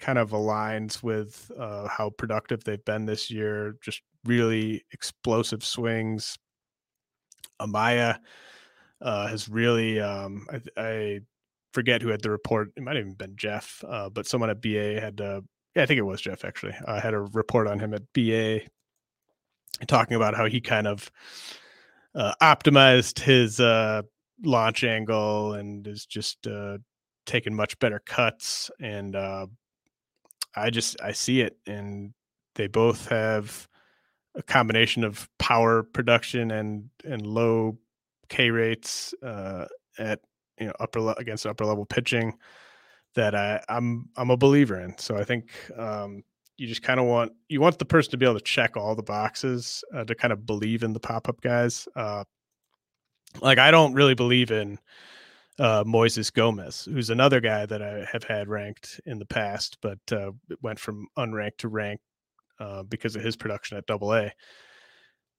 kind 0.00 0.18
of 0.18 0.30
aligns 0.30 1.02
with 1.02 1.50
uh, 1.58 1.88
how 1.88 2.10
productive 2.10 2.64
they've 2.64 2.84
been 2.84 3.06
this 3.06 3.30
year. 3.30 3.76
Just 3.82 4.02
really 4.24 4.84
explosive 4.92 5.64
swings. 5.64 6.36
Amaya 7.60 8.18
uh, 9.00 9.26
has 9.28 9.48
really, 9.48 10.00
um, 10.00 10.46
I, 10.50 10.60
I, 10.76 11.20
forget 11.72 12.02
who 12.02 12.08
had 12.08 12.22
the 12.22 12.30
report. 12.30 12.70
It 12.76 12.84
might 12.84 12.94
have 12.94 13.04
even 13.04 13.16
been 13.16 13.34
Jeff, 13.34 13.82
uh, 13.88 14.08
but 14.08 14.28
someone 14.28 14.48
at 14.48 14.62
BA 14.62 15.00
had, 15.00 15.20
uh, 15.20 15.40
yeah, 15.74 15.82
I 15.82 15.86
think 15.86 15.98
it 15.98 16.02
was 16.02 16.20
Jeff 16.20 16.44
actually. 16.44 16.74
I 16.86 17.00
had 17.00 17.14
a 17.14 17.20
report 17.20 17.66
on 17.66 17.80
him 17.80 17.92
at 17.94 18.02
BA 18.12 18.60
talking 19.88 20.16
about 20.16 20.36
how 20.36 20.46
he 20.46 20.60
kind 20.60 20.86
of 20.86 21.10
uh, 22.14 22.32
optimized 22.40 23.18
his 23.18 23.58
uh, 23.58 24.02
launch 24.44 24.84
angle 24.84 25.54
and 25.54 25.86
is 25.86 26.06
just 26.06 26.46
uh, 26.46 26.78
taking 27.26 27.54
much 27.54 27.78
better 27.78 28.00
cuts 28.06 28.70
and 28.80 29.16
uh, 29.16 29.46
I 30.56 30.70
just 30.70 31.00
I 31.00 31.12
see 31.12 31.40
it, 31.40 31.56
and 31.66 32.14
they 32.54 32.66
both 32.66 33.08
have 33.08 33.68
a 34.34 34.42
combination 34.42 35.04
of 35.04 35.28
power 35.38 35.82
production 35.82 36.50
and 36.50 36.90
and 37.04 37.26
low 37.26 37.78
K 38.28 38.50
rates 38.50 39.14
uh, 39.22 39.66
at 39.98 40.20
you 40.58 40.66
know 40.66 40.72
upper 40.80 41.00
le- 41.00 41.14
against 41.14 41.46
upper 41.46 41.64
level 41.64 41.84
pitching 41.84 42.34
that 43.14 43.34
I, 43.34 43.62
I'm 43.68 44.08
I'm 44.16 44.30
a 44.30 44.36
believer 44.36 44.80
in. 44.80 44.96
So 44.98 45.16
I 45.16 45.24
think 45.24 45.50
um, 45.76 46.22
you 46.56 46.66
just 46.66 46.82
kind 46.82 47.00
of 47.00 47.06
want 47.06 47.32
you 47.48 47.60
want 47.60 47.78
the 47.78 47.84
person 47.84 48.10
to 48.12 48.16
be 48.16 48.26
able 48.26 48.38
to 48.38 48.44
check 48.44 48.76
all 48.76 48.94
the 48.94 49.02
boxes 49.02 49.84
uh, 49.94 50.04
to 50.04 50.14
kind 50.14 50.32
of 50.32 50.46
believe 50.46 50.82
in 50.82 50.92
the 50.92 51.00
pop 51.00 51.28
up 51.28 51.40
guys. 51.40 51.88
Uh, 51.96 52.24
like 53.40 53.58
I 53.58 53.70
don't 53.70 53.94
really 53.94 54.14
believe 54.14 54.50
in 54.50 54.78
uh, 55.58 55.84
Moises 55.84 56.32
Gomez, 56.32 56.86
who's 56.90 57.10
another 57.10 57.40
guy 57.40 57.66
that 57.66 57.82
I 57.82 58.06
have 58.10 58.24
had 58.24 58.48
ranked 58.48 59.00
in 59.06 59.18
the 59.18 59.26
past, 59.26 59.78
but 59.80 59.98
uh, 60.12 60.32
went 60.62 60.78
from 60.78 61.06
unranked 61.16 61.58
to 61.58 61.68
ranked 61.68 62.02
uh, 62.58 62.82
because 62.84 63.16
of 63.16 63.22
his 63.22 63.36
production 63.36 63.76
at 63.76 63.86
Double 63.86 64.14
A. 64.14 64.32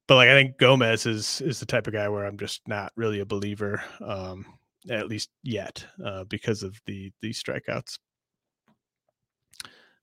But 0.07 0.15
like 0.15 0.29
I 0.29 0.33
think 0.33 0.57
Gomez 0.57 1.05
is 1.05 1.41
is 1.41 1.59
the 1.59 1.65
type 1.65 1.87
of 1.87 1.93
guy 1.93 2.07
where 2.09 2.25
I'm 2.25 2.37
just 2.37 2.61
not 2.67 2.91
really 2.95 3.19
a 3.21 3.25
believer, 3.25 3.83
um, 4.01 4.45
at 4.89 5.07
least 5.07 5.29
yet, 5.43 5.83
uh, 6.03 6.23
because 6.25 6.63
of 6.63 6.79
the 6.85 7.11
the 7.21 7.31
strikeouts. 7.31 7.97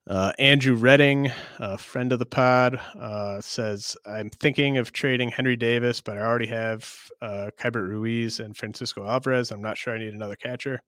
Uh, 0.05 0.33
Andrew 0.37 0.75
Redding, 0.75 1.31
a 1.59 1.77
friend 1.77 2.11
of 2.11 2.19
the 2.19 2.25
pod, 2.25 2.79
uh, 2.99 3.39
says, 3.39 3.95
I'm 4.05 4.29
thinking 4.29 4.77
of 4.77 4.91
trading 4.91 5.29
Henry 5.29 5.55
Davis, 5.55 6.01
but 6.01 6.17
I 6.17 6.21
already 6.21 6.47
have 6.47 6.93
uh, 7.21 7.51
Keibert 7.57 7.87
Ruiz 7.87 8.41
and 8.41 8.55
Francisco 8.55 9.07
Alvarez. 9.07 9.51
I'm 9.51 9.61
not 9.61 9.77
sure 9.77 9.95
I 9.95 9.99
need 9.99 10.13
another 10.13 10.35
catcher. 10.35 10.81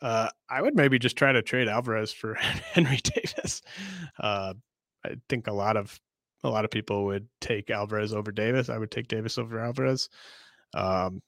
Uh, 0.00 0.28
I 0.48 0.62
would 0.62 0.74
maybe 0.74 0.98
just 0.98 1.16
try 1.16 1.30
to 1.30 1.42
trade 1.42 1.68
Alvarez 1.68 2.10
for 2.12 2.34
Henry 2.72 2.98
Davis. 3.02 3.62
Uh, 4.18 4.54
I 5.04 5.16
think 5.28 5.46
a 5.46 5.52
lot 5.52 5.76
of 5.76 5.98
a 6.44 6.48
lot 6.48 6.64
of 6.64 6.72
people 6.72 7.04
would 7.04 7.28
take 7.40 7.70
Alvarez 7.70 8.12
over 8.12 8.32
Davis. 8.32 8.68
I 8.68 8.78
would 8.78 8.90
take 8.90 9.06
Davis 9.06 9.38
over 9.38 9.60
Alvarez. 9.60 10.08
Um, 10.74 11.22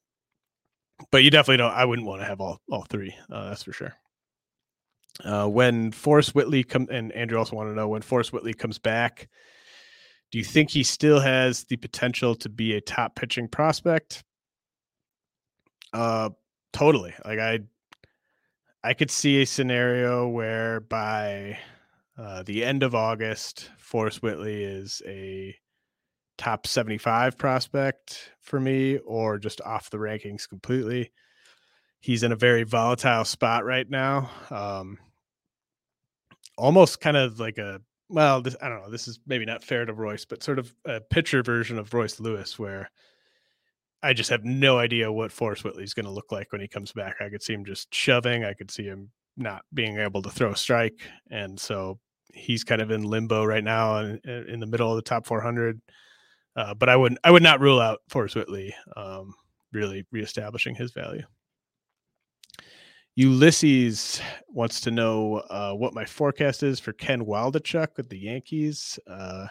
but 1.12 1.22
you 1.22 1.30
definitely 1.30 1.58
don't. 1.58 1.72
I 1.72 1.84
wouldn't 1.84 2.08
want 2.08 2.22
to 2.22 2.26
have 2.26 2.40
all 2.40 2.60
all 2.70 2.84
three. 2.88 3.14
Uh, 3.30 3.50
that's 3.50 3.62
for 3.62 3.72
sure. 3.72 3.94
Uh, 5.22 5.46
when 5.46 5.92
Forrest 5.92 6.34
Whitley 6.34 6.64
come 6.64 6.88
and 6.90 7.12
Andrew 7.12 7.38
also 7.38 7.54
want 7.54 7.68
to 7.68 7.74
know 7.74 7.88
when 7.88 8.02
Forrest 8.02 8.32
Whitley 8.32 8.52
comes 8.52 8.78
back, 8.78 9.28
do 10.32 10.38
you 10.38 10.44
think 10.44 10.70
he 10.70 10.82
still 10.82 11.20
has 11.20 11.64
the 11.64 11.76
potential 11.76 12.34
to 12.36 12.48
be 12.48 12.74
a 12.74 12.80
top 12.80 13.14
pitching 13.14 13.46
prospect? 13.46 14.24
Uh, 15.92 16.30
totally. 16.72 17.14
Like 17.24 17.38
I, 17.38 17.60
I 18.82 18.94
could 18.94 19.10
see 19.10 19.42
a 19.42 19.46
scenario 19.46 20.26
where 20.26 20.80
by 20.80 21.58
uh, 22.18 22.42
the 22.42 22.64
end 22.64 22.82
of 22.82 22.96
August, 22.96 23.70
Forrest 23.78 24.22
Whitley 24.22 24.64
is 24.64 25.00
a 25.06 25.54
top 26.36 26.66
75 26.66 27.38
prospect 27.38 28.32
for 28.40 28.58
me, 28.58 28.98
or 28.98 29.38
just 29.38 29.60
off 29.60 29.90
the 29.90 29.98
rankings 29.98 30.48
completely 30.48 31.12
he's 32.04 32.22
in 32.22 32.32
a 32.32 32.36
very 32.36 32.64
volatile 32.64 33.24
spot 33.24 33.64
right 33.64 33.88
now. 33.88 34.30
Um, 34.50 34.98
almost 36.56 37.00
kind 37.00 37.16
of 37.16 37.40
like 37.40 37.58
a 37.58 37.80
well, 38.08 38.42
this 38.42 38.56
I 38.60 38.68
don't 38.68 38.82
know. 38.82 38.90
This 38.90 39.08
is 39.08 39.18
maybe 39.26 39.44
not 39.44 39.64
fair 39.64 39.84
to 39.84 39.92
Royce, 39.92 40.24
but 40.24 40.42
sort 40.42 40.58
of 40.58 40.74
a 40.84 41.00
pitcher 41.00 41.42
version 41.42 41.78
of 41.78 41.92
Royce 41.94 42.20
Lewis, 42.20 42.58
where 42.58 42.90
I 44.02 44.12
just 44.12 44.30
have 44.30 44.44
no 44.44 44.78
idea 44.78 45.10
what 45.10 45.32
Forrest 45.32 45.64
Whitley's 45.64 45.94
going 45.94 46.04
to 46.04 46.12
look 46.12 46.30
like 46.30 46.52
when 46.52 46.60
he 46.60 46.68
comes 46.68 46.92
back. 46.92 47.16
I 47.20 47.30
could 47.30 47.42
see 47.42 47.54
him 47.54 47.64
just 47.64 47.94
shoving. 47.94 48.44
I 48.44 48.52
could 48.52 48.70
see 48.70 48.84
him 48.84 49.10
not 49.36 49.62
being 49.72 49.98
able 49.98 50.22
to 50.22 50.30
throw 50.30 50.52
a 50.52 50.56
strike, 50.56 51.00
and 51.30 51.58
so 51.58 51.98
he's 52.32 52.64
kind 52.64 52.82
of 52.82 52.90
in 52.90 53.02
limbo 53.04 53.44
right 53.44 53.64
now 53.64 53.98
in, 53.98 54.20
in 54.24 54.60
the 54.60 54.66
middle 54.66 54.90
of 54.90 54.96
the 54.96 55.02
top 55.02 55.26
400. 55.26 55.80
Uh, 56.56 56.74
but 56.74 56.88
I 56.88 56.96
wouldn't 56.96 57.20
I 57.24 57.30
would 57.30 57.42
not 57.42 57.60
rule 57.60 57.80
out 57.80 58.00
Forrest 58.10 58.36
Whitley 58.36 58.74
um, 58.96 59.34
really 59.72 60.06
reestablishing 60.12 60.74
his 60.74 60.92
value. 60.92 61.24
Ulysses 63.16 64.20
wants 64.48 64.80
to 64.80 64.90
know 64.90 65.36
uh, 65.50 65.72
what 65.72 65.94
my 65.94 66.04
forecast 66.04 66.62
is 66.62 66.80
for 66.80 66.92
Ken 66.92 67.24
Waldichuk 67.24 67.96
with 67.96 68.08
the 68.08 68.18
Yankees. 68.18 68.98
Uh, 69.06 69.46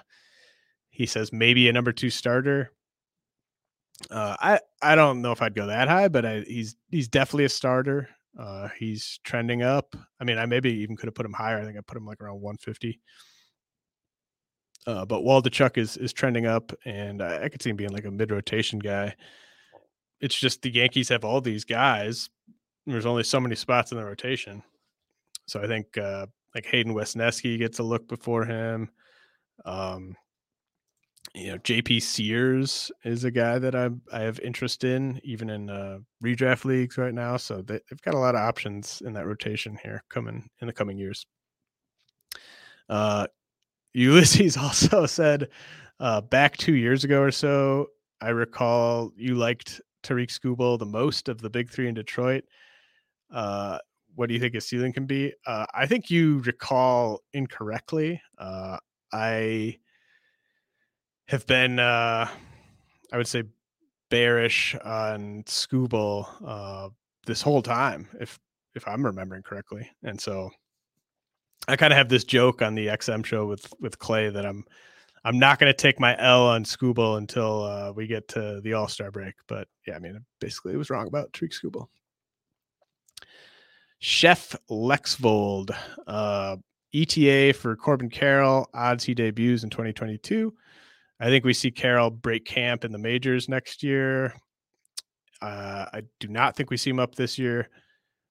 he 0.89 1.05
says 1.05 1.32
maybe 1.32 1.70
a 1.70 1.74
number 1.74 1.91
two 1.91 2.09
starter. 2.09 2.72
Uh, 4.11 4.36
I 4.39 4.59
I 4.82 4.95
don't 4.95 5.22
know 5.22 5.32
if 5.32 5.41
I'd 5.41 5.55
go 5.55 5.68
that 5.68 5.88
high, 5.88 6.07
but 6.09 6.26
I, 6.26 6.39
he's 6.41 6.76
he's 6.89 7.07
definitely 7.07 7.45
a 7.45 7.49
starter. 7.49 8.09
Uh, 8.38 8.68
he's 8.78 9.20
trending 9.24 9.61
up. 9.61 9.95
I 10.20 10.24
mean, 10.24 10.38
I 10.38 10.45
maybe 10.45 10.72
even 10.82 10.95
could 10.95 11.07
have 11.07 11.16
put 11.16 11.26
him 11.26 11.34
higher. 11.34 11.59
I 11.59 11.64
think 11.64 11.78
I 11.78 11.82
put 11.82 11.97
him 11.97 12.05
like 12.05 12.22
around 12.22 12.41
150. 12.41 12.99
Uh, 14.86 15.05
but 15.05 15.22
Waldichuk 15.22 15.78
is 15.78 15.95
is 15.95 16.11
trending 16.11 16.45
up, 16.45 16.74
and 16.84 17.22
I, 17.22 17.45
I 17.45 17.49
could 17.49 17.61
see 17.61 17.70
him 17.70 17.78
being 17.78 17.93
like 17.93 18.05
a 18.05 18.11
mid 18.11 18.32
rotation 18.32 18.80
guy. 18.80 19.16
It's 20.20 20.36
just 20.36 20.61
the 20.61 20.74
Yankees 20.74 21.09
have 21.09 21.24
all 21.24 21.41
these 21.41 21.64
guys, 21.64 22.30
there's 22.86 23.05
only 23.05 23.23
so 23.23 23.39
many 23.39 23.55
spots 23.55 23.91
in 23.91 23.97
the 23.97 24.05
rotation. 24.05 24.63
So 25.47 25.61
I 25.61 25.67
think 25.67 25.97
uh, 25.97 26.27
like 26.55 26.65
Hayden 26.65 26.93
Wesneski 26.93 27.57
gets 27.57 27.79
a 27.79 27.84
look 27.84 28.07
before 28.07 28.45
him. 28.45 28.89
Um, 29.65 30.15
you 31.34 31.47
know, 31.47 31.57
JP 31.59 32.01
Sears 32.01 32.91
is 33.03 33.23
a 33.23 33.31
guy 33.31 33.57
that 33.57 33.75
I 33.75 33.89
I 34.11 34.21
have 34.21 34.39
interest 34.41 34.84
in, 34.84 35.19
even 35.23 35.49
in 35.49 35.69
uh, 35.69 35.99
redraft 36.23 36.65
leagues 36.65 36.97
right 36.97 37.13
now. 37.13 37.38
So 37.38 37.61
they, 37.61 37.79
have 37.89 38.01
got 38.01 38.13
a 38.13 38.19
lot 38.19 38.36
of 38.36 38.41
options 38.41 39.01
in 39.05 39.13
that 39.13 39.25
rotation 39.25 39.77
here 39.81 40.03
coming 40.09 40.49
in 40.61 40.67
the 40.67 40.73
coming 40.73 40.97
years. 40.97 41.25
Uh, 42.89 43.27
Ulysses 43.93 44.57
also 44.61 45.05
said 45.05 45.49
uh, 45.99 46.21
back 46.21 46.57
two 46.57 46.75
years 46.75 47.03
ago 47.03 47.21
or 47.21 47.31
so, 47.31 47.88
I 48.21 48.29
recall 48.29 49.11
you 49.15 49.36
liked 49.36 49.81
Tarik 50.03 50.29
Skubal 50.29 50.77
the 50.77 50.86
most 50.86 51.29
of 51.29 51.41
the 51.41 51.49
big 51.49 51.69
three 51.69 51.88
in 51.88 51.93
Detroit. 51.93 52.43
Uh, 53.34 53.79
what 54.15 54.27
do 54.27 54.34
you 54.34 54.39
think 54.39 54.53
his 54.53 54.67
ceiling 54.67 54.93
can 54.93 55.05
be? 55.05 55.34
Uh, 55.45 55.65
I 55.73 55.88
think 55.88 56.09
you 56.09 56.39
recall 56.39 57.21
incorrectly. 57.34 58.21
Uh, 58.38 58.77
I 59.11 59.77
have 61.27 61.45
been, 61.47 61.79
uh, 61.79 62.27
I 63.11 63.17
would 63.17 63.27
say, 63.27 63.43
bearish 64.09 64.75
on 64.86 65.43
Skubal 65.47 66.27
uh, 66.45 66.89
this 67.25 67.41
whole 67.41 67.61
time, 67.61 68.07
if 68.19 68.39
if 68.75 68.88
I'm 68.88 69.05
remembering 69.05 69.43
correctly. 69.43 69.89
And 70.03 70.19
so 70.19 70.51
I 71.67 71.75
kind 71.75 71.93
of 71.93 71.97
have 71.97 72.09
this 72.09 72.23
joke 72.23 72.61
on 72.61 72.75
the 72.75 72.88
XM 72.88 73.25
show 73.25 73.47
with 73.47 73.71
with 73.79 73.97
Clay 73.99 74.29
that 74.29 74.45
I'm 74.45 74.63
I'm 75.25 75.39
not 75.39 75.57
going 75.57 75.71
to 75.71 75.77
take 75.77 75.99
my 75.99 76.19
L 76.19 76.47
on 76.47 76.65
Skubal 76.65 77.17
until 77.17 77.63
uh, 77.63 77.91
we 77.93 78.07
get 78.07 78.27
to 78.29 78.59
the 78.61 78.73
All 78.73 78.88
Star 78.88 79.09
break. 79.09 79.36
But 79.47 79.67
yeah, 79.88 79.95
I 79.95 79.99
mean, 79.99 80.19
basically, 80.39 80.73
it 80.73 80.77
was 80.77 80.89
wrong 80.89 81.07
about 81.07 81.31
Tarik 81.34 81.53
Skubal. 81.53 81.88
Chef 84.04 84.54
Lexvold, 84.70 85.74
uh, 86.08 86.58
ETA 86.93 87.54
for 87.54 87.74
Corbin 87.78 88.10
Carroll. 88.10 88.68
Odds 88.74 89.06
he 89.06 89.14
debuts 89.14 89.64
in 89.64 89.70
2022. 89.70 90.54
I 91.22 91.28
think 91.28 91.45
we 91.45 91.54
see 91.54 91.72
Carroll 91.72 92.10
break 92.10 92.43
camp 92.43 92.84
in 92.84 92.91
the 92.91 92.97
majors 92.97 93.47
next 93.47 93.82
year. 93.82 94.34
Uh, 95.41 95.86
I 95.93 96.01
do 96.20 96.28
not 96.28 96.54
think 96.54 96.70
we 96.70 96.76
see 96.76 96.89
him 96.89 96.99
up 96.99 97.16
this 97.16 97.39
year. 97.39 97.70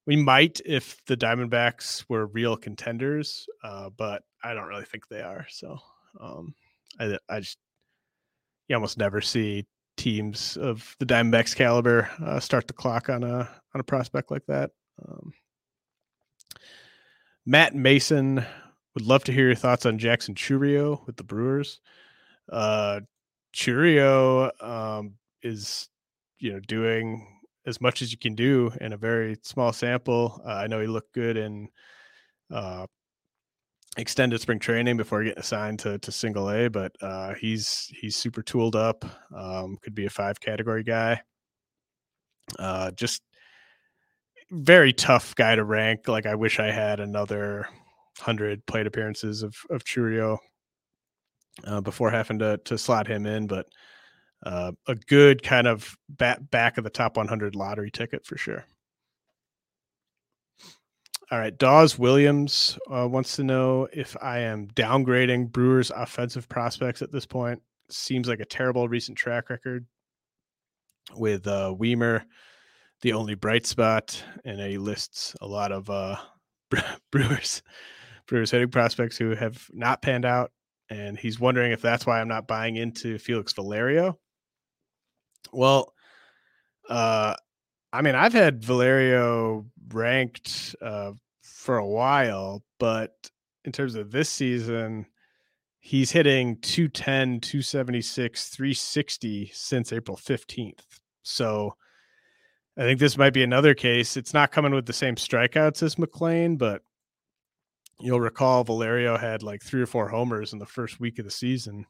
We 0.04 0.14
might 0.14 0.60
if 0.66 1.02
the 1.06 1.16
Diamondbacks 1.16 2.04
were 2.06 2.26
real 2.26 2.54
contenders, 2.54 3.46
uh, 3.64 3.88
but 3.96 4.24
I 4.44 4.52
don't 4.52 4.68
really 4.68 4.84
think 4.84 5.08
they 5.08 5.22
are. 5.22 5.46
So 5.48 5.78
um, 6.20 6.54
I, 7.00 7.16
I 7.30 7.40
just 7.40 7.56
you 8.68 8.76
almost 8.76 8.98
never 8.98 9.22
see 9.22 9.64
teams 9.96 10.58
of 10.58 10.94
the 10.98 11.06
Diamondbacks 11.06 11.56
caliber 11.56 12.10
uh, 12.22 12.40
start 12.40 12.66
the 12.66 12.74
clock 12.74 13.08
on 13.08 13.24
a 13.24 13.48
on 13.74 13.80
a 13.80 13.84
prospect 13.84 14.30
like 14.30 14.44
that. 14.48 14.70
Um, 15.08 15.32
Matt 17.44 17.74
Mason 17.74 18.44
would 18.94 19.04
love 19.04 19.24
to 19.24 19.32
hear 19.32 19.46
your 19.46 19.54
thoughts 19.54 19.86
on 19.86 19.98
Jackson 19.98 20.34
Chourio 20.34 21.04
with 21.06 21.16
the 21.16 21.24
Brewers. 21.24 21.80
Uh, 22.50 23.00
Chourio 23.54 24.50
um, 24.62 25.14
is, 25.42 25.88
you 26.38 26.52
know, 26.52 26.60
doing 26.60 27.26
as 27.66 27.80
much 27.80 28.02
as 28.02 28.12
you 28.12 28.18
can 28.18 28.34
do 28.34 28.72
in 28.80 28.92
a 28.92 28.96
very 28.96 29.36
small 29.42 29.72
sample. 29.72 30.40
Uh, 30.44 30.52
I 30.52 30.66
know 30.66 30.80
he 30.80 30.86
looked 30.86 31.12
good 31.12 31.36
in 31.36 31.68
uh, 32.50 32.86
extended 33.96 34.40
spring 34.40 34.58
training 34.58 34.96
before 34.96 35.22
getting 35.22 35.38
assigned 35.38 35.78
to, 35.80 35.98
to 35.98 36.12
single 36.12 36.50
A, 36.50 36.68
but 36.68 36.92
uh, 37.00 37.34
he's 37.34 37.90
he's 38.00 38.16
super 38.16 38.42
tooled 38.42 38.76
up. 38.76 39.04
Um, 39.34 39.78
could 39.82 39.94
be 39.94 40.06
a 40.06 40.10
five 40.10 40.40
category 40.40 40.82
guy. 40.82 41.20
Uh, 42.58 42.90
just 42.92 43.22
very 44.52 44.92
tough 44.92 45.34
guy 45.34 45.56
to 45.56 45.64
rank. 45.64 46.06
Like 46.06 46.26
I 46.26 46.34
wish 46.34 46.60
I 46.60 46.70
had 46.70 47.00
another 47.00 47.68
hundred 48.18 48.64
plate 48.66 48.86
appearances 48.86 49.42
of 49.42 49.56
of 49.70 49.82
Chourio 49.84 50.38
uh, 51.64 51.80
before 51.80 52.10
having 52.10 52.38
to 52.40 52.58
to 52.64 52.78
slot 52.78 53.06
him 53.06 53.26
in, 53.26 53.46
but 53.46 53.66
uh, 54.44 54.72
a 54.86 54.94
good 54.94 55.42
kind 55.42 55.66
of 55.66 55.96
back 56.08 56.38
back 56.50 56.78
of 56.78 56.84
the 56.84 56.90
top 56.90 57.16
100 57.16 57.54
lottery 57.54 57.90
ticket 57.90 58.26
for 58.26 58.36
sure. 58.36 58.64
All 61.30 61.38
right, 61.38 61.56
Dawes 61.56 61.98
Williams 61.98 62.78
uh, 62.90 63.08
wants 63.08 63.36
to 63.36 63.44
know 63.44 63.88
if 63.90 64.14
I 64.20 64.40
am 64.40 64.68
downgrading 64.68 65.50
Brewers' 65.50 65.90
offensive 65.90 66.46
prospects 66.46 67.00
at 67.00 67.10
this 67.10 67.24
point. 67.24 67.62
Seems 67.88 68.28
like 68.28 68.40
a 68.40 68.44
terrible 68.44 68.86
recent 68.86 69.16
track 69.16 69.48
record 69.48 69.86
with 71.16 71.46
uh, 71.46 71.74
Wiemer 71.78 72.24
the 73.02 73.12
only 73.12 73.34
bright 73.34 73.66
spot, 73.66 74.22
and 74.44 74.60
he 74.60 74.78
lists 74.78 75.36
a 75.40 75.46
lot 75.46 75.72
of 75.72 75.90
uh, 75.90 76.16
Brewers 77.10 77.62
Brewers 78.26 78.50
hitting 78.50 78.70
prospects 78.70 79.18
who 79.18 79.34
have 79.34 79.68
not 79.72 80.00
panned 80.00 80.24
out, 80.24 80.52
and 80.88 81.18
he's 81.18 81.38
wondering 81.38 81.72
if 81.72 81.82
that's 81.82 82.06
why 82.06 82.20
I'm 82.20 82.28
not 82.28 82.46
buying 82.46 82.76
into 82.76 83.18
Felix 83.18 83.52
Valerio. 83.52 84.18
Well, 85.52 85.92
uh, 86.88 87.34
I 87.92 88.02
mean, 88.02 88.14
I've 88.14 88.32
had 88.32 88.64
Valerio 88.64 89.66
ranked 89.92 90.74
uh, 90.80 91.12
for 91.42 91.78
a 91.78 91.86
while, 91.86 92.62
but 92.78 93.12
in 93.64 93.72
terms 93.72 93.96
of 93.96 94.12
this 94.12 94.30
season, 94.30 95.06
he's 95.80 96.10
hitting 96.10 96.58
210, 96.60 97.40
276, 97.40 98.48
360 98.48 99.50
since 99.52 99.92
April 99.92 100.16
15th. 100.16 100.78
So 101.22 101.74
I 102.76 102.82
think 102.82 103.00
this 103.00 103.18
might 103.18 103.34
be 103.34 103.42
another 103.42 103.74
case. 103.74 104.16
It's 104.16 104.32
not 104.32 104.50
coming 104.50 104.72
with 104.72 104.86
the 104.86 104.92
same 104.92 105.16
strikeouts 105.16 105.82
as 105.82 105.96
McLain, 105.96 106.56
but 106.56 106.82
you'll 108.00 108.20
recall 108.20 108.64
Valerio 108.64 109.18
had 109.18 109.42
like 109.42 109.62
three 109.62 109.82
or 109.82 109.86
four 109.86 110.08
homers 110.08 110.52
in 110.52 110.58
the 110.58 110.66
first 110.66 110.98
week 110.98 111.18
of 111.18 111.24
the 111.24 111.30
season. 111.30 111.86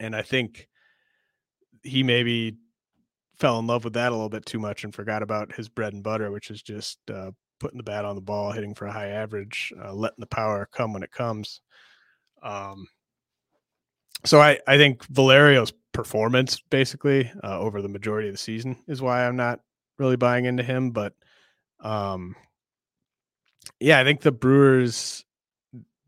And 0.00 0.16
I 0.16 0.22
think 0.22 0.68
he 1.82 2.02
maybe 2.02 2.56
fell 3.38 3.58
in 3.58 3.66
love 3.66 3.84
with 3.84 3.92
that 3.94 4.10
a 4.10 4.14
little 4.14 4.28
bit 4.28 4.46
too 4.46 4.58
much 4.58 4.84
and 4.84 4.94
forgot 4.94 5.22
about 5.22 5.54
his 5.54 5.68
bread 5.68 5.92
and 5.92 6.02
butter, 6.02 6.30
which 6.30 6.50
is 6.50 6.62
just 6.62 6.98
uh, 7.12 7.30
putting 7.60 7.76
the 7.76 7.84
bat 7.84 8.04
on 8.04 8.14
the 8.14 8.22
ball, 8.22 8.52
hitting 8.52 8.74
for 8.74 8.86
a 8.86 8.92
high 8.92 9.08
average, 9.08 9.72
uh, 9.84 9.92
letting 9.92 10.20
the 10.20 10.26
power 10.26 10.68
come 10.72 10.92
when 10.92 11.02
it 11.02 11.12
comes. 11.12 11.60
Um, 12.42 12.86
so 14.24 14.40
I, 14.40 14.58
I 14.66 14.76
think 14.76 15.04
Valerio's 15.06 15.72
performance 15.92 16.60
basically 16.70 17.30
uh, 17.42 17.58
over 17.58 17.82
the 17.82 17.88
majority 17.88 18.28
of 18.28 18.34
the 18.34 18.38
season 18.38 18.76
is 18.86 19.02
why 19.02 19.26
I'm 19.26 19.36
not 19.36 19.60
really 19.98 20.16
buying 20.16 20.44
into 20.44 20.62
him. 20.62 20.90
But 20.90 21.14
um, 21.80 22.36
yeah, 23.80 23.98
I 23.98 24.04
think 24.04 24.20
the 24.20 24.32
Brewers 24.32 25.24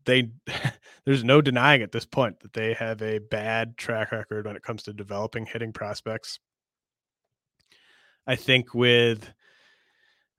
they 0.05 0.29
there's 1.05 1.23
no 1.23 1.41
denying 1.41 1.81
at 1.81 1.91
this 1.91 2.05
point 2.05 2.39
that 2.41 2.53
they 2.53 2.73
have 2.73 3.01
a 3.01 3.19
bad 3.19 3.77
track 3.77 4.11
record 4.11 4.45
when 4.45 4.55
it 4.55 4.63
comes 4.63 4.83
to 4.83 4.93
developing 4.93 5.45
hitting 5.45 5.73
prospects. 5.73 6.39
I 8.27 8.35
think 8.35 8.73
with 8.73 9.31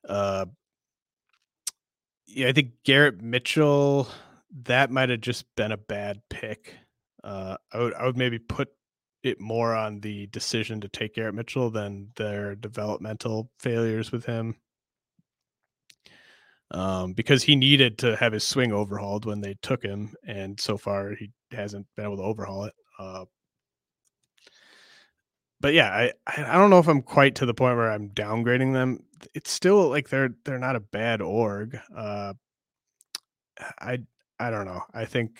uh 0.09 0.47
yeah, 2.27 2.49
I 2.49 2.53
think 2.53 2.72
Garrett 2.85 3.22
Mitchell 3.22 4.09
that 4.64 4.91
might 4.91 5.11
have 5.11 5.20
just 5.20 5.45
been 5.57 5.72
a 5.72 5.77
bad 5.77 6.22
pick. 6.31 6.74
Uh 7.27 7.57
I 7.72 7.79
would 7.79 7.95
I 7.95 8.07
would 8.07 8.16
maybe 8.16 8.39
put 8.39 8.68
it 9.22 9.41
more 9.41 9.74
on 9.74 10.01
the 10.01 10.29
decision 10.29 10.81
to 10.81 10.89
take 10.89 11.14
Garrett 11.16 11.35
Mitchell 11.35 11.70
than 11.70 12.11
their 12.16 12.55
developmental 12.55 13.51
failures 13.59 14.12
with 14.12 14.24
him 14.24 14.57
um, 16.70 17.12
because 17.12 17.43
he 17.43 17.57
needed 17.57 17.99
to 17.99 18.16
have 18.16 18.33
his 18.33 18.45
swing 18.45 18.72
overhauled 18.72 19.24
when 19.24 19.41
they 19.41 19.55
took 19.62 19.83
him, 19.83 20.14
and 20.27 20.59
so 20.61 20.77
far 20.77 21.14
he 21.14 21.31
hasn't 21.53 21.87
been 21.97 22.07
able 22.07 22.16
to 22.16 22.22
overhaul 22.22 22.64
it. 22.64 22.74
Uh, 22.99 23.24
but 25.61 25.74
yeah, 25.74 25.91
I 25.91 26.12
I 26.27 26.59
don't 26.59 26.70
know 26.70 26.79
if 26.79 26.89
I'm 26.89 27.03
quite 27.03 27.37
to 27.37 27.47
the 27.47 27.55
point 27.55 27.77
where 27.77 27.91
I'm 27.91 28.11
downgrading 28.11 28.72
them. 28.72 29.05
It's 29.35 29.51
still 29.51 29.89
like 29.89 30.09
they're 30.09 30.31
they're 30.45 30.59
not 30.59 30.77
a 30.77 30.81
bad 30.81 31.22
org. 31.22 31.79
Uh, 31.95 32.35
I 33.81 33.99
I 34.39 34.51
don't 34.51 34.66
know. 34.66 34.83
I 34.93 35.05
think 35.05 35.39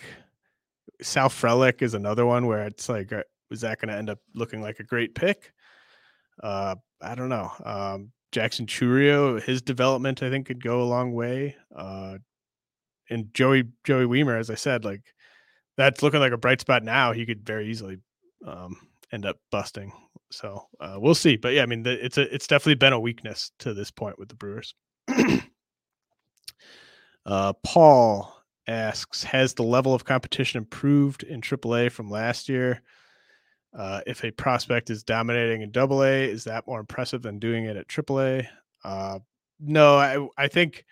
Sal 1.01 1.29
Frelick 1.29 1.81
is 1.81 1.93
another 1.93 2.25
one 2.25 2.47
where 2.47 2.65
it's 2.65 2.89
like, 2.89 3.11
uh, 3.13 3.23
is 3.51 3.61
that 3.61 3.79
going 3.79 3.89
to 3.89 3.97
end 3.97 4.09
up 4.09 4.19
looking 4.33 4.61
like 4.61 4.79
a 4.79 4.83
great 4.83 5.15
pick? 5.15 5.53
Uh, 6.41 6.75
I 7.01 7.15
don't 7.15 7.29
know. 7.29 7.51
Um, 7.63 8.11
Jackson 8.31 8.65
Chourio, 8.65 9.41
his 9.41 9.61
development 9.61 10.21
I 10.21 10.29
think 10.29 10.47
could 10.47 10.63
go 10.63 10.81
a 10.81 10.83
long 10.83 11.13
way. 11.13 11.55
Uh, 11.75 12.17
and 13.09 13.33
Joey 13.33 13.65
Joey 13.83 14.05
Wiemer, 14.05 14.37
as 14.37 14.49
I 14.49 14.55
said, 14.55 14.83
like 14.83 15.01
that's 15.77 16.03
looking 16.03 16.19
like 16.19 16.33
a 16.33 16.37
bright 16.37 16.61
spot 16.61 16.83
now. 16.83 17.13
He 17.13 17.25
could 17.25 17.45
very 17.45 17.69
easily 17.69 17.99
um, 18.45 18.75
end 19.11 19.25
up 19.25 19.37
busting. 19.51 19.93
So 20.31 20.67
uh, 20.79 20.97
we'll 20.97 21.15
see. 21.15 21.37
But 21.37 21.53
yeah, 21.53 21.63
I 21.63 21.67
mean, 21.67 21.83
the, 21.83 22.03
it's 22.03 22.17
a 22.17 22.33
it's 22.33 22.47
definitely 22.47 22.75
been 22.75 22.93
a 22.93 22.99
weakness 22.99 23.51
to 23.59 23.73
this 23.73 23.91
point 23.91 24.19
with 24.19 24.29
the 24.29 24.35
Brewers. 24.35 24.75
uh, 27.25 27.53
Paul 27.63 28.36
asks, 28.67 29.23
has 29.23 29.53
the 29.53 29.63
level 29.63 29.93
of 29.93 30.05
competition 30.05 30.57
improved 30.59 31.23
in 31.23 31.41
AAA 31.41 31.91
from 31.91 32.09
last 32.09 32.49
year? 32.49 32.81
Uh, 33.77 34.01
if 34.07 34.23
a 34.23 34.31
prospect 34.31 34.89
is 34.89 35.03
dominating 35.03 35.61
in 35.61 35.71
Double 35.71 36.03
A, 36.03 36.23
is 36.23 36.43
that 36.45 36.67
more 36.67 36.79
impressive 36.79 37.21
than 37.21 37.39
doing 37.39 37.65
it 37.65 37.77
at 37.77 37.87
AAA? 37.87 38.47
Uh, 38.83 39.19
no, 39.59 39.97
I 39.97 40.27
I 40.37 40.47
think 40.47 40.85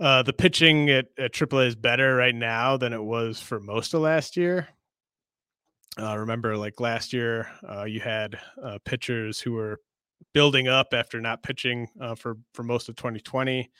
uh, 0.00 0.22
the 0.22 0.32
pitching 0.32 0.90
at, 0.90 1.06
at 1.18 1.32
AAA 1.32 1.68
is 1.68 1.76
better 1.76 2.16
right 2.16 2.34
now 2.34 2.76
than 2.76 2.92
it 2.92 3.02
was 3.02 3.40
for 3.40 3.60
most 3.60 3.94
of 3.94 4.00
last 4.00 4.36
year. 4.36 4.68
Uh, 6.00 6.16
remember, 6.18 6.56
like 6.56 6.80
last 6.80 7.12
year, 7.12 7.48
uh, 7.68 7.84
you 7.84 8.00
had 8.00 8.36
uh, 8.62 8.78
pitchers 8.84 9.38
who 9.40 9.52
were 9.52 9.80
building 10.32 10.66
up 10.66 10.88
after 10.92 11.20
not 11.20 11.42
pitching 11.42 11.88
uh, 12.00 12.14
for 12.14 12.36
for 12.52 12.64
most 12.64 12.88
of 12.88 12.96
2020. 12.96 13.70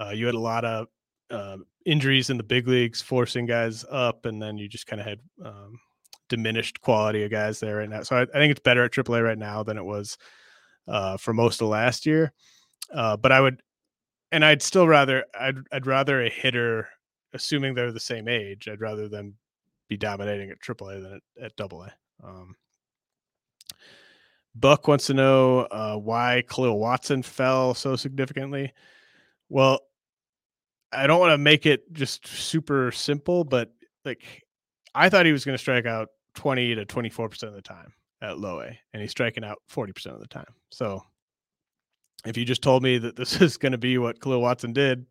Uh, 0.00 0.10
you 0.10 0.26
had 0.26 0.34
a 0.34 0.40
lot 0.40 0.64
of 0.64 0.88
uh, 1.34 1.56
injuries 1.84 2.30
in 2.30 2.36
the 2.36 2.42
big 2.42 2.68
leagues, 2.68 3.02
forcing 3.02 3.46
guys 3.46 3.84
up, 3.90 4.26
and 4.26 4.40
then 4.40 4.56
you 4.56 4.68
just 4.68 4.86
kind 4.86 5.00
of 5.00 5.06
had 5.06 5.18
um, 5.44 5.78
diminished 6.28 6.80
quality 6.80 7.24
of 7.24 7.30
guys 7.30 7.60
there 7.60 7.76
right 7.76 7.88
now. 7.88 8.02
So 8.02 8.16
I, 8.16 8.22
I, 8.22 8.38
think 8.38 8.50
it's 8.50 8.60
better 8.60 8.84
at 8.84 8.92
AAA 8.92 9.22
right 9.22 9.38
now 9.38 9.62
than 9.62 9.76
it 9.76 9.84
was 9.84 10.16
uh, 10.88 11.16
for 11.16 11.32
most 11.34 11.60
of 11.60 11.68
last 11.68 12.06
year. 12.06 12.32
Uh, 12.92 13.16
but 13.16 13.32
I 13.32 13.40
would, 13.40 13.60
and 14.32 14.44
I'd 14.44 14.62
still 14.62 14.86
rather, 14.86 15.24
I'd, 15.38 15.58
I'd 15.72 15.86
rather 15.86 16.22
a 16.22 16.30
hitter, 16.30 16.88
assuming 17.32 17.74
they're 17.74 17.92
the 17.92 18.00
same 18.00 18.28
age, 18.28 18.68
I'd 18.68 18.80
rather 18.80 19.08
them 19.08 19.34
be 19.88 19.96
dominating 19.96 20.50
at 20.50 20.60
AAA 20.60 21.02
than 21.02 21.20
at, 21.40 21.52
at 21.58 21.72
AA. 21.72 21.88
Um, 22.22 22.54
Buck 24.54 24.86
wants 24.86 25.06
to 25.06 25.14
know 25.14 25.60
uh, 25.60 25.96
why 25.96 26.44
Kahlil 26.46 26.78
Watson 26.78 27.22
fell 27.22 27.74
so 27.74 27.96
significantly. 27.96 28.72
Well, 29.48 29.80
I 30.94 31.06
don't 31.06 31.20
want 31.20 31.32
to 31.32 31.38
make 31.38 31.66
it 31.66 31.92
just 31.92 32.26
super 32.26 32.92
simple, 32.92 33.44
but 33.44 33.72
like 34.04 34.22
I 34.94 35.08
thought 35.08 35.26
he 35.26 35.32
was 35.32 35.44
going 35.44 35.54
to 35.54 35.62
strike 35.62 35.86
out 35.86 36.08
20 36.34 36.74
to 36.76 36.86
24% 36.86 37.42
of 37.44 37.54
the 37.54 37.62
time 37.62 37.92
at 38.22 38.38
low 38.38 38.60
A, 38.60 38.78
and 38.92 39.02
he's 39.02 39.10
striking 39.10 39.44
out 39.44 39.58
40% 39.70 40.06
of 40.06 40.20
the 40.20 40.26
time. 40.26 40.54
So 40.70 41.02
if 42.26 42.36
you 42.36 42.44
just 42.44 42.62
told 42.62 42.82
me 42.82 42.98
that 42.98 43.16
this 43.16 43.40
is 43.40 43.56
going 43.56 43.72
to 43.72 43.78
be 43.78 43.98
what 43.98 44.20
Kahlil 44.20 44.40
Watson 44.40 44.72
did 44.72 45.06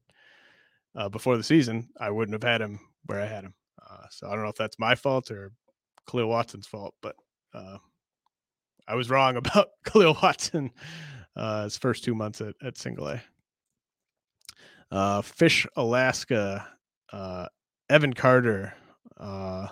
uh, 0.96 1.10
before 1.10 1.38
the 1.38 1.44
season, 1.44 1.90
I 2.00 2.12
wouldn't 2.12 2.34
have 2.34 2.50
had 2.50 2.62
him 2.62 2.80
where 3.06 3.22
I 3.22 3.26
had 3.26 3.44
him. 3.44 3.54
Uh, 3.82 4.06
so 4.10 4.28
I 4.28 4.32
don't 4.32 4.44
know 4.44 4.50
if 4.50 4.56
that's 4.56 4.80
my 4.80 4.96
fault 4.96 5.30
or 5.32 5.52
Kahlil 6.08 6.28
Watson's 6.28 6.68
fault, 6.68 6.96
but 7.02 7.16
uh, 7.54 7.78
I 8.88 8.96
was 8.96 9.10
wrong 9.10 9.38
about 9.38 9.70
Kahlil 9.86 10.22
Watson 10.22 10.72
uh, 11.36 11.64
his 11.64 11.78
first 11.78 12.04
two 12.04 12.16
months 12.16 12.42
at, 12.42 12.56
at 12.64 12.78
single 12.78 13.08
A. 13.08 13.22
Uh, 14.92 15.22
Fish 15.22 15.66
Alaska, 15.76 16.68
uh, 17.12 17.48
Evan 17.90 18.14
Carter 18.14 18.74
uh, 19.18 19.68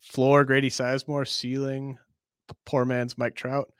floor 0.00 0.44
Grady 0.44 0.70
Sizemore, 0.70 1.26
ceiling 1.26 1.98
poor 2.66 2.84
man's 2.84 3.18
Mike 3.18 3.34
Trout. 3.34 3.72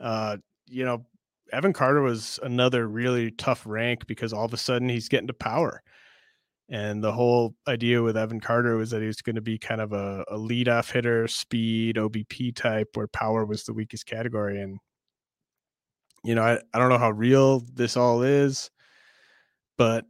Uh, 0.00 0.38
you 0.68 0.84
know, 0.84 1.04
Evan 1.52 1.72
Carter 1.72 2.00
was 2.00 2.38
another 2.42 2.86
really 2.88 3.30
tough 3.32 3.62
rank 3.66 4.06
because 4.06 4.32
all 4.32 4.44
of 4.44 4.54
a 4.54 4.58
sudden 4.58 4.88
he's 4.88 5.08
getting 5.08 5.26
to 5.26 5.34
power. 5.34 5.82
And 6.70 7.04
the 7.04 7.12
whole 7.12 7.54
idea 7.68 8.02
with 8.02 8.16
Evan 8.16 8.40
Carter 8.40 8.76
was 8.76 8.90
that 8.90 9.02
he 9.02 9.06
was 9.06 9.20
going 9.20 9.36
to 9.36 9.42
be 9.42 9.58
kind 9.58 9.80
of 9.80 9.92
a, 9.92 10.24
a 10.28 10.38
leadoff 10.38 10.90
hitter, 10.90 11.28
speed, 11.28 11.96
OBP 11.96 12.56
type, 12.56 12.88
where 12.94 13.08
power 13.08 13.44
was 13.44 13.64
the 13.64 13.74
weakest 13.74 14.06
category. 14.06 14.60
And, 14.60 14.78
you 16.24 16.34
know, 16.34 16.42
I, 16.42 16.58
I 16.72 16.78
don't 16.78 16.88
know 16.88 16.98
how 16.98 17.10
real 17.10 17.60
this 17.74 17.96
all 17.96 18.22
is, 18.22 18.70
but 19.82 20.04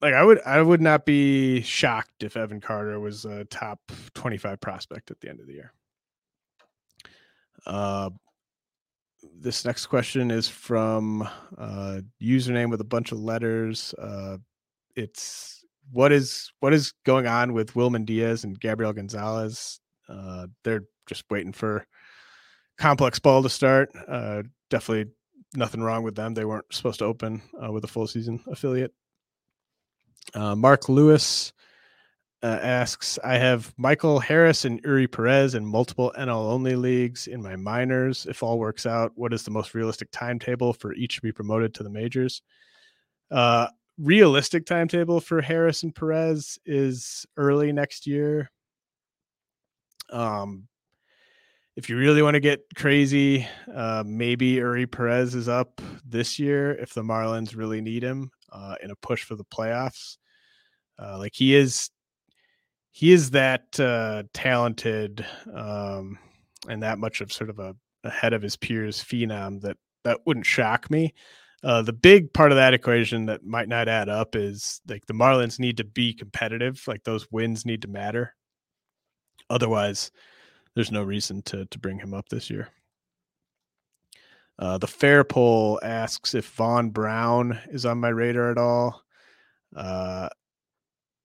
like 0.00 0.14
I 0.14 0.22
would 0.22 0.40
I 0.46 0.62
would 0.62 0.80
not 0.80 1.04
be 1.04 1.60
shocked 1.62 2.22
if 2.22 2.36
Evan 2.36 2.60
Carter 2.60 3.00
was 3.00 3.24
a 3.24 3.46
top 3.46 3.80
25 4.14 4.60
prospect 4.60 5.10
at 5.10 5.18
the 5.18 5.28
end 5.28 5.40
of 5.40 5.48
the 5.48 5.54
year. 5.54 5.72
Uh 7.66 8.10
this 9.40 9.64
next 9.64 9.86
question 9.86 10.30
is 10.30 10.48
from 10.48 11.28
uh 11.58 12.00
username 12.22 12.70
with 12.70 12.80
a 12.80 12.84
bunch 12.84 13.10
of 13.10 13.18
letters. 13.18 13.92
Uh 14.00 14.36
it's 14.94 15.64
what 15.90 16.12
is 16.12 16.52
what 16.60 16.72
is 16.72 16.92
going 17.04 17.26
on 17.26 17.52
with 17.52 17.74
Wilman 17.74 18.06
Diaz 18.06 18.44
and 18.44 18.60
Gabriel 18.60 18.92
Gonzalez? 18.92 19.80
Uh 20.08 20.46
they're 20.62 20.84
just 21.08 21.24
waiting 21.28 21.52
for 21.52 21.84
complex 22.78 23.18
ball 23.18 23.42
to 23.42 23.50
start. 23.50 23.90
Uh 24.06 24.44
definitely 24.70 25.12
nothing 25.56 25.80
wrong 25.80 26.04
with 26.04 26.14
them. 26.14 26.34
They 26.34 26.44
weren't 26.44 26.72
supposed 26.72 27.00
to 27.00 27.04
open 27.04 27.42
uh, 27.60 27.72
with 27.72 27.82
a 27.82 27.88
full 27.88 28.06
season 28.06 28.38
affiliate 28.46 28.94
uh, 30.34 30.54
Mark 30.54 30.88
Lewis 30.88 31.52
uh, 32.42 32.58
asks, 32.62 33.18
I 33.24 33.36
have 33.36 33.74
Michael 33.76 34.20
Harris 34.20 34.64
and 34.64 34.82
Eury 34.84 35.10
Perez 35.10 35.54
in 35.54 35.66
multiple 35.66 36.12
NL 36.16 36.52
only 36.52 36.76
leagues 36.76 37.26
in 37.26 37.42
my 37.42 37.56
minors. 37.56 38.26
If 38.26 38.42
all 38.42 38.58
works 38.58 38.86
out, 38.86 39.12
what 39.16 39.32
is 39.32 39.42
the 39.42 39.50
most 39.50 39.74
realistic 39.74 40.08
timetable 40.12 40.72
for 40.72 40.94
each 40.94 41.16
to 41.16 41.22
be 41.22 41.32
promoted 41.32 41.74
to 41.74 41.82
the 41.82 41.90
majors? 41.90 42.42
Uh, 43.30 43.68
realistic 43.98 44.66
timetable 44.66 45.20
for 45.20 45.40
Harris 45.40 45.82
and 45.82 45.94
Perez 45.94 46.58
is 46.64 47.26
early 47.36 47.72
next 47.72 48.06
year. 48.06 48.50
Um, 50.10 50.68
if 51.76 51.88
you 51.88 51.96
really 51.96 52.22
want 52.22 52.34
to 52.34 52.40
get 52.40 52.60
crazy, 52.76 53.46
uh, 53.72 54.04
maybe 54.06 54.54
Eury 54.56 54.90
Perez 54.90 55.34
is 55.34 55.48
up 55.48 55.80
this 56.04 56.38
year 56.38 56.72
if 56.72 56.94
the 56.94 57.02
Marlins 57.02 57.56
really 57.56 57.80
need 57.80 58.02
him 58.02 58.30
uh, 58.52 58.74
in 58.82 58.90
a 58.90 58.96
push 58.96 59.24
for 59.24 59.36
the 59.36 59.44
playoffs. 59.44 60.16
Uh, 61.00 61.18
like 61.18 61.32
he 61.34 61.54
is, 61.54 61.90
he 62.90 63.12
is 63.12 63.30
that 63.30 63.78
uh, 63.78 64.24
talented 64.32 65.24
um, 65.54 66.18
and 66.68 66.82
that 66.82 66.98
much 66.98 67.20
of 67.20 67.32
sort 67.32 67.50
of 67.50 67.58
a 67.58 67.74
ahead 68.04 68.32
of 68.32 68.42
his 68.42 68.56
peers 68.56 69.02
phenom 69.02 69.60
that 69.60 69.76
that 70.04 70.20
wouldn't 70.26 70.46
shock 70.46 70.90
me. 70.90 71.12
Uh, 71.64 71.82
the 71.82 71.92
big 71.92 72.32
part 72.32 72.52
of 72.52 72.56
that 72.56 72.74
equation 72.74 73.26
that 73.26 73.44
might 73.44 73.68
not 73.68 73.88
add 73.88 74.08
up 74.08 74.36
is 74.36 74.80
like 74.88 75.04
the 75.06 75.14
Marlins 75.14 75.58
need 75.58 75.76
to 75.76 75.84
be 75.84 76.14
competitive. 76.14 76.82
Like 76.86 77.02
those 77.02 77.26
wins 77.32 77.66
need 77.66 77.82
to 77.82 77.88
matter. 77.88 78.34
Otherwise, 79.50 80.10
there's 80.74 80.92
no 80.92 81.02
reason 81.02 81.42
to 81.42 81.66
to 81.66 81.78
bring 81.78 81.98
him 81.98 82.14
up 82.14 82.28
this 82.28 82.50
year. 82.50 82.68
Uh, 84.58 84.78
the 84.78 84.86
fair 84.86 85.22
poll 85.24 85.78
asks 85.82 86.34
if 86.34 86.48
Vaughn 86.50 86.90
Brown 86.90 87.58
is 87.70 87.86
on 87.86 87.98
my 87.98 88.08
radar 88.08 88.50
at 88.50 88.58
all. 88.58 89.02
Uh, 89.74 90.28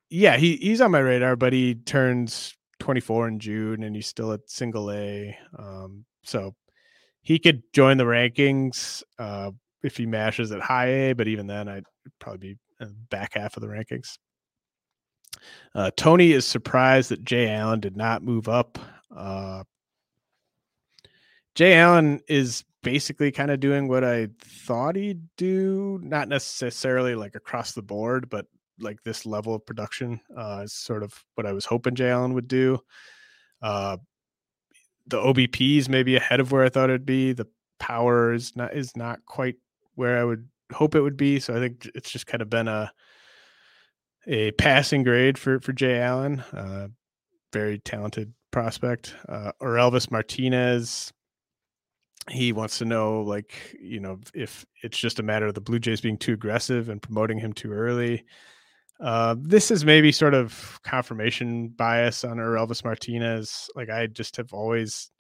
yeah, 0.10 0.38
he 0.38 0.58
he's 0.58 0.82
on 0.82 0.92
my 0.92 1.00
radar, 1.00 1.36
but 1.36 1.54
he 1.54 1.74
turns 1.74 2.56
24 2.80 3.30
in 3.30 3.40
June 3.40 3.84
and 3.84 3.96
he's 3.96 4.08
still 4.08 4.32
at 4.34 4.48
single 4.48 4.92
A. 4.92 5.36
Um, 5.58 6.06
so 6.24 6.54
he 7.22 7.40
could 7.40 7.64
join 7.74 7.98
the 7.98 8.04
rankings 8.04 9.02
uh, 9.18 9.52
if 9.82 9.98
he 9.98 10.06
mashes 10.06 10.52
at 10.52 10.62
high 10.62 10.88
A, 10.88 11.14
but 11.14 11.28
even 11.28 11.48
then, 11.48 11.68
I'd 11.68 11.86
probably 12.20 12.58
be 12.80 12.88
back 13.10 13.34
half 13.34 13.58
of 13.58 13.62
the 13.62 13.68
rankings. 13.68 14.18
Uh, 15.74 15.92
Tony 15.96 16.32
is 16.32 16.46
surprised 16.46 17.10
that 17.10 17.24
Jay 17.24 17.50
Allen 17.50 17.80
did 17.80 17.98
not 17.98 18.24
move 18.24 18.48
up. 18.48 18.78
Uh, 19.16 19.64
Jay 21.56 21.76
Allen 21.76 22.22
is 22.28 22.64
basically 22.84 23.32
kind 23.32 23.50
of 23.50 23.60
doing 23.60 23.88
what 23.88 24.04
I 24.04 24.30
thought 24.40 24.96
he'd 24.96 25.24
do, 25.38 26.00
not 26.04 26.28
necessarily 26.28 27.16
like 27.16 27.36
across 27.36 27.72
the 27.72 27.82
board, 27.82 28.30
but 28.30 28.46
like 28.80 29.02
this 29.04 29.26
level 29.26 29.56
of 29.56 29.66
production 29.66 30.20
uh, 30.38 30.62
is 30.64 30.74
sort 30.74 31.04
of 31.04 31.24
what 31.36 31.48
I 31.48 31.54
was 31.54 31.66
hoping 31.66 31.96
Jay 31.96 32.10
Allen 32.10 32.34
would 32.34 32.48
do. 32.48 32.80
Uh, 33.62 33.98
the 35.08 35.18
OBP 35.18 35.78
is 35.78 35.90
maybe 35.90 36.16
ahead 36.16 36.40
of 36.40 36.52
where 36.52 36.64
I 36.64 36.70
thought 36.70 36.90
it'd 36.90 37.06
be. 37.06 37.34
The 37.34 37.48
power 37.80 38.34
is 38.34 38.56
not 38.56 38.74
is 38.74 38.96
not 38.96 39.26
quite 39.26 39.56
where 39.96 40.18
I 40.18 40.24
would 40.24 40.48
hope 40.72 40.96
it 40.96 41.02
would 41.02 41.18
be. 41.18 41.40
So 41.40 41.56
I 41.56 41.60
think 41.60 41.90
it's 41.96 42.12
just 42.12 42.28
kind 42.28 42.42
of 42.42 42.50
been 42.50 42.68
a 42.68 42.92
a 44.28 44.52
passing 44.52 45.04
grade 45.04 45.38
for 45.38 45.60
for 45.60 45.74
Jay 45.74 46.00
Allen. 46.00 46.40
Uh, 46.54 46.88
very 47.52 47.80
talented 47.80 48.34
prospect. 48.52 49.16
Uh, 49.28 49.52
Orelvis 49.62 50.10
Martinez. 50.10 51.12
He 52.30 52.54
wants 52.54 52.78
to 52.78 52.86
know, 52.86 53.22
like, 53.22 53.76
you 53.82 54.00
know, 54.00 54.20
if 54.34 54.66
it's 54.82 54.98
just 54.98 55.20
a 55.20 55.24
matter 55.24 55.48
of 55.48 55.56
the 55.56 55.62
Blue 55.62 55.80
Jays 55.80 56.02
being 56.02 56.18
too 56.18 56.34
aggressive 56.34 56.90
and 56.90 57.02
promoting 57.02 57.38
him 57.38 57.54
too 57.54 57.72
early. 57.72 58.24
Uh, 59.02 59.36
this 59.38 59.72
is 59.72 59.84
maybe 59.84 60.12
sort 60.12 60.34
of 60.34 60.80
confirmation 60.84 61.68
bias 61.70 62.24
on 62.24 62.38
Elvis 62.38 62.84
Martinez. 62.86 63.70
Like, 63.76 63.90
I 63.90 64.08
just 64.08 64.38
have 64.38 64.54
always 64.54 65.12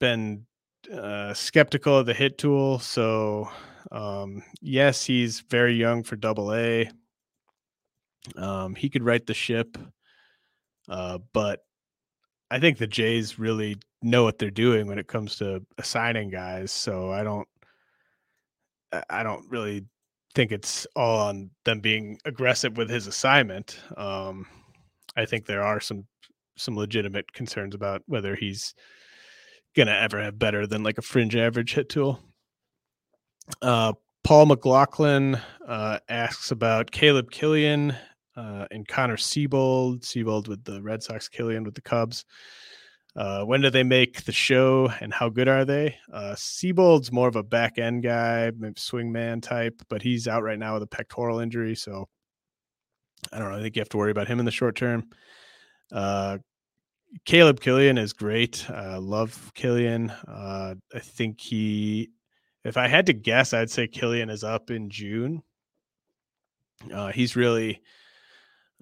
been 0.00 0.46
uh, 0.92 1.34
skeptical 1.34 1.98
of 1.98 2.06
the 2.06 2.14
hit 2.14 2.38
tool. 2.38 2.78
So, 2.78 3.50
um, 3.92 4.42
yes, 4.62 5.04
he's 5.04 5.40
very 5.40 5.74
young 5.74 6.02
for 6.02 6.16
double 6.16 6.54
A. 6.54 6.90
Um, 8.36 8.74
he 8.74 8.88
could 8.88 9.02
right 9.02 9.24
the 9.26 9.34
ship, 9.34 9.76
uh, 10.88 11.18
but 11.32 11.60
I 12.50 12.58
think 12.58 12.78
the 12.78 12.86
Jays 12.86 13.38
really 13.38 13.76
know 14.02 14.24
what 14.24 14.38
they're 14.38 14.50
doing 14.50 14.86
when 14.86 14.98
it 14.98 15.08
comes 15.08 15.36
to 15.36 15.64
assigning 15.78 16.30
guys. 16.30 16.70
So 16.72 17.10
I 17.10 17.22
don't, 17.22 17.48
I 19.10 19.22
don't 19.22 19.48
really 19.50 19.84
think 20.34 20.52
it's 20.52 20.86
all 20.94 21.18
on 21.28 21.50
them 21.64 21.80
being 21.80 22.18
aggressive 22.24 22.76
with 22.76 22.88
his 22.88 23.06
assignment. 23.06 23.78
Um, 23.96 24.46
I 25.16 25.24
think 25.24 25.46
there 25.46 25.62
are 25.62 25.80
some 25.80 26.06
some 26.56 26.76
legitimate 26.76 27.32
concerns 27.32 27.74
about 27.74 28.02
whether 28.06 28.34
he's 28.34 28.74
gonna 29.76 29.92
ever 29.92 30.22
have 30.22 30.38
better 30.38 30.66
than 30.66 30.82
like 30.82 30.98
a 30.98 31.02
fringe 31.02 31.36
average 31.36 31.74
hit 31.74 31.88
tool. 31.88 32.20
Uh, 33.62 33.92
Paul 34.24 34.46
McLaughlin 34.46 35.40
uh, 35.66 35.98
asks 36.08 36.50
about 36.50 36.90
Caleb 36.90 37.30
Kilian 37.30 37.96
uh, 38.36 38.66
and 38.70 38.86
Connor 38.86 39.16
Seabold. 39.16 40.00
Seabold 40.00 40.48
with 40.48 40.62
the 40.64 40.82
Red 40.82 41.02
Sox, 41.02 41.28
Kilian 41.28 41.64
with 41.64 41.74
the 41.74 41.80
Cubs. 41.80 42.24
Uh, 43.18 43.42
when 43.42 43.60
do 43.60 43.68
they 43.68 43.82
make 43.82 44.22
the 44.24 44.32
show 44.32 44.88
and 45.00 45.12
how 45.12 45.28
good 45.28 45.48
are 45.48 45.64
they? 45.64 45.96
Uh, 46.12 46.36
Seabold's 46.36 47.10
more 47.10 47.26
of 47.26 47.34
a 47.34 47.42
back 47.42 47.76
end 47.76 48.04
guy, 48.04 48.52
swingman 48.76 49.42
type, 49.42 49.82
but 49.88 50.00
he's 50.00 50.28
out 50.28 50.44
right 50.44 50.58
now 50.58 50.74
with 50.74 50.84
a 50.84 50.86
pectoral 50.86 51.40
injury. 51.40 51.74
So 51.74 52.08
I 53.32 53.40
don't 53.40 53.50
know. 53.50 53.58
I 53.58 53.60
think 53.60 53.74
you 53.74 53.80
have 53.80 53.88
to 53.88 53.96
worry 53.96 54.12
about 54.12 54.28
him 54.28 54.38
in 54.38 54.44
the 54.44 54.52
short 54.52 54.76
term. 54.76 55.08
Uh, 55.90 56.38
Caleb 57.24 57.58
Kilian 57.58 57.98
is 57.98 58.12
great. 58.12 58.64
Uh, 58.70 59.00
love 59.00 59.50
Kilian. 59.56 60.14
Uh, 60.28 60.76
I 60.94 60.98
think 61.00 61.40
he, 61.40 62.10
if 62.62 62.76
I 62.76 62.86
had 62.86 63.06
to 63.06 63.12
guess, 63.12 63.52
I'd 63.52 63.68
say 63.70 63.88
Kilian 63.88 64.30
is 64.30 64.44
up 64.44 64.70
in 64.70 64.90
June. 64.90 65.42
Uh, 66.92 67.10
he's 67.10 67.34
really 67.34 67.82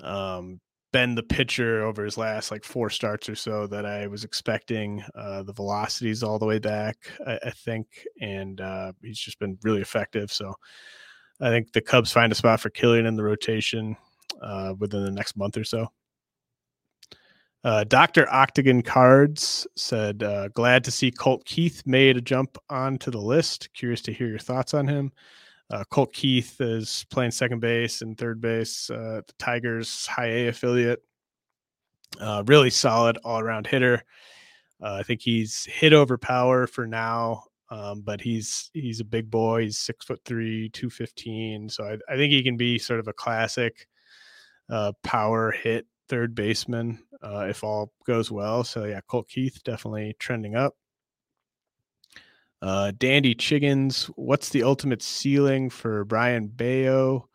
um, 0.02 0.60
been 0.92 1.14
the 1.14 1.22
pitcher 1.22 1.82
over 1.82 2.04
his 2.04 2.16
last 2.16 2.50
like 2.50 2.64
four 2.64 2.90
starts 2.90 3.28
or 3.28 3.34
so 3.34 3.66
that 3.66 3.84
I 3.84 4.06
was 4.06 4.24
expecting. 4.24 5.02
Uh, 5.14 5.42
the 5.42 5.52
velocities 5.52 6.22
all 6.22 6.38
the 6.38 6.46
way 6.46 6.58
back, 6.58 6.96
I, 7.26 7.38
I 7.46 7.50
think, 7.50 7.86
and 8.20 8.60
uh, 8.60 8.92
he's 9.02 9.18
just 9.18 9.38
been 9.38 9.58
really 9.62 9.80
effective. 9.80 10.32
So 10.32 10.54
I 11.40 11.48
think 11.50 11.72
the 11.72 11.80
Cubs 11.80 12.12
find 12.12 12.32
a 12.32 12.34
spot 12.34 12.60
for 12.60 12.70
Kilian 12.70 13.06
in 13.06 13.16
the 13.16 13.24
rotation 13.24 13.96
uh, 14.40 14.74
within 14.78 15.04
the 15.04 15.10
next 15.10 15.36
month 15.36 15.56
or 15.56 15.64
so. 15.64 15.88
Uh, 17.64 17.82
Dr. 17.84 18.32
Octagon 18.32 18.80
Cards 18.80 19.66
said, 19.74 20.22
uh, 20.22 20.48
glad 20.48 20.84
to 20.84 20.90
see 20.92 21.10
Colt 21.10 21.44
Keith 21.44 21.82
made 21.84 22.16
a 22.16 22.20
jump 22.20 22.56
onto 22.70 23.10
the 23.10 23.20
list. 23.20 23.68
Curious 23.74 24.00
to 24.02 24.12
hear 24.12 24.28
your 24.28 24.38
thoughts 24.38 24.72
on 24.72 24.86
him. 24.86 25.10
Uh, 25.70 25.84
Colt 25.90 26.12
Keith 26.12 26.60
is 26.60 27.04
playing 27.10 27.32
second 27.32 27.60
base 27.60 28.02
and 28.02 28.16
third 28.16 28.40
base. 28.40 28.88
Uh, 28.88 29.22
the 29.26 29.32
Tigers 29.38 30.06
high 30.06 30.26
A 30.28 30.48
affiliate. 30.48 31.02
Uh, 32.20 32.42
really 32.46 32.70
solid 32.70 33.18
all 33.24 33.40
around 33.40 33.66
hitter. 33.66 34.02
Uh, 34.82 34.94
I 34.94 35.02
think 35.02 35.20
he's 35.20 35.64
hit 35.64 35.92
over 35.92 36.16
power 36.16 36.66
for 36.66 36.86
now, 36.86 37.44
um, 37.70 38.02
but 38.02 38.20
he's 38.20 38.70
he's 38.74 39.00
a 39.00 39.04
big 39.04 39.30
boy. 39.30 39.62
He's 39.62 39.78
six 39.78 40.04
foot 40.04 40.20
three, 40.24 40.68
two 40.68 40.88
fifteen. 40.88 41.68
So 41.68 41.84
I, 41.84 42.12
I 42.12 42.16
think 42.16 42.32
he 42.32 42.42
can 42.42 42.56
be 42.56 42.78
sort 42.78 43.00
of 43.00 43.08
a 43.08 43.12
classic 43.12 43.88
uh, 44.70 44.92
power 45.02 45.50
hit 45.50 45.86
third 46.08 46.34
baseman 46.34 47.02
uh, 47.22 47.46
if 47.48 47.64
all 47.64 47.92
goes 48.06 48.30
well. 48.30 48.62
So 48.62 48.84
yeah, 48.84 49.00
Colt 49.08 49.28
Keith 49.28 49.60
definitely 49.64 50.14
trending 50.18 50.54
up. 50.54 50.74
Uh, 52.66 52.90
Dandy 52.98 53.32
Chiggins, 53.32 54.06
what's 54.16 54.48
the 54.48 54.64
ultimate 54.64 55.00
ceiling 55.00 55.70
for 55.70 56.04
Brayan 56.04 56.48
Bello? 56.48 57.28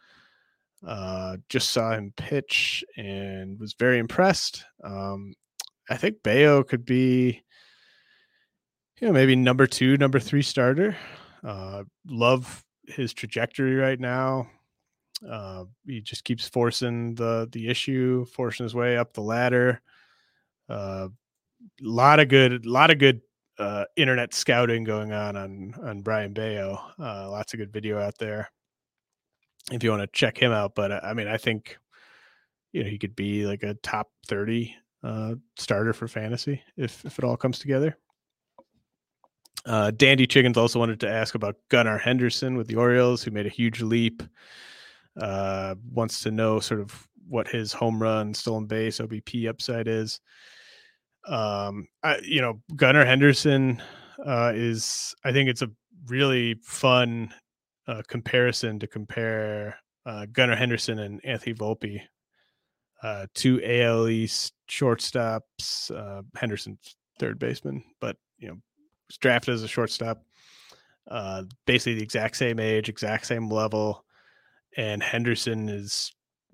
Uh, 0.85 1.37
just 1.47 1.69
saw 1.69 1.93
him 1.93 2.11
pitch 2.17 2.83
and 2.97 3.57
was 3.57 3.73
very 3.79 3.99
impressed. 3.99 4.65
Um, 4.83 5.33
I 5.89 5.95
think 5.95 6.21
Bello 6.21 6.63
could 6.63 6.83
be, 6.83 7.43
you 8.99 9.07
know, 9.07 9.13
maybe 9.13 9.37
number 9.37 9.67
two, 9.67 9.95
number 9.95 10.19
three 10.19 10.41
starter. 10.41 10.97
Uh, 11.45 11.83
love 12.05 12.65
his 12.89 13.13
trajectory 13.13 13.75
right 13.75 14.01
now. 14.01 14.49
Uh, 15.25 15.63
he 15.87 16.01
just 16.01 16.25
keeps 16.25 16.49
forcing 16.49 17.15
the 17.15 17.47
the 17.53 17.69
issue, 17.69 18.25
forcing 18.25 18.65
his 18.65 18.75
way 18.75 18.97
up 18.97 19.13
the 19.13 19.21
ladder. 19.21 19.79
A 20.67 20.73
uh, 20.73 21.07
lot 21.79 22.19
of 22.19 22.27
good, 22.27 22.65
A 22.65 22.69
lot 22.69 22.91
of 22.91 22.97
good 22.97 23.21
uh, 23.57 23.85
internet 23.95 24.33
scouting 24.33 24.83
going 24.83 25.11
on 25.11 25.35
on 25.35 25.75
on 25.83 26.01
Brayan 26.01 26.33
Bello. 26.33 26.79
Uh, 26.99 27.29
lots 27.29 27.53
of 27.53 27.59
good 27.59 27.71
video 27.71 27.99
out 27.99 28.17
there 28.17 28.49
if 29.71 29.83
you 29.83 29.89
want 29.89 30.01
to 30.01 30.07
check 30.07 30.37
him 30.37 30.51
out. 30.51 30.75
But 30.75 30.91
uh, 30.91 30.99
I 31.03 31.13
mean, 31.13 31.27
I 31.27 31.37
think 31.37 31.77
you 32.71 32.83
know 32.83 32.89
he 32.89 32.97
could 32.97 33.15
be 33.15 33.45
like 33.45 33.63
a 33.63 33.75
top 33.75 34.09
thirty 34.27 34.75
uh, 35.03 35.35
starter 35.57 35.93
for 35.93 36.07
fantasy 36.07 36.61
if 36.77 37.05
if 37.05 37.19
it 37.19 37.25
all 37.25 37.37
comes 37.37 37.59
together. 37.59 37.97
Uh, 39.65 39.91
Dandy 39.91 40.25
Chickens 40.25 40.57
also 40.57 40.79
wanted 40.79 40.99
to 41.01 41.09
ask 41.09 41.35
about 41.35 41.55
Gunnar 41.69 41.99
Henderson 41.99 42.57
with 42.57 42.67
the 42.67 42.77
Orioles, 42.77 43.21
who 43.21 43.31
made 43.31 43.45
a 43.45 43.49
huge 43.49 43.81
leap. 43.81 44.23
Uh, 45.19 45.75
wants 45.91 46.21
to 46.21 46.31
know 46.31 46.59
sort 46.59 46.79
of 46.79 47.07
what 47.27 47.47
his 47.47 47.73
home 47.73 48.01
run, 48.01 48.33
stolen 48.33 48.65
base, 48.65 48.99
OBP 48.99 49.47
upside 49.47 49.87
is 49.87 50.19
um 51.27 51.87
I, 52.03 52.19
you 52.23 52.41
know 52.41 52.61
gunnar 52.75 53.05
henderson 53.05 53.81
uh 54.25 54.51
is 54.55 55.13
i 55.23 55.31
think 55.31 55.49
it's 55.49 55.61
a 55.61 55.69
really 56.07 56.55
fun 56.63 57.33
uh 57.87 58.01
comparison 58.07 58.79
to 58.79 58.87
compare 58.87 59.77
uh 60.05 60.25
gunnar 60.31 60.55
henderson 60.55 60.99
and 60.99 61.23
anthony 61.23 61.53
volpe 61.53 62.01
uh 63.03 63.27
two 63.35 63.63
al 63.63 64.07
east 64.07 64.53
shortstops 64.69 65.91
uh 65.91 66.23
henderson 66.35 66.77
third 67.21 67.39
baseman, 67.39 67.83
but 68.01 68.17
you 68.39 68.49
know, 68.49 68.57
was 69.07 69.17
drafted 69.17 69.53
as 69.53 69.63
a 69.63 69.67
shortstop. 69.67 70.23
Uh, 71.09 71.43
basically 71.65 71.93
the 71.93 72.03
exact 72.03 72.35
same 72.35 72.59
age, 72.59 72.89
exact 72.89 73.25
same 73.27 73.49
level, 73.49 74.03
and 74.75 75.01
Henderson 75.01 75.69
is 75.69 76.11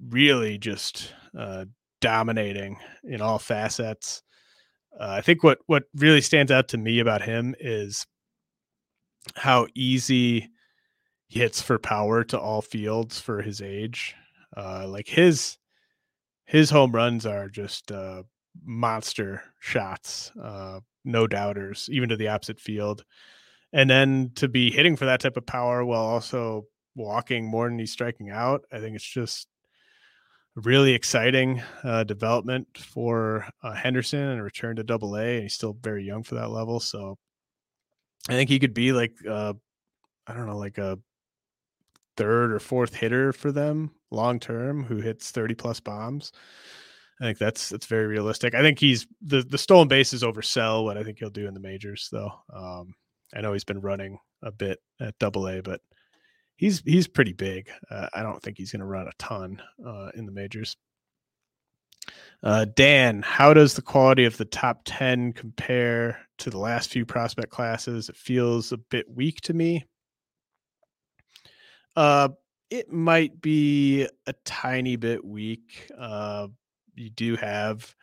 really 0.10 0.58
just 0.58 1.14
uh, 1.38 1.66
dominating 2.02 2.78
in 3.04 3.22
all 3.22 3.40
facets. 3.40 4.24
Uh, 5.00 5.10
I 5.10 5.22
think 5.22 5.44
what 5.44 5.60
what 5.68 5.84
really 5.96 6.22
stands 6.22 6.52
out 6.52 6.70
to 6.70 6.78
me 6.78 7.00
about 7.00 7.22
him 7.22 7.56
is 7.60 8.06
how 9.36 9.68
easy 9.76 10.50
he 11.28 11.40
hits 11.40 11.62
for 11.62 11.78
power 11.78 12.24
to 12.26 12.40
all 12.40 12.62
fields 12.62 13.20
for 13.20 13.42
his 13.42 13.62
age. 13.62 14.16
Uh, 14.56 14.88
like 14.88 15.08
his 15.08 15.58
his 16.46 16.70
home 16.70 16.92
runs 16.92 17.26
are 17.26 17.50
just 17.50 17.92
uh, 17.92 18.24
monster 18.64 19.44
shots, 19.60 20.32
uh, 20.42 20.80
no 21.04 21.28
doubters, 21.28 21.90
even 21.92 22.10
to 22.10 22.16
the 22.16 22.30
opposite 22.30 22.60
field. 22.60 23.04
And 23.74 23.90
then 23.90 24.32
to 24.36 24.48
be 24.48 24.72
hitting 24.72 24.96
for 24.96 25.06
that 25.06 25.20
type 25.20 25.38
of 25.38 25.46
power 25.46 25.84
while 25.84 26.06
also 26.06 26.66
walking 26.96 27.46
more 27.46 27.68
than 27.70 27.78
he's 27.78 27.92
striking 27.92 28.30
out, 28.30 28.62
I 28.72 28.80
think 28.80 28.96
it's 28.96 29.06
just 29.06 29.48
really 30.64 30.94
exciting 30.94 31.62
uh, 31.84 32.04
development 32.04 32.68
for 32.78 33.48
uh, 33.64 33.74
Henderson 33.74 34.20
and 34.20 34.44
return 34.44 34.76
to 34.76 34.84
Double 34.84 35.16
A. 35.16 35.36
And 35.36 35.44
he's 35.44 35.54
still 35.54 35.78
very 35.82 36.04
young 36.04 36.24
for 36.24 36.36
that 36.36 36.50
level, 36.50 36.80
so 36.80 37.18
I 38.30 38.34
think 38.34 38.50
he 38.50 38.60
could 38.60 38.74
be 38.74 38.92
like 38.92 39.14
uh, 39.28 39.54
I 40.28 40.34
don't 40.34 40.48
know, 40.48 40.58
like 40.58 40.78
a 40.78 41.00
third 42.18 42.52
or 42.52 42.60
fourth 42.60 42.96
hitter 42.96 43.32
for 43.32 43.52
them 43.52 43.92
long 44.12 44.40
term 44.40 44.84
who 44.84 44.98
hits 44.98 45.32
30 45.32 45.56
plus 45.56 45.80
bombs. 45.80 46.32
I 47.22 47.26
think 47.26 47.38
that's 47.38 47.70
that's 47.70 47.88
very 47.88 48.06
realistic. 48.06 48.54
I 48.54 48.62
think 48.62 48.80
he's 48.80 49.08
the 49.22 49.42
the 49.42 49.58
stolen 49.58 49.88
bases 49.88 50.24
oversell 50.24 50.84
what 50.84 50.98
I 50.98 51.04
think 51.04 51.18
he'll 51.18 51.30
do 51.30 51.48
in 51.48 51.54
the 51.54 51.60
majors 51.60 52.10
though. 52.12 52.32
Um, 52.54 52.94
I 53.36 53.42
know 53.42 53.54
he's 53.54 53.64
been 53.64 53.82
running 53.82 54.20
a 54.44 54.52
bit 54.52 54.80
at 55.02 55.18
double 55.20 55.48
A, 55.48 55.62
but 55.62 55.82
he's 56.58 56.82
he's 56.82 57.08
pretty 57.08 57.34
big. 57.34 57.70
Uh, 57.90 58.08
I 58.14 58.22
don't 58.22 58.42
think 58.42 58.58
he's 58.58 58.72
going 58.72 58.82
to 58.82 58.86
run 58.86 59.08
a 59.08 59.14
ton 59.18 59.62
uh, 59.86 60.10
in 60.16 60.26
the 60.26 60.32
majors. 60.32 60.76
Uh, 62.44 62.66
Dan, 62.76 63.22
how 63.22 63.54
does 63.54 63.74
the 63.74 63.82
quality 63.82 64.26
of 64.26 64.38
the 64.38 64.46
top 64.46 64.82
10 64.86 65.34
compare 65.34 66.20
to 66.38 66.50
the 66.50 66.60
last 66.60 66.92
few 66.92 67.06
prospect 67.06 67.50
classes? 67.50 68.10
It 68.10 68.16
feels 68.16 68.72
a 68.72 68.78
bit 68.78 69.10
weak 69.10 69.42
to 69.42 69.54
me. 69.54 69.86
Uh, 71.96 72.30
it 72.70 72.92
might 72.92 73.42
be 73.42 74.08
a 74.28 74.34
tiny 74.46 74.98
bit 74.98 75.26
weak. 75.26 75.90
Uh, 75.98 76.48
you 76.96 77.10
do 77.10 77.36
have 77.38 77.96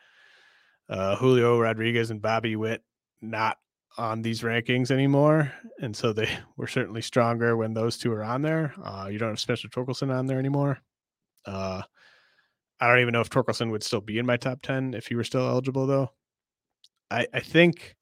uh, 0.89 1.15
Julio 1.15 1.59
Rodriguez 1.59 2.11
and 2.11 2.21
Bobby 2.21 2.55
Witt 2.55 2.83
not 3.21 3.57
on 3.97 4.21
these 4.21 4.41
rankings 4.41 4.91
anymore, 4.91 5.51
and 5.81 5.95
so 5.95 6.13
they 6.13 6.29
were 6.57 6.67
certainly 6.67 7.01
stronger 7.01 7.55
when 7.55 7.73
those 7.73 7.97
two 7.97 8.11
are 8.11 8.23
on 8.23 8.41
there. 8.41 8.73
Uh, 8.83 9.07
you 9.11 9.17
don't 9.17 9.29
have 9.29 9.39
Spencer 9.39 9.67
Torkelson 9.67 10.13
on 10.13 10.25
there 10.27 10.39
anymore. 10.39 10.79
Uh, 11.45 11.81
I 12.79 12.87
don't 12.87 12.99
even 12.99 13.13
know 13.13 13.21
if 13.21 13.29
Torkelson 13.29 13.71
would 13.71 13.83
still 13.83 14.01
be 14.01 14.17
in 14.17 14.25
my 14.25 14.37
top 14.37 14.61
ten 14.61 14.93
if 14.93 15.07
he 15.07 15.15
were 15.15 15.23
still 15.23 15.47
eligible, 15.47 15.87
though. 15.87 16.11
I, 17.09 17.27
I 17.33 17.39
think 17.39 17.95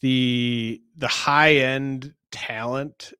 the 0.00 0.80
the 0.96 1.08
high 1.08 1.56
end 1.56 2.14
talent 2.30 3.12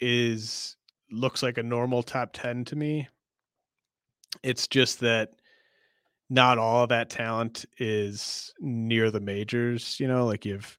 is 0.00 0.76
looks 1.10 1.42
like 1.42 1.58
a 1.58 1.62
normal 1.62 2.02
top 2.02 2.30
10 2.32 2.64
to 2.66 2.76
me. 2.76 3.08
It's 4.42 4.66
just 4.66 5.00
that 5.00 5.30
not 6.28 6.58
all 6.58 6.82
of 6.82 6.88
that 6.88 7.10
talent 7.10 7.64
is 7.78 8.52
near 8.60 9.10
the 9.10 9.20
majors, 9.20 10.00
you 10.00 10.08
know, 10.08 10.26
like 10.26 10.44
you 10.44 10.54
have 10.54 10.76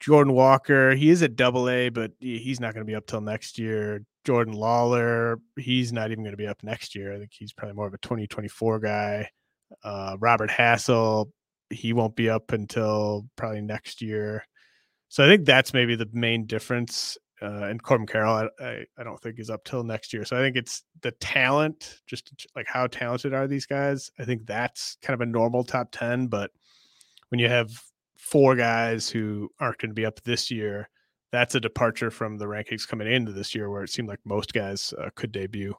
Jordan 0.00 0.34
Walker, 0.34 0.94
he 0.94 1.10
is 1.10 1.22
at 1.22 1.36
double 1.36 1.70
A, 1.70 1.88
but 1.88 2.12
he's 2.18 2.60
not 2.60 2.74
going 2.74 2.84
to 2.84 2.90
be 2.90 2.96
up 2.96 3.06
till 3.06 3.20
next 3.20 3.58
year. 3.58 4.04
Jordan 4.24 4.54
Lawlar, 4.54 5.36
he's 5.56 5.92
not 5.92 6.10
even 6.10 6.24
going 6.24 6.32
to 6.32 6.36
be 6.36 6.46
up 6.46 6.62
next 6.62 6.94
year. 6.94 7.14
I 7.14 7.18
think 7.18 7.30
he's 7.32 7.52
probably 7.52 7.74
more 7.74 7.86
of 7.86 7.94
a 7.94 7.98
2024 7.98 8.80
guy. 8.80 9.30
Uh, 9.82 10.16
Robert 10.18 10.50
Hassell, 10.50 11.30
he 11.70 11.92
won't 11.92 12.16
be 12.16 12.28
up 12.28 12.52
until 12.52 13.26
probably 13.36 13.62
next 13.62 14.02
year. 14.02 14.44
So 15.08 15.24
I 15.24 15.28
think 15.28 15.44
that's 15.44 15.72
maybe 15.72 15.94
the 15.94 16.08
main 16.12 16.46
difference 16.46 17.16
uh, 17.42 17.66
and 17.68 17.82
Corbin 17.82 18.06
Carroll, 18.06 18.48
I, 18.60 18.64
I, 18.64 18.84
I, 18.98 19.02
don't 19.02 19.20
think 19.20 19.40
is 19.40 19.50
up 19.50 19.64
till 19.64 19.82
next 19.82 20.12
year. 20.12 20.24
So 20.24 20.36
I 20.36 20.40
think 20.40 20.56
it's 20.56 20.84
the 21.00 21.10
talent, 21.12 22.00
just 22.06 22.46
like 22.54 22.66
how 22.68 22.86
talented 22.86 23.34
are 23.34 23.48
these 23.48 23.66
guys. 23.66 24.10
I 24.18 24.24
think 24.24 24.46
that's 24.46 24.96
kind 25.02 25.14
of 25.14 25.20
a 25.22 25.30
normal 25.30 25.64
top 25.64 25.88
10. 25.90 26.28
But 26.28 26.52
when 27.30 27.40
you 27.40 27.48
have 27.48 27.70
four 28.16 28.54
guys 28.54 29.08
who 29.08 29.50
aren't 29.58 29.78
going 29.78 29.90
to 29.90 29.94
be 29.94 30.06
up 30.06 30.22
this 30.22 30.50
year, 30.50 30.88
that's 31.32 31.54
a 31.54 31.60
departure 31.60 32.10
from 32.10 32.38
the 32.38 32.44
rankings 32.44 32.86
coming 32.86 33.10
into 33.10 33.32
this 33.32 33.54
year 33.54 33.70
where 33.70 33.82
it 33.82 33.90
seemed 33.90 34.08
like 34.08 34.20
most 34.24 34.52
guys 34.52 34.94
uh, 34.98 35.10
could 35.16 35.32
debut 35.32 35.74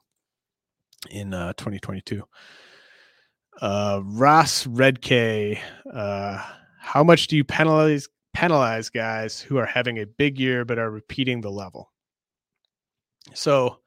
in 1.10 1.32
uh, 1.32 1.54
2022. 1.54 2.22
Uh, 3.62 4.00
Ross 4.04 4.66
Redk, 4.66 5.58
uh, 5.92 6.44
how 6.80 7.04
much 7.04 7.28
do 7.28 7.36
you 7.36 7.44
penalize 7.44 8.08
penalize 8.34 8.90
guys 8.90 9.40
who 9.40 9.56
are 9.56 9.66
having 9.66 9.98
a 9.98 10.06
big 10.06 10.38
year 10.38 10.64
but 10.64 10.78
are 10.78 10.90
repeating 10.90 11.40
the 11.40 11.50
level. 11.50 11.92
So 13.32 13.78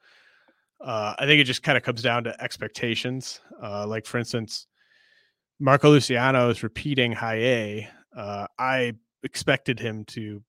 uh, 0.80 1.14
I 1.18 1.26
think 1.26 1.40
it 1.40 1.44
just 1.44 1.62
kind 1.62 1.76
of 1.76 1.84
comes 1.84 2.02
down 2.02 2.24
to 2.24 2.42
expectations. 2.42 3.40
Uh, 3.62 3.86
like 3.86 4.06
for 4.06 4.18
instance, 4.18 4.66
Marco 5.60 5.90
Luciano 5.90 6.50
is 6.50 6.62
repeating 6.62 7.12
high 7.12 7.40
A. 7.40 7.88
Uh, 8.16 8.46
I 8.58 8.94
expected 9.22 9.78
him 9.78 10.04
to 10.06 10.42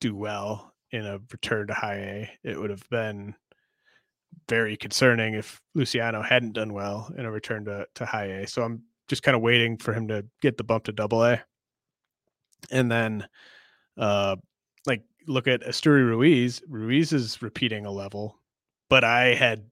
do 0.00 0.16
well 0.16 0.72
in 0.92 1.04
a 1.04 1.20
return 1.30 1.66
to 1.66 1.74
high 1.74 1.98
A. 1.98 2.30
It 2.42 2.58
would 2.58 2.70
have 2.70 2.88
been 2.90 3.34
very 4.48 4.76
concerning 4.76 5.34
if 5.34 5.60
Luciano 5.74 6.22
hadn't 6.22 6.52
done 6.52 6.72
well 6.72 7.12
in 7.18 7.24
a 7.24 7.30
return 7.30 7.64
to, 7.66 7.86
to 7.96 8.06
high 8.06 8.26
A. 8.26 8.46
So 8.46 8.62
I'm 8.62 8.82
just 9.08 9.22
kind 9.22 9.36
of 9.36 9.42
waiting 9.42 9.76
for 9.76 9.92
him 9.92 10.08
to 10.08 10.24
get 10.40 10.56
the 10.56 10.64
bump 10.64 10.84
to 10.84 10.92
double 10.92 11.24
A 11.24 11.42
and 12.70 12.90
then 12.90 13.26
uh 13.98 14.36
like 14.86 15.02
look 15.26 15.48
at 15.48 15.62
Esteury 15.62 16.06
Ruiz. 16.06 16.62
Ruiz 16.68 17.12
is 17.12 17.42
repeating 17.42 17.86
a 17.86 17.90
level, 17.90 18.38
but 18.88 19.04
I 19.04 19.34
had 19.34 19.64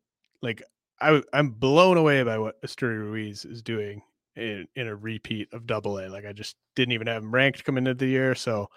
like 0.43 0.63
I 1.01 1.23
I'm 1.33 1.51
blown 1.51 1.97
away 1.97 2.23
by 2.23 2.39
what 2.39 2.61
Esteury 2.63 2.99
Ruiz 2.99 3.45
is 3.45 3.63
doing 3.63 4.03
in, 4.37 4.67
in 4.75 4.89
a 4.89 4.97
repeat 4.97 5.49
of 5.53 5.67
double 5.67 5.99
A. 5.99 6.09
Like 6.09 6.27
I 6.27 6.33
just 6.33 6.57
didn't 6.75 6.93
even 6.93 7.07
have 7.07 7.23
him 7.23 7.35
ranked 7.35 7.65
coming 7.65 7.87
into 7.87 8.05
the 8.05 8.11
year. 8.11 8.35
So 8.35 8.69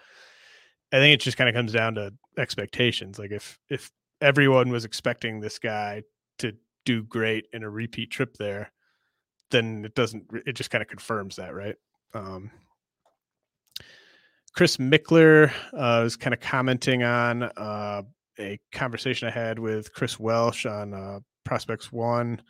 I 0.92 0.96
think 0.98 1.14
it 1.14 1.20
just 1.20 1.36
kind 1.36 1.48
of 1.48 1.54
comes 1.54 1.72
down 1.72 1.94
to 1.96 2.12
expectations. 2.36 3.18
Like 3.18 3.30
if 3.30 3.58
if 3.68 3.90
everyone 4.20 4.70
was 4.70 4.84
expecting 4.84 5.40
this 5.40 5.58
guy 5.58 6.02
to 6.38 6.52
do 6.84 7.02
great 7.04 7.46
in 7.52 7.62
a 7.62 7.70
repeat 7.70 8.10
trip 8.10 8.36
there, 8.38 8.72
then 9.50 9.84
it 9.84 9.94
doesn't 9.94 10.24
it 10.46 10.54
just 10.54 10.70
kind 10.70 10.82
of 10.82 10.88
confirms 10.88 11.36
that, 11.36 11.54
right? 11.54 11.76
Um 12.14 12.50
Chris 14.58 14.78
Mickler 14.78 15.52
uh, 15.72 16.00
was 16.02 16.16
kind 16.16 16.34
of 16.34 16.40
commenting 16.40 17.04
on 17.04 17.44
uh, 17.44 18.02
a 18.40 18.58
conversation 18.72 19.28
I 19.28 19.30
had 19.30 19.60
with 19.60 19.92
Chris 19.92 20.18
Welsh 20.18 20.66
on 20.66 20.92
uh, 20.92 21.20
Prospects 21.44 21.92
One, 21.92 22.42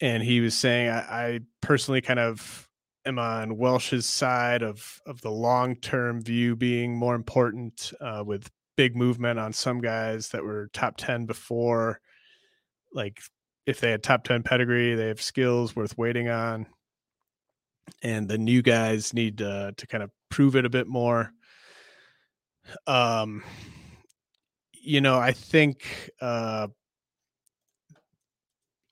and 0.00 0.20
he 0.20 0.40
was 0.40 0.58
saying 0.58 0.88
I, 0.88 0.98
I 0.98 1.40
personally 1.60 2.00
kind 2.00 2.18
of 2.18 2.68
am 3.06 3.20
on 3.20 3.56
Welsh's 3.56 4.04
side 4.04 4.64
of 4.64 4.98
of 5.06 5.20
the 5.20 5.30
long 5.30 5.76
term 5.76 6.20
view 6.20 6.56
being 6.56 6.96
more 6.96 7.14
important 7.14 7.92
uh, 8.00 8.24
with 8.26 8.50
big 8.76 8.96
movement 8.96 9.38
on 9.38 9.52
some 9.52 9.80
guys 9.80 10.30
that 10.30 10.42
were 10.42 10.70
top 10.72 10.96
ten 10.96 11.26
before, 11.26 12.00
like 12.92 13.20
if 13.64 13.78
they 13.78 13.92
had 13.92 14.02
top 14.02 14.24
ten 14.24 14.42
pedigree, 14.42 14.96
they 14.96 15.06
have 15.06 15.22
skills 15.22 15.76
worth 15.76 15.96
waiting 15.96 16.28
on 16.28 16.66
and 18.02 18.28
the 18.28 18.38
new 18.38 18.62
guys 18.62 19.14
need 19.14 19.40
uh, 19.42 19.72
to 19.76 19.86
kind 19.86 20.02
of 20.02 20.10
prove 20.32 20.56
it 20.56 20.64
a 20.64 20.70
bit 20.70 20.88
more. 20.88 21.30
Um, 22.86 23.44
you 24.72 25.00
know, 25.00 25.18
I 25.18 25.32
think 25.32 26.10
uh, 26.20 26.68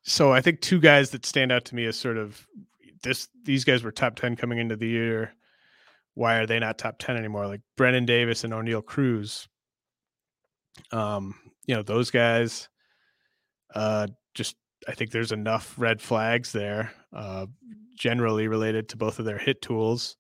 so. 0.03 0.33
I 0.33 0.43
think 0.43 0.61
two 0.61 0.79
guys 0.79 1.11
that 1.11 1.27
stand 1.27 1.51
out 1.51 1.65
to 1.65 1.75
me 1.75 1.87
as 1.87 1.97
sort 1.97 2.19
of 2.19 2.47
this. 3.03 3.27
These 3.43 3.65
guys 3.65 3.83
were 3.83 3.91
top 3.91 4.17
ten 4.17 4.37
coming 4.37 4.59
into 4.59 4.77
the 4.77 4.87
year. 4.87 5.35
Why 6.15 6.37
are 6.37 6.47
they 6.47 6.61
not 6.61 6.79
top 6.79 6.99
ten 6.99 7.17
anymore? 7.17 7.47
Like 7.47 7.63
Brennen 7.77 8.07
Davis 8.07 8.45
and 8.45 8.53
Oneil 8.53 8.85
Cruz. 8.85 9.49
Um, 10.93 11.35
you 11.67 11.75
know, 11.75 11.83
those 11.83 12.11
guys. 12.11 12.69
Uh, 13.75 14.09
just 14.35 14.57
I 14.87 14.93
think 14.93 15.11
there's 15.11 15.33
enough 15.33 15.75
red 15.79 16.03
flags 16.03 16.53
there. 16.53 16.93
Uh, 17.13 17.47
generally 17.97 18.47
related 18.47 18.91
to 18.91 18.97
both 18.97 19.19
of 19.19 19.25
their 19.25 19.39
hit 19.39 19.63
tools 19.63 20.17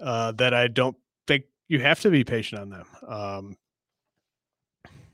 uh, 0.00 0.32
that 0.32 0.54
I 0.54 0.68
don't 0.68 0.96
think 1.26 1.44
you 1.68 1.80
have 1.80 2.00
to 2.00 2.10
be 2.10 2.24
patient 2.24 2.60
on 2.60 2.70
them. 2.70 2.86
Um, 3.06 3.56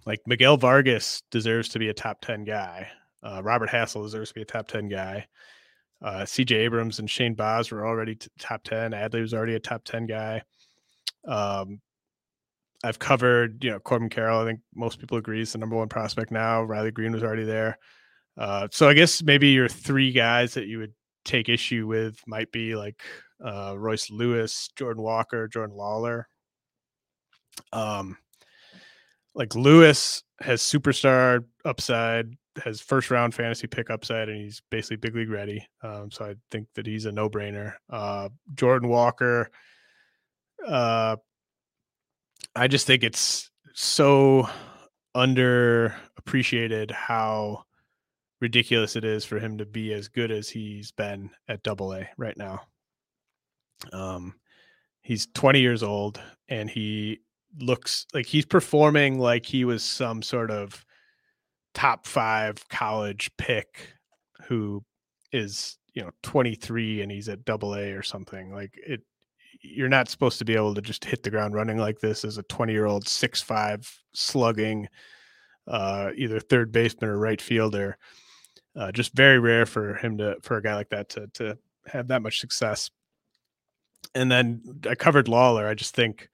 like 0.06 0.20
Miguel 0.26 0.56
Vargas 0.56 1.22
deserves 1.30 1.68
to 1.70 1.78
be 1.78 1.88
a 1.88 1.94
top 1.94 2.20
10 2.20 2.44
guy. 2.44 2.88
Uh, 3.22 3.42
Robert 3.42 3.68
Hassell 3.68 4.02
deserves 4.02 4.30
to 4.30 4.34
be 4.34 4.42
a 4.42 4.46
top 4.46 4.66
10 4.68 4.88
guy. 4.88 5.26
Uh, 6.02 6.20
CJ 6.20 6.52
Abrams 6.52 6.98
and 6.98 7.10
Shane 7.10 7.34
Baz 7.34 7.70
were 7.70 7.86
already 7.86 8.14
t- 8.14 8.28
top 8.38 8.62
10. 8.64 8.92
Adley 8.92 9.20
was 9.20 9.34
already 9.34 9.54
a 9.54 9.60
top 9.60 9.84
10 9.84 10.06
guy. 10.06 10.42
Um, 11.26 11.80
I've 12.82 12.98
covered, 12.98 13.62
you 13.62 13.70
know, 13.70 13.78
Corbin 13.78 14.08
Carroll. 14.08 14.40
I 14.40 14.46
think 14.46 14.60
most 14.74 14.98
people 14.98 15.18
agree 15.18 15.42
is 15.42 15.52
the 15.52 15.58
number 15.58 15.76
one 15.76 15.88
prospect 15.88 16.30
now. 16.30 16.62
Riley 16.62 16.90
Greene 16.90 17.12
was 17.12 17.22
already 17.22 17.44
there. 17.44 17.78
Uh, 18.38 18.68
so 18.72 18.88
I 18.88 18.94
guess 18.94 19.22
maybe 19.22 19.48
your 19.48 19.68
three 19.68 20.12
guys 20.12 20.54
that 20.54 20.66
you 20.66 20.78
would 20.78 20.94
take 21.26 21.50
issue 21.50 21.86
with 21.86 22.18
might 22.26 22.50
be 22.50 22.74
like 22.74 23.02
uh, 23.44 23.74
Royce 23.76 24.10
Lewis, 24.10 24.70
Jordan 24.76 25.02
Walker, 25.02 25.48
Jordan 25.48 25.76
Lawlar. 25.76 26.24
Um, 27.72 28.16
like 29.34 29.54
Lewis 29.54 30.22
has 30.40 30.62
superstar 30.62 31.44
upside, 31.64 32.34
has 32.62 32.80
first 32.80 33.10
round 33.10 33.34
fantasy 33.34 33.66
pick 33.66 33.90
upside, 33.90 34.28
and 34.28 34.40
he's 34.40 34.62
basically 34.70 34.96
big 34.96 35.14
league 35.14 35.30
ready. 35.30 35.66
Um, 35.82 36.10
so 36.10 36.24
I 36.24 36.34
think 36.50 36.68
that 36.74 36.86
he's 36.86 37.06
a 37.06 37.12
no 37.12 37.28
brainer. 37.28 37.74
Uh, 37.88 38.28
Jordan 38.54 38.88
Walker, 38.88 39.50
uh, 40.66 41.16
I 42.56 42.68
just 42.68 42.86
think 42.86 43.04
it's 43.04 43.50
so 43.74 44.48
underappreciated 45.16 46.90
how 46.90 47.64
ridiculous 48.40 48.96
it 48.96 49.04
is 49.04 49.24
for 49.24 49.38
him 49.38 49.58
to 49.58 49.66
be 49.66 49.92
as 49.92 50.08
good 50.08 50.30
as 50.30 50.48
he's 50.48 50.92
been 50.92 51.30
at 51.48 51.62
double 51.62 51.92
A 51.92 52.08
right 52.16 52.36
now. 52.36 52.62
Um, 53.92 54.34
he's 55.02 55.26
20 55.34 55.60
years 55.60 55.82
old 55.82 56.20
and 56.48 56.68
he 56.68 57.20
looks 57.58 58.06
like 58.14 58.26
he's 58.26 58.46
performing 58.46 59.18
like 59.18 59.44
he 59.44 59.64
was 59.64 59.82
some 59.82 60.22
sort 60.22 60.50
of 60.50 60.84
top 61.74 62.06
five 62.06 62.68
college 62.68 63.30
pick 63.38 63.88
who 64.46 64.84
is 65.32 65.78
you 65.94 66.02
know 66.02 66.10
23 66.22 67.02
and 67.02 67.10
he's 67.10 67.28
at 67.28 67.44
double 67.44 67.74
A 67.74 67.92
or 67.92 68.02
something 68.02 68.52
like 68.52 68.74
it 68.86 69.00
you're 69.62 69.88
not 69.88 70.08
supposed 70.08 70.38
to 70.38 70.44
be 70.44 70.54
able 70.54 70.74
to 70.74 70.80
just 70.80 71.04
hit 71.04 71.22
the 71.22 71.30
ground 71.30 71.54
running 71.54 71.76
like 71.76 71.98
this 71.98 72.24
as 72.24 72.38
a 72.38 72.42
20 72.44 72.72
year 72.72 72.86
old 72.86 73.06
six 73.06 73.42
five 73.42 73.90
slugging 74.14 74.88
uh 75.66 76.10
either 76.16 76.40
third 76.40 76.72
baseman 76.72 77.10
or 77.10 77.18
right 77.18 77.40
fielder 77.40 77.96
uh, 78.76 78.92
just 78.92 79.14
very 79.14 79.38
rare 79.38 79.66
for 79.66 79.94
him 79.94 80.16
to 80.16 80.36
for 80.42 80.56
a 80.56 80.62
guy 80.62 80.74
like 80.74 80.88
that 80.90 81.08
to 81.08 81.26
to 81.34 81.58
have 81.86 82.06
that 82.06 82.22
much 82.22 82.40
success 82.40 82.90
and 84.14 84.30
then 84.30 84.62
i 84.88 84.94
covered 84.94 85.26
Lawlar 85.26 85.68
i 85.68 85.74
just 85.74 85.94
think 85.94 86.28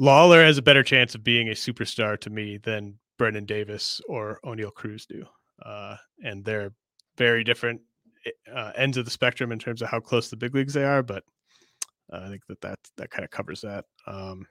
Lawlar 0.00 0.42
has 0.46 0.56
a 0.56 0.62
better 0.62 0.82
chance 0.82 1.14
of 1.14 1.22
being 1.22 1.48
a 1.48 1.52
superstar 1.52 2.18
to 2.20 2.30
me 2.30 2.56
than 2.56 2.98
Brennen 3.18 3.44
Davis 3.44 4.00
or 4.08 4.40
Oneil 4.46 4.72
Cruz 4.72 5.04
do. 5.04 5.26
Uh, 5.62 5.96
and 6.24 6.42
they're 6.42 6.72
very 7.18 7.44
different 7.44 7.82
eh, 8.24 8.30
uh, 8.50 8.72
ends 8.76 8.96
of 8.96 9.04
the 9.04 9.10
spectrum 9.10 9.52
in 9.52 9.58
terms 9.58 9.82
of 9.82 9.88
how 9.88 10.00
close 10.00 10.30
the 10.30 10.38
big 10.38 10.54
leagues 10.54 10.72
they 10.72 10.84
are, 10.84 11.02
but 11.02 11.22
uh, 12.10 12.20
I 12.24 12.28
think 12.30 12.46
that 12.48 12.62
that, 12.62 12.78
that 12.96 13.10
kind 13.10 13.24
of 13.24 13.30
covers 13.30 13.60
that. 13.60 13.84
Um, 14.06 14.46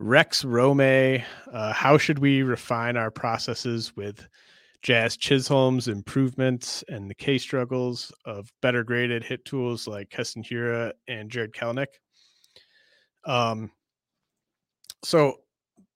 Rex 0.00 0.44
Rome, 0.44 0.80
uh, 0.80 1.72
how 1.72 1.98
should 1.98 2.18
we 2.18 2.42
refine 2.42 2.96
our 2.96 3.12
processes 3.12 3.94
with 3.96 4.26
Jazz 4.82 5.16
Chisholm's 5.16 5.88
improvements 5.88 6.84
and 6.88 7.10
the 7.10 7.14
K 7.14 7.38
struggles 7.38 8.12
of 8.24 8.50
better 8.62 8.84
graded 8.84 9.24
hit 9.24 9.44
tools 9.44 9.86
like 9.86 10.10
Keston 10.10 10.42
Hiura 10.42 10.92
and 11.08 11.30
Jarred 11.30 11.52
Kelenic? 11.52 11.86
Um, 13.24 13.70
so 15.04 15.36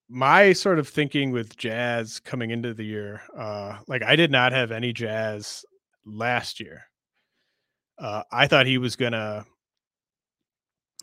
my 0.08 0.52
sort 0.52 0.78
of 0.78 0.88
thinking 0.88 1.30
with 1.30 1.56
jazz 1.56 2.20
coming 2.20 2.50
into 2.50 2.74
the 2.74 2.84
year, 2.84 3.22
uh, 3.38 3.78
like 3.86 4.02
I 4.02 4.16
did 4.16 4.30
not 4.30 4.52
have 4.52 4.70
any 4.70 4.92
jazz 4.92 5.64
last 6.04 6.60
year. 6.60 6.82
Uh, 7.98 8.22
I 8.30 8.46
thought 8.46 8.66
he 8.66 8.78
was 8.78 8.96
gonna 8.96 9.46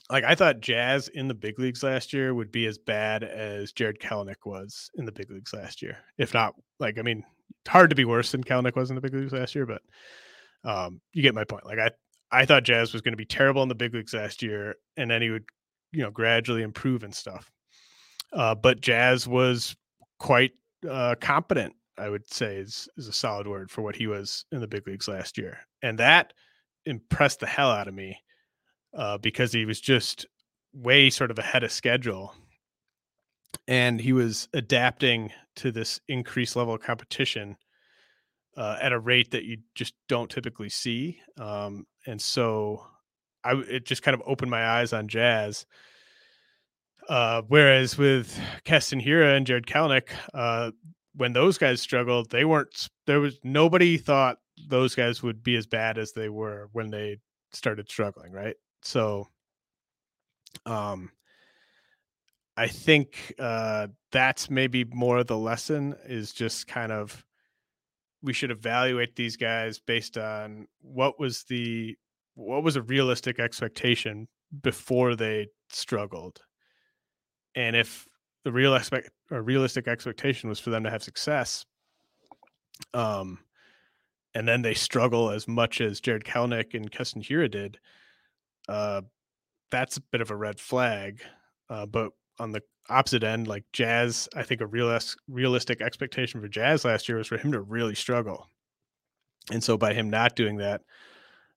like 0.10 0.24
I 0.24 0.36
thought 0.36 0.60
Jazz 0.60 1.08
in 1.10 1.28
the 1.28 1.34
big 1.34 1.60
leagues 1.60 1.84
last 1.84 2.14
year 2.14 2.34
would 2.34 2.52
be 2.52 2.66
as 2.66 2.78
bad 2.78 3.24
as 3.24 3.72
Jarred 3.72 4.00
Kelenic 4.00 4.46
was 4.46 4.90
in 4.96 5.06
the 5.06 5.12
big 5.12 5.30
leagues 5.30 5.54
last 5.54 5.82
year. 5.82 5.98
If 6.18 6.34
not, 6.34 6.56
like 6.80 6.98
I 6.98 7.04
mean, 7.04 7.24
hard 7.68 7.90
to 7.90 7.96
be 7.96 8.06
worse 8.06 8.32
than 8.32 8.44
Kelenic 8.44 8.76
was 8.76 8.90
in 8.90 8.96
the 8.96 9.02
big 9.02 9.14
leagues 9.14 9.34
last 9.34 9.56
year, 9.56 9.66
but 9.66 9.82
um, 10.64 11.02
you 11.14 11.22
get 11.22 11.36
my 11.36 11.44
point. 11.44 11.66
Like 11.66 11.80
I, 11.80 11.92
I 12.32 12.46
thought 12.46 12.64
Jazz 12.64 12.94
was 12.94 13.02
going 13.02 13.14
to 13.14 13.18
be 13.18 13.26
terrible 13.26 13.64
in 13.64 13.70
the 13.70 13.76
big 13.76 13.94
leagues 13.94 14.14
last 14.14 14.42
year, 14.42 14.76
and 14.98 15.10
then 15.10 15.22
he 15.22 15.30
would 15.30 15.46
you 15.92 16.04
know 16.04 16.12
gradually 16.12 16.64
improve 16.64 17.04
and 17.04 17.14
stuff. 17.14 17.52
Uh, 18.34 18.56
but 18.56 18.82
Jazz 18.82 19.28
was 19.28 19.76
quite 20.20 20.52
uh, 20.90 21.16
competent. 21.20 21.74
I 21.98 22.10
would 22.10 22.32
say 22.32 22.58
is 22.58 22.88
is 22.98 23.08
a 23.08 23.14
solid 23.14 23.48
word 23.48 23.70
for 23.70 23.82
what 23.82 23.96
he 23.96 24.08
was 24.08 24.46
in 24.52 24.62
the 24.62 24.68
big 24.68 24.88
leagues 24.88 25.08
last 25.08 25.38
year, 25.38 25.60
and 25.82 26.00
that 26.00 26.34
impressed 26.86 27.40
the 27.40 27.48
hell 27.48 27.72
out 27.72 27.88
of 27.88 27.94
me 27.94 28.18
uh, 28.96 29.18
because 29.18 29.52
he 29.52 29.66
was 29.66 29.82
just 29.82 30.26
way 30.74 31.10
sort 31.10 31.32
of 31.32 31.40
ahead 31.40 31.64
of 31.64 31.72
schedule, 31.72 32.34
and 33.68 34.00
he 34.00 34.14
was 34.14 34.48
adapting 34.54 35.32
to 35.58 35.72
this 35.72 36.00
increased 36.08 36.56
level 36.56 36.74
of 36.74 36.82
competition 36.82 37.58
uh, 38.58 38.78
at 38.82 38.92
a 38.92 39.00
rate 39.00 39.32
that 39.32 39.46
you 39.46 39.58
just 39.76 39.94
don't 40.08 40.30
typically 40.30 40.70
see. 40.70 41.20
Um, 41.38 41.86
and 42.08 42.22
so 42.22 42.86
I 43.44 43.54
it 43.54 43.86
just 43.86 44.04
kind 44.04 44.16
of 44.16 44.22
opened 44.26 44.52
my 44.52 44.66
eyes 44.66 44.94
on 44.94 45.08
jazz. 45.08 45.66
Uh, 47.08 47.42
whereas 47.48 47.98
with 47.98 48.40
Keston 48.66 49.02
Hiura 49.02 49.36
and 49.36 49.48
Jarred 49.48 49.66
Kelenic, 49.66 50.10
uh, 50.34 50.72
when 51.16 51.34
those 51.34 51.58
guys 51.58 51.82
struggled, 51.82 52.30
they 52.30 52.46
weren't. 52.46 52.90
There 53.08 53.20
was 53.20 53.40
nobody 53.44 53.98
thought 53.98 54.38
those 54.68 54.94
guys 54.94 55.24
would 55.24 55.44
be 55.44 55.56
as 55.56 55.66
bad 55.66 55.98
as 55.98 56.12
they 56.12 56.30
were 56.30 56.70
when 56.74 56.90
they 56.90 57.18
started 57.52 57.90
struggling, 57.90 58.32
right? 58.32 58.56
So, 58.84 59.28
um, 60.66 61.12
I 62.60 62.68
think 62.68 63.34
uh, 63.40 63.88
that's 64.12 64.50
maybe 64.50 64.84
more 64.84 65.20
of 65.20 65.28
the 65.28 65.38
lesson 65.38 65.96
is 66.06 66.34
just 66.34 66.68
kind 66.68 66.92
of 66.92 67.26
we 68.22 68.34
should 68.34 68.52
evaluate 68.52 69.16
these 69.16 69.38
guys 69.38 69.80
based 69.80 70.18
on 70.18 70.68
what 70.82 71.22
was 71.22 71.44
the 71.44 71.96
what 72.36 72.62
was 72.62 72.76
a 72.76 72.82
realistic 72.82 73.40
expectation 73.40 74.28
before 74.62 75.16
they 75.16 75.48
struggled. 75.70 76.42
And 77.56 77.78
if 77.78 78.06
the 78.44 78.52
real 78.52 78.76
expect 78.76 79.10
or 79.32 79.42
realistic 79.42 79.88
expectation 79.88 80.50
was 80.50 80.60
for 80.60 80.70
them 80.70 80.84
to 80.84 80.90
have 80.90 81.04
success 81.04 81.66
um 82.94 83.40
and 84.36 84.46
then 84.46 84.62
they 84.62 84.74
struggle 84.74 85.30
as 85.32 85.48
much 85.48 85.80
as 85.80 86.02
Jarred 86.02 86.26
Kelenic 86.26 86.74
and 86.74 86.92
Keston 86.92 87.22
Hiura 87.22 87.50
did 87.50 87.80
uh 88.68 89.02
that's 89.72 89.96
a 89.96 90.02
bit 90.02 90.22
of 90.22 90.32
a 90.32 90.36
red 90.36 90.60
flag 90.60 91.22
uh 91.70 91.86
but 91.86 92.12
on 92.40 92.52
the 92.52 92.62
opposite 92.90 93.24
end 93.24 93.48
like 93.48 93.64
Jazz 93.74 94.28
I 94.36 94.44
think 94.44 94.62
a 94.62 94.68
real 94.68 94.98
realistic 95.28 95.82
expectation 95.82 96.42
for 96.42 96.48
Jazz 96.48 96.86
last 96.86 97.08
year 97.08 97.18
was 97.18 97.28
for 97.28 97.38
him 97.38 97.52
to 97.52 97.62
really 97.62 97.96
struggle 97.96 98.50
and 99.52 99.64
so 99.64 99.78
by 99.78 99.94
him 99.94 100.10
not 100.10 100.36
doing 100.36 100.58
that 100.58 100.82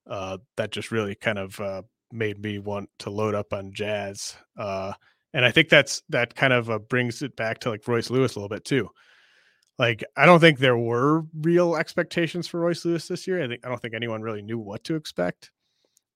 uh, 0.06 0.38
that 0.56 0.72
just 0.72 0.90
really 0.90 1.14
kind 1.14 1.38
of 1.38 1.58
uh, 1.60 1.82
made 2.10 2.42
me 2.42 2.58
want 2.58 2.88
to 2.98 3.10
load 3.10 3.34
up 3.34 3.52
on 3.52 3.72
jazz. 3.72 4.36
Uh, 4.56 4.92
and 5.32 5.44
I 5.44 5.50
think 5.50 5.68
that's 5.68 6.02
that 6.10 6.34
kind 6.34 6.52
of 6.52 6.70
uh, 6.70 6.78
brings 6.78 7.22
it 7.22 7.36
back 7.36 7.60
to 7.60 7.70
like 7.70 7.86
Royce 7.88 8.10
Lewis 8.10 8.34
a 8.34 8.38
little 8.38 8.54
bit 8.54 8.64
too. 8.64 8.90
Like 9.78 10.04
I 10.16 10.26
don't 10.26 10.40
think 10.40 10.58
there 10.58 10.76
were 10.76 11.22
real 11.40 11.76
expectations 11.76 12.46
for 12.46 12.60
Royce 12.60 12.84
Lewis 12.84 13.08
this 13.08 13.26
year. 13.26 13.42
I 13.42 13.48
think 13.48 13.64
I 13.64 13.68
don't 13.68 13.80
think 13.80 13.94
anyone 13.94 14.22
really 14.22 14.42
knew 14.42 14.58
what 14.58 14.84
to 14.84 14.94
expect. 14.94 15.50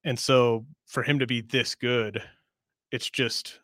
And 0.04 0.18
so 0.18 0.66
for 0.86 1.02
him 1.02 1.18
to 1.18 1.26
be 1.26 1.40
this 1.40 1.74
good, 1.74 2.22
it's 2.92 3.10
just 3.10 3.60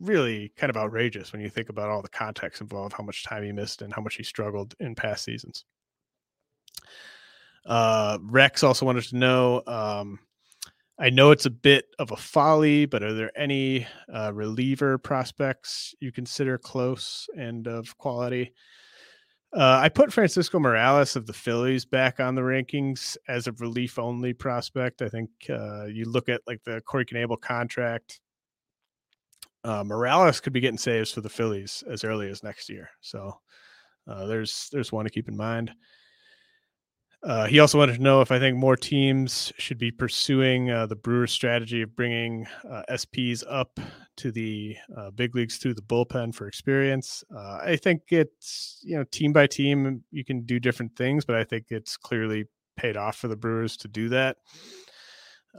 really 0.00 0.52
kind 0.56 0.70
of 0.70 0.76
outrageous 0.76 1.32
when 1.32 1.42
you 1.42 1.50
think 1.50 1.68
about 1.68 1.90
all 1.90 2.02
the 2.02 2.08
context 2.08 2.60
involved, 2.60 2.94
how 2.96 3.04
much 3.04 3.24
time 3.24 3.42
he 3.42 3.52
missed 3.52 3.82
and 3.82 3.92
how 3.92 4.02
much 4.02 4.16
he 4.16 4.22
struggled 4.22 4.74
in 4.80 4.94
past 4.94 5.24
seasons. 5.24 5.64
Uh, 7.66 8.18
Rex 8.22 8.62
also 8.62 8.86
wanted 8.86 9.04
to 9.04 9.16
know. 9.16 9.62
Um, 9.66 10.18
I 10.98 11.10
know 11.10 11.30
it's 11.30 11.46
a 11.46 11.50
bit 11.50 11.86
of 11.98 12.10
a 12.10 12.16
folly, 12.16 12.86
but 12.86 13.02
are 13.02 13.14
there 13.14 13.30
any 13.36 13.86
uh, 14.12 14.32
reliever 14.34 14.98
prospects 14.98 15.94
you 16.00 16.12
consider 16.12 16.58
close 16.58 17.26
and 17.36 17.66
of 17.66 17.96
quality? 17.96 18.52
Uh, 19.52 19.80
I 19.82 19.88
put 19.88 20.12
Francisco 20.12 20.60
Morales 20.60 21.16
of 21.16 21.26
the 21.26 21.32
Phillies 21.32 21.84
back 21.84 22.20
on 22.20 22.34
the 22.34 22.42
rankings 22.42 23.16
as 23.28 23.46
a 23.46 23.52
relief 23.52 23.98
only 23.98 24.32
prospect. 24.32 25.02
I 25.02 25.08
think 25.08 25.30
uh, 25.48 25.86
you 25.86 26.04
look 26.04 26.28
at 26.28 26.42
like 26.46 26.62
the 26.64 26.80
Corey 26.82 27.04
Knebel 27.04 27.40
contract. 27.40 28.20
Uh, 29.64 29.84
Morales 29.84 30.40
could 30.40 30.52
be 30.52 30.60
getting 30.60 30.78
saves 30.78 31.12
for 31.12 31.20
the 31.20 31.28
Phillies 31.28 31.84
as 31.88 32.04
early 32.04 32.28
as 32.28 32.42
next 32.42 32.68
year. 32.68 32.88
So 33.00 33.38
uh, 34.06 34.26
there's 34.26 34.68
there's 34.72 34.92
one 34.92 35.04
to 35.04 35.10
keep 35.10 35.28
in 35.28 35.36
mind. 35.36 35.72
Uh, 37.22 37.46
he 37.46 37.58
also 37.58 37.76
wanted 37.76 37.96
to 37.96 38.02
know 38.02 38.22
if 38.22 38.32
I 38.32 38.38
think 38.38 38.56
more 38.56 38.76
teams 38.76 39.52
should 39.58 39.76
be 39.76 39.90
pursuing 39.90 40.70
uh, 40.70 40.86
the 40.86 40.96
Brewers' 40.96 41.32
strategy 41.32 41.82
of 41.82 41.94
bringing 41.94 42.46
uh, 42.66 42.82
SPs 42.90 43.44
up 43.46 43.78
to 44.16 44.32
the 44.32 44.74
uh, 44.96 45.10
big 45.10 45.34
leagues 45.34 45.58
through 45.58 45.74
the 45.74 45.82
bullpen 45.82 46.34
for 46.34 46.48
experience. 46.48 47.22
I 47.36 47.76
think 47.76 48.04
it's 48.08 48.80
you 48.82 48.96
know 48.96 49.04
team 49.04 49.34
by 49.34 49.46
team 49.46 50.02
you 50.10 50.24
can 50.24 50.42
do 50.46 50.58
different 50.58 50.96
things, 50.96 51.26
but 51.26 51.36
I 51.36 51.44
think 51.44 51.66
it's 51.68 51.98
clearly 51.98 52.46
paid 52.78 52.96
off 52.96 53.16
for 53.16 53.28
the 53.28 53.36
Brewers 53.36 53.76
to 53.78 53.88
do 53.88 54.08
that. 54.08 54.38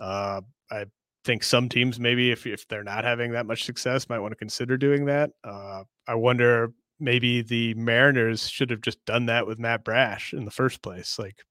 I 0.01 0.85
think 1.23 1.43
some 1.43 1.69
teams 1.69 1.99
maybe 1.99 2.31
if 2.31 2.47
if 2.47 2.67
they're 2.67 2.83
not 2.83 3.03
having 3.03 3.31
that 3.31 3.45
much 3.45 3.63
success 3.63 4.09
might 4.09 4.19
want 4.19 4.31
to 4.31 4.37
consider 4.37 4.77
doing 4.77 5.05
that. 5.05 5.31
Uh, 5.43 5.83
I 6.07 6.15
wonder 6.15 6.73
maybe 6.99 7.41
the 7.41 7.73
Mariners 7.73 8.47
should 8.47 8.69
have 8.69 8.81
just 8.81 9.03
done 9.05 9.25
that 9.27 9.47
with 9.47 9.59
Matt 9.59 9.83
Brash 9.83 10.33
in 10.33 10.45
the 10.45 10.51
first 10.51 10.81
place. 10.81 11.17
Like 11.17 11.43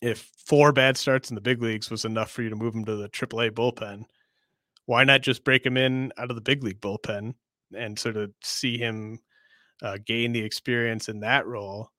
if 0.00 0.30
four 0.46 0.72
bad 0.72 0.96
starts 0.96 1.30
in 1.30 1.34
the 1.34 1.40
big 1.40 1.62
leagues 1.62 1.90
was 1.90 2.04
enough 2.04 2.30
for 2.30 2.42
you 2.42 2.48
to 2.48 2.56
move 2.56 2.74
him 2.74 2.84
to 2.84 2.96
the 2.96 3.08
AAA 3.08 3.50
bullpen, 3.50 4.04
why 4.86 5.04
not 5.04 5.22
just 5.22 5.44
break 5.44 5.64
him 5.64 5.76
in 5.76 6.12
out 6.18 6.30
of 6.30 6.36
the 6.36 6.42
big 6.42 6.62
league 6.62 6.80
bullpen 6.80 7.34
and 7.76 7.98
sort 7.98 8.16
of 8.16 8.32
see 8.42 8.78
him 8.78 9.18
uh, 9.82 9.98
gain 10.04 10.32
the 10.32 10.42
experience 10.42 11.08
in 11.08 11.20
that 11.20 11.46
role 11.46 11.90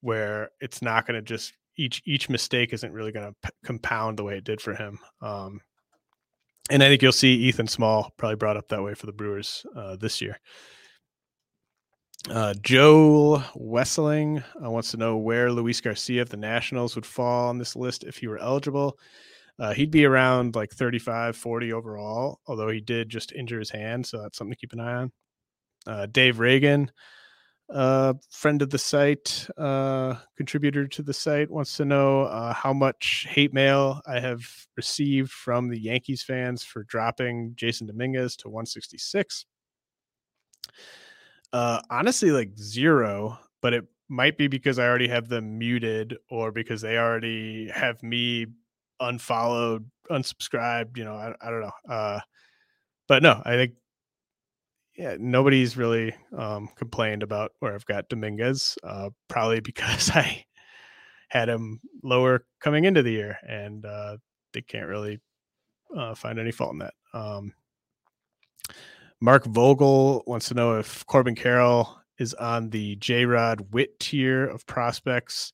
where 0.00 0.50
it's 0.60 0.80
not 0.80 1.06
going 1.06 1.16
to 1.16 1.22
just 1.22 1.52
each 1.76 2.02
each 2.04 2.28
mistake 2.28 2.72
isn't 2.72 2.92
really 2.92 3.12
going 3.12 3.26
to 3.26 3.34
p- 3.42 3.56
compound 3.64 4.18
the 4.18 4.24
way 4.24 4.36
it 4.36 4.44
did 4.44 4.60
for 4.60 4.74
him. 4.74 4.98
Um, 5.20 5.60
and 6.70 6.82
I 6.82 6.88
think 6.88 7.02
you'll 7.02 7.12
see 7.12 7.34
Ethan 7.34 7.68
Small 7.68 8.12
probably 8.16 8.36
brought 8.36 8.56
up 8.56 8.68
that 8.68 8.82
way 8.82 8.94
for 8.94 9.06
the 9.06 9.12
Brewers 9.12 9.64
uh, 9.76 9.96
this 9.96 10.20
year. 10.20 10.38
Uh, 12.28 12.52
Wessling 13.56 14.42
uh, 14.62 14.70
wants 14.70 14.90
to 14.90 14.96
know 14.96 15.16
where 15.16 15.50
Luis 15.50 15.80
Garcia 15.80 16.22
of 16.22 16.28
the 16.28 16.36
Nationals 16.36 16.94
would 16.94 17.06
fall 17.06 17.48
on 17.48 17.58
this 17.58 17.74
list 17.74 18.04
if 18.04 18.18
he 18.18 18.26
were 18.26 18.38
eligible. 18.38 18.98
Uh, 19.58 19.72
he'd 19.72 19.90
be 19.90 20.04
around 20.04 20.54
like 20.54 20.70
35, 20.70 21.36
40 21.36 21.72
overall, 21.72 22.40
although 22.46 22.68
he 22.68 22.80
did 22.80 23.08
just 23.08 23.32
injure 23.32 23.58
his 23.58 23.70
hand. 23.70 24.06
So 24.06 24.20
that's 24.20 24.38
something 24.38 24.52
to 24.52 24.58
keep 24.58 24.72
an 24.72 24.80
eye 24.80 24.94
on. 24.94 25.12
Uh, 25.86 26.06
Dave 26.06 26.38
Reagan, 26.38 26.90
uh, 27.70 28.14
friend 28.30 28.62
of 28.62 28.70
the 28.70 28.78
site, 28.78 29.46
uh, 29.58 30.14
contributor 30.36 30.86
to 30.86 31.02
the 31.02 31.12
site, 31.12 31.50
wants 31.50 31.76
to 31.76 31.84
know 31.84 32.22
uh, 32.22 32.52
how 32.52 32.72
much 32.72 33.26
hate 33.28 33.52
mail 33.52 34.00
I 34.06 34.20
have 34.20 34.42
received 34.76 35.30
from 35.30 35.68
the 35.68 35.78
Yankees 35.78 36.22
fans 36.22 36.64
for 36.64 36.84
dropping 36.84 37.54
Jasson 37.56 37.86
Dominguez 37.86 38.36
to 38.36 38.48
166. 38.48 39.44
Uh, 41.52 41.80
honestly, 41.90 42.30
like 42.30 42.56
zero, 42.56 43.38
but 43.60 43.74
it 43.74 43.84
might 44.08 44.38
be 44.38 44.48
because 44.48 44.78
I 44.78 44.86
already 44.86 45.08
have 45.08 45.28
them 45.28 45.58
muted 45.58 46.16
or 46.30 46.52
because 46.52 46.80
they 46.80 46.96
already 46.96 47.68
have 47.68 48.02
me 48.02 48.46
unfollowed, 49.00 49.90
unsubscribed. 50.10 50.96
You 50.96 51.04
know, 51.04 51.14
I, 51.14 51.34
I 51.40 51.50
don't 51.50 51.60
know. 51.60 51.92
Uh, 51.94 52.20
but 53.06 53.22
no, 53.22 53.42
I 53.44 53.56
think 53.56 53.74
yeah, 54.98 55.16
nobody's 55.18 55.76
really 55.76 56.12
um, 56.36 56.68
complained 56.74 57.22
about 57.22 57.52
where 57.60 57.72
I've 57.72 57.86
got 57.86 58.08
Dominguez. 58.08 58.76
Uh, 58.82 59.10
probably 59.28 59.60
because 59.68 60.10
I 60.10 60.44
had 61.28 61.48
him 61.48 61.80
lower 62.02 62.44
coming 62.60 62.84
into 62.84 63.02
the 63.02 63.12
year, 63.12 63.38
and 63.46 63.86
uh, 63.86 64.16
they 64.52 64.60
can't 64.60 64.88
really 64.88 65.20
uh, 65.96 66.14
find 66.14 66.38
any 66.38 66.50
fault 66.50 66.72
in 66.72 66.78
that. 66.80 66.94
Um, 67.14 67.54
Mark 69.20 69.44
Vogel 69.46 70.24
wants 70.26 70.48
to 70.48 70.54
know 70.54 70.78
if 70.78 71.06
Corbin 71.06 71.36
Carroll 71.36 71.96
is 72.18 72.34
on 72.34 72.70
the 72.70 72.96
J 72.96 73.24
Rod 73.24 73.72
Witt 73.72 73.98
tier 74.00 74.46
of 74.46 74.66
prospects 74.66 75.52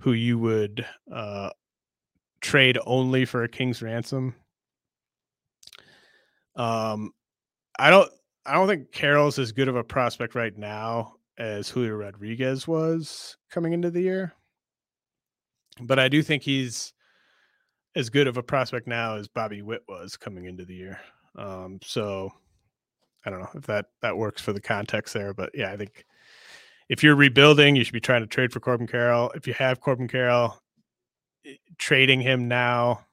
who 0.00 0.12
you 0.12 0.38
would 0.38 0.86
uh, 1.12 1.50
trade 2.40 2.78
only 2.86 3.24
for 3.24 3.42
a 3.42 3.48
king's 3.48 3.82
ransom. 3.82 4.34
Um, 6.54 7.10
I 7.78 7.90
don't. 7.90 8.10
I 8.46 8.54
don't 8.54 8.68
think 8.68 8.92
Carroll's 8.92 9.38
as 9.38 9.52
good 9.52 9.68
of 9.68 9.76
a 9.76 9.84
prospect 9.84 10.34
right 10.34 10.56
now 10.56 11.14
as 11.38 11.68
Julio 11.68 11.94
Rodriguez 11.94 12.66
was 12.66 13.36
coming 13.50 13.72
into 13.72 13.90
the 13.90 14.00
year, 14.00 14.32
but 15.80 15.98
I 15.98 16.08
do 16.08 16.22
think 16.22 16.42
he's 16.42 16.92
as 17.94 18.10
good 18.10 18.26
of 18.26 18.36
a 18.36 18.42
prospect 18.42 18.86
now 18.86 19.16
as 19.16 19.28
Bobby 19.28 19.62
Witt 19.62 19.82
was 19.88 20.16
coming 20.16 20.44
into 20.44 20.64
the 20.64 20.74
year. 20.74 21.00
Um, 21.36 21.78
so 21.82 22.30
I 23.24 23.30
don't 23.30 23.40
know 23.40 23.50
if 23.54 23.66
that 23.66 23.86
that 24.02 24.16
works 24.16 24.40
for 24.40 24.52
the 24.52 24.60
context 24.60 25.12
there, 25.14 25.34
but 25.34 25.50
yeah, 25.54 25.72
I 25.72 25.76
think 25.76 26.04
if 26.88 27.02
you're 27.02 27.16
rebuilding, 27.16 27.74
you 27.74 27.84
should 27.84 27.92
be 27.92 28.00
trying 28.00 28.22
to 28.22 28.26
trade 28.26 28.52
for 28.52 28.60
Corbin 28.60 28.86
Carroll. 28.86 29.30
If 29.34 29.46
you 29.46 29.54
have 29.54 29.80
Corbin 29.80 30.08
Carroll, 30.08 30.56
eh, 31.44 31.54
trading 31.78 32.20
him 32.20 32.48
now, 32.48 33.04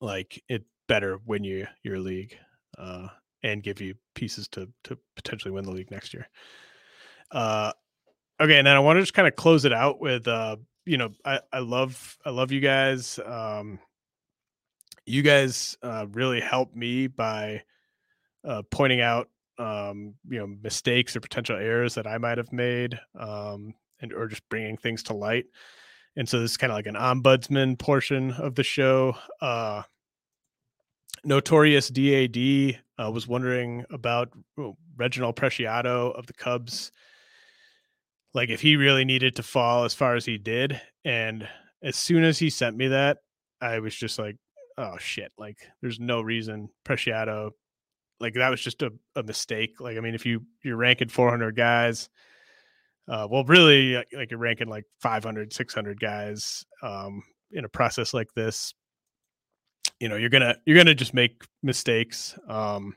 like 0.00 0.42
it 0.48 0.64
better 0.88 1.18
win 1.24 1.44
you 1.44 1.66
your 1.82 1.98
league 1.98 2.36
uh, 2.78 3.08
and 3.42 3.62
give 3.62 3.80
you 3.80 3.94
pieces 4.14 4.48
to 4.48 4.68
to 4.84 4.98
potentially 5.16 5.52
win 5.52 5.64
the 5.64 5.72
league 5.72 5.90
next 5.90 6.14
year. 6.14 6.28
Uh, 7.30 7.72
okay, 8.40 8.58
and 8.58 8.66
then 8.66 8.76
I 8.76 8.80
want 8.80 8.96
to 8.96 9.02
just 9.02 9.14
kind 9.14 9.28
of 9.28 9.36
close 9.36 9.64
it 9.64 9.72
out 9.72 10.00
with 10.00 10.26
uh, 10.28 10.56
you 10.86 10.96
know, 10.96 11.10
I 11.24 11.40
I 11.52 11.60
love 11.60 12.18
I 12.24 12.30
love 12.30 12.52
you 12.52 12.60
guys. 12.60 13.18
Um, 13.24 13.78
you 15.06 15.22
guys 15.22 15.76
uh, 15.82 16.06
really 16.10 16.40
helped 16.40 16.74
me 16.74 17.06
by 17.06 17.62
uh, 18.44 18.62
pointing 18.70 19.00
out 19.00 19.28
um, 19.58 20.14
you 20.28 20.38
know 20.38 20.46
mistakes 20.46 21.14
or 21.14 21.20
potential 21.20 21.56
errors 21.56 21.94
that 21.94 22.06
I 22.06 22.18
might 22.18 22.38
have 22.38 22.52
made, 22.52 22.98
um, 23.18 23.74
and 24.00 24.12
or 24.12 24.26
just 24.26 24.48
bringing 24.48 24.76
things 24.76 25.02
to 25.04 25.14
light. 25.14 25.46
And 26.16 26.28
so 26.28 26.40
this 26.40 26.52
is 26.52 26.56
kind 26.56 26.72
of 26.72 26.76
like 26.76 26.86
an 26.86 26.96
ombudsman 26.96 27.78
portion 27.78 28.32
of 28.32 28.54
the 28.54 28.64
show. 28.64 29.16
Uh, 29.40 29.82
Notorious 31.24 31.88
DAD 31.88 32.80
uh, 32.98 33.10
was 33.10 33.26
wondering 33.26 33.84
about 33.90 34.30
oh, 34.58 34.76
Reginald 34.96 35.36
Preciado 35.36 36.16
of 36.16 36.26
the 36.26 36.32
Cubs, 36.32 36.92
like 38.34 38.48
if 38.50 38.60
he 38.60 38.76
really 38.76 39.04
needed 39.04 39.36
to 39.36 39.42
fall 39.42 39.84
as 39.84 39.94
far 39.94 40.14
as 40.14 40.24
he 40.24 40.38
did. 40.38 40.80
And 41.04 41.48
as 41.82 41.96
soon 41.96 42.24
as 42.24 42.38
he 42.38 42.50
sent 42.50 42.76
me 42.76 42.88
that, 42.88 43.18
I 43.60 43.80
was 43.80 43.94
just 43.94 44.18
like, 44.18 44.36
oh 44.78 44.96
shit! 44.98 45.32
Like 45.36 45.58
there's 45.82 46.00
no 46.00 46.20
reason 46.20 46.68
Preciado 46.84 47.50
like 48.20 48.34
that 48.34 48.50
was 48.50 48.60
just 48.60 48.82
a, 48.82 48.92
a 49.16 49.22
mistake. 49.22 49.80
Like, 49.80 49.96
I 49.96 50.00
mean, 50.00 50.14
if 50.14 50.26
you 50.26 50.42
you're 50.62 50.76
ranking 50.76 51.08
400 51.08 51.56
guys, 51.56 52.08
uh, 53.08 53.26
well, 53.28 53.44
really, 53.44 53.94
like 54.12 54.30
you're 54.30 54.38
ranking 54.38 54.68
like 54.68 54.84
500, 55.00 55.52
600 55.52 55.98
guys 55.98 56.64
um, 56.82 57.22
in 57.50 57.64
a 57.64 57.68
process 57.68 58.14
like 58.14 58.32
this, 58.36 58.74
you 60.00 60.08
know, 60.08 60.16
you're 60.16 60.30
gonna 60.30 60.56
you're 60.64 60.76
gonna 60.76 60.94
just 60.94 61.14
make 61.14 61.44
mistakes. 61.62 62.36
Um, 62.48 62.96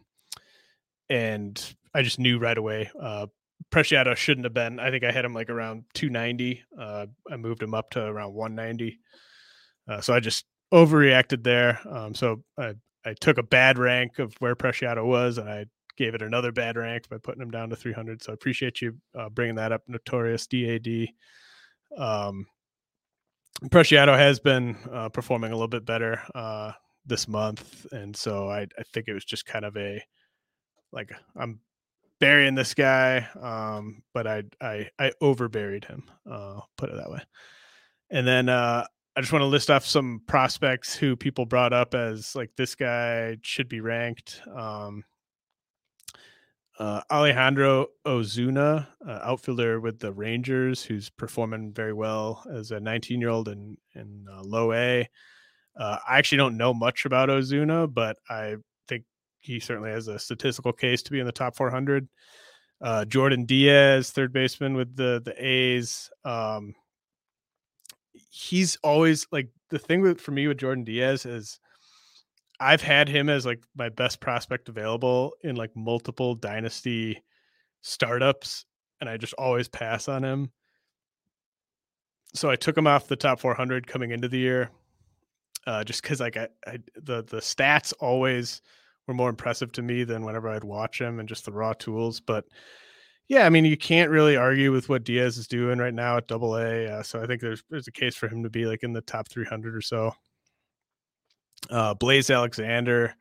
and 1.10 1.76
I 1.93 2.01
just 2.01 2.18
knew 2.18 2.39
right 2.39 2.58
away. 2.58 2.89
Uh, 2.99 3.28
Preciado 3.72 4.16
shouldn't 4.16 4.45
have 4.45 4.54
been. 4.54 4.80
I 4.80 4.89
think 4.89 5.04
I 5.04 5.12
had 5.12 5.26
him 5.26 5.34
like 5.34 5.49
around 5.49 5.84
290. 5.93 6.64
Uh, 6.80 7.06
I 7.32 7.38
moved 7.38 7.62
him 7.62 7.74
up 7.74 7.89
to 7.91 8.04
around 8.04 8.34
190. 8.34 8.99
Uh, 9.88 10.01
so 10.01 10.14
I 10.14 10.20
just 10.20 10.45
overreacted 10.74 11.43
there. 11.43 11.80
Um, 11.89 12.16
so 12.16 12.43
I 12.58 12.74
I 13.06 13.14
took 13.14 13.38
a 13.38 13.43
bad 13.43 13.78
rank 13.78 14.20
of 14.20 14.34
where 14.39 14.56
Preciado 14.56 15.06
was, 15.06 15.38
and 15.38 15.49
I 15.49 15.66
gave 15.97 16.16
it 16.16 16.22
another 16.22 16.51
bad 16.51 16.78
rank 16.78 17.10
by 17.10 17.18
putting 17.18 17.41
him 17.41 17.51
down 17.51 17.70
to 17.70 17.76
300. 17.76 18.24
So 18.24 18.32
I 18.32 18.36
appreciate 18.36 18.82
you 18.82 18.95
uh, 19.18 19.30
bringing 19.30 19.56
that 19.56 19.74
up. 19.74 19.82
Notorious 19.88 20.47
DAD. 20.47 21.10
Um, 21.97 22.47
Preciado 23.66 24.17
has 24.17 24.39
been 24.39 24.78
uh, 24.92 25.09
performing 25.09 25.51
a 25.51 25.55
little 25.55 25.67
bit 25.67 25.86
better 25.86 26.21
uh, 26.34 26.71
this 27.05 27.28
month, 27.28 27.86
and 27.92 28.16
so 28.16 28.50
I, 28.50 28.62
I 28.62 28.84
think 28.93 29.08
it 29.08 29.13
was 29.13 29.25
just 29.25 29.46
kind 29.46 29.66
of 29.66 29.75
a 29.78 30.04
like 30.92 31.12
I'm 31.36 31.59
burying 32.20 32.55
this 32.55 32.74
guy, 32.74 33.28
um, 33.42 34.04
but 34.13 34.28
I 34.28 34.43
I 34.62 34.89
I 35.00 35.12
overburied 35.21 35.86
him. 35.86 36.04
Uh, 36.30 36.62
put 36.78 36.89
it 36.89 36.96
that 36.96 37.12
way. 37.12 37.21
And 38.09 38.28
then 38.28 38.47
uh, 38.47 38.86
I 39.16 39.21
just 39.21 39.34
want 39.34 39.42
to 39.42 39.47
list 39.47 39.70
off 39.70 39.86
some 39.86 40.21
prospects 40.28 40.96
who 40.96 41.16
people 41.16 41.46
brought 41.46 41.74
up 41.74 41.93
as 41.93 42.36
like 42.36 42.51
this 42.55 42.75
guy 42.75 43.38
should 43.42 43.67
be 43.67 43.82
ranked. 43.82 44.42
Um, 44.55 45.04
uh, 46.80 47.01
Alejandro 47.12 47.88
Osuna, 48.05 48.88
uh, 49.08 49.20
outfielder 49.24 49.80
with 49.80 50.00
the 50.00 50.12
Rangers, 50.12 50.84
who's 50.84 51.09
performing 51.09 51.71
very 51.71 51.93
well 51.93 52.43
as 52.51 52.71
a 52.71 52.80
19 52.80 53.20
year 53.20 53.30
old 53.30 53.47
in 53.47 53.78
in 53.96 54.25
uh, 54.32 54.42
low 54.42 54.74
A. 54.74 55.08
Uh, 55.78 55.97
I 56.08 56.17
actually 56.17 56.37
don't 56.37 56.58
know 56.58 56.74
much 56.74 57.05
about 57.05 57.29
Osuna, 57.29 57.87
but 57.87 58.17
I 58.29 58.58
think 58.87 59.04
he 59.39 59.59
certainly 59.59 59.91
has 59.91 60.08
a 60.08 60.20
statistical 60.20 60.74
case 60.74 61.01
to 61.04 61.12
be 61.12 61.20
in 61.20 61.25
the 61.25 61.32
top 61.32 61.55
400. 61.55 62.08
Uh, 62.82 63.05
Jordan 63.05 63.45
Diaz, 63.45 64.12
third 64.12 64.33
baseman 64.33 64.75
with 64.75 64.95
the 64.95 65.21
the 65.24 65.33
A's. 65.37 66.09
Um, 66.25 66.75
he's 68.29 68.78
always 68.83 69.25
like 69.32 69.50
the 69.70 69.79
thing 69.79 70.01
with 70.01 70.20
for 70.20 70.32
me 70.32 70.47
with 70.47 70.58
Jordan 70.58 70.83
Diaz 70.83 71.25
is 71.25 71.59
I've 72.59 72.82
had 72.82 73.09
him 73.09 73.29
as 73.29 73.45
like 73.45 73.63
my 73.75 73.89
best 73.89 74.20
prospect 74.20 74.70
available 74.70 75.33
in 75.41 75.55
like 75.55 75.75
multiple 75.75 76.36
dynasty 76.36 77.24
startups 77.82 78.66
and 79.01 79.09
I 79.09 79.17
just 79.17 79.33
always 79.33 79.67
pass 79.67 80.08
on 80.08 80.24
him. 80.24 80.51
So 82.33 82.50
I 82.50 82.55
took 82.55 82.78
him 82.78 82.87
off 82.87 83.08
the 83.08 83.16
top 83.16 83.39
400 83.39 83.86
coming 83.86 84.12
into 84.12 84.28
the 84.28 84.39
year. 84.39 84.71
Uh, 85.65 85.83
just 85.83 86.03
cuz 86.03 86.19
like 86.19 86.37
I, 86.37 86.47
I 86.67 86.79
the 86.95 87.23
the 87.23 87.37
stats 87.37 87.93
always 87.99 88.61
were 89.07 89.13
more 89.13 89.29
impressive 89.29 89.71
to 89.73 89.81
me 89.81 90.03
than 90.03 90.23
whenever 90.23 90.49
I'd 90.49 90.63
watch 90.63 90.99
him 90.99 91.19
and 91.19 91.27
just 91.27 91.45
the 91.45 91.51
raw 91.51 91.73
tools, 91.73 92.19
but 92.19 92.45
yeah, 93.29 93.45
I 93.45 93.49
mean, 93.49 93.65
you 93.65 93.77
can't 93.77 94.11
really 94.11 94.35
argue 94.35 94.71
with 94.71 94.89
what 94.89 95.03
Diaz 95.03 95.37
is 95.37 95.47
doing 95.47 95.79
right 95.79 95.93
now 95.93 96.17
at 96.17 96.27
Double 96.27 96.57
A. 96.57 96.87
Uh, 96.87 97.03
so 97.03 97.21
I 97.21 97.25
think 97.25 97.41
there's 97.41 97.63
there's 97.69 97.87
a 97.87 97.91
case 97.91 98.15
for 98.15 98.27
him 98.27 98.43
to 98.43 98.49
be 98.49 98.65
like 98.65 98.83
in 98.83 98.93
the 98.93 99.01
top 99.01 99.29
300 99.29 99.75
or 99.75 99.81
so. 99.81 100.13
Uh, 101.69 101.93
Blaze 101.93 102.29
Alexander 102.29 103.15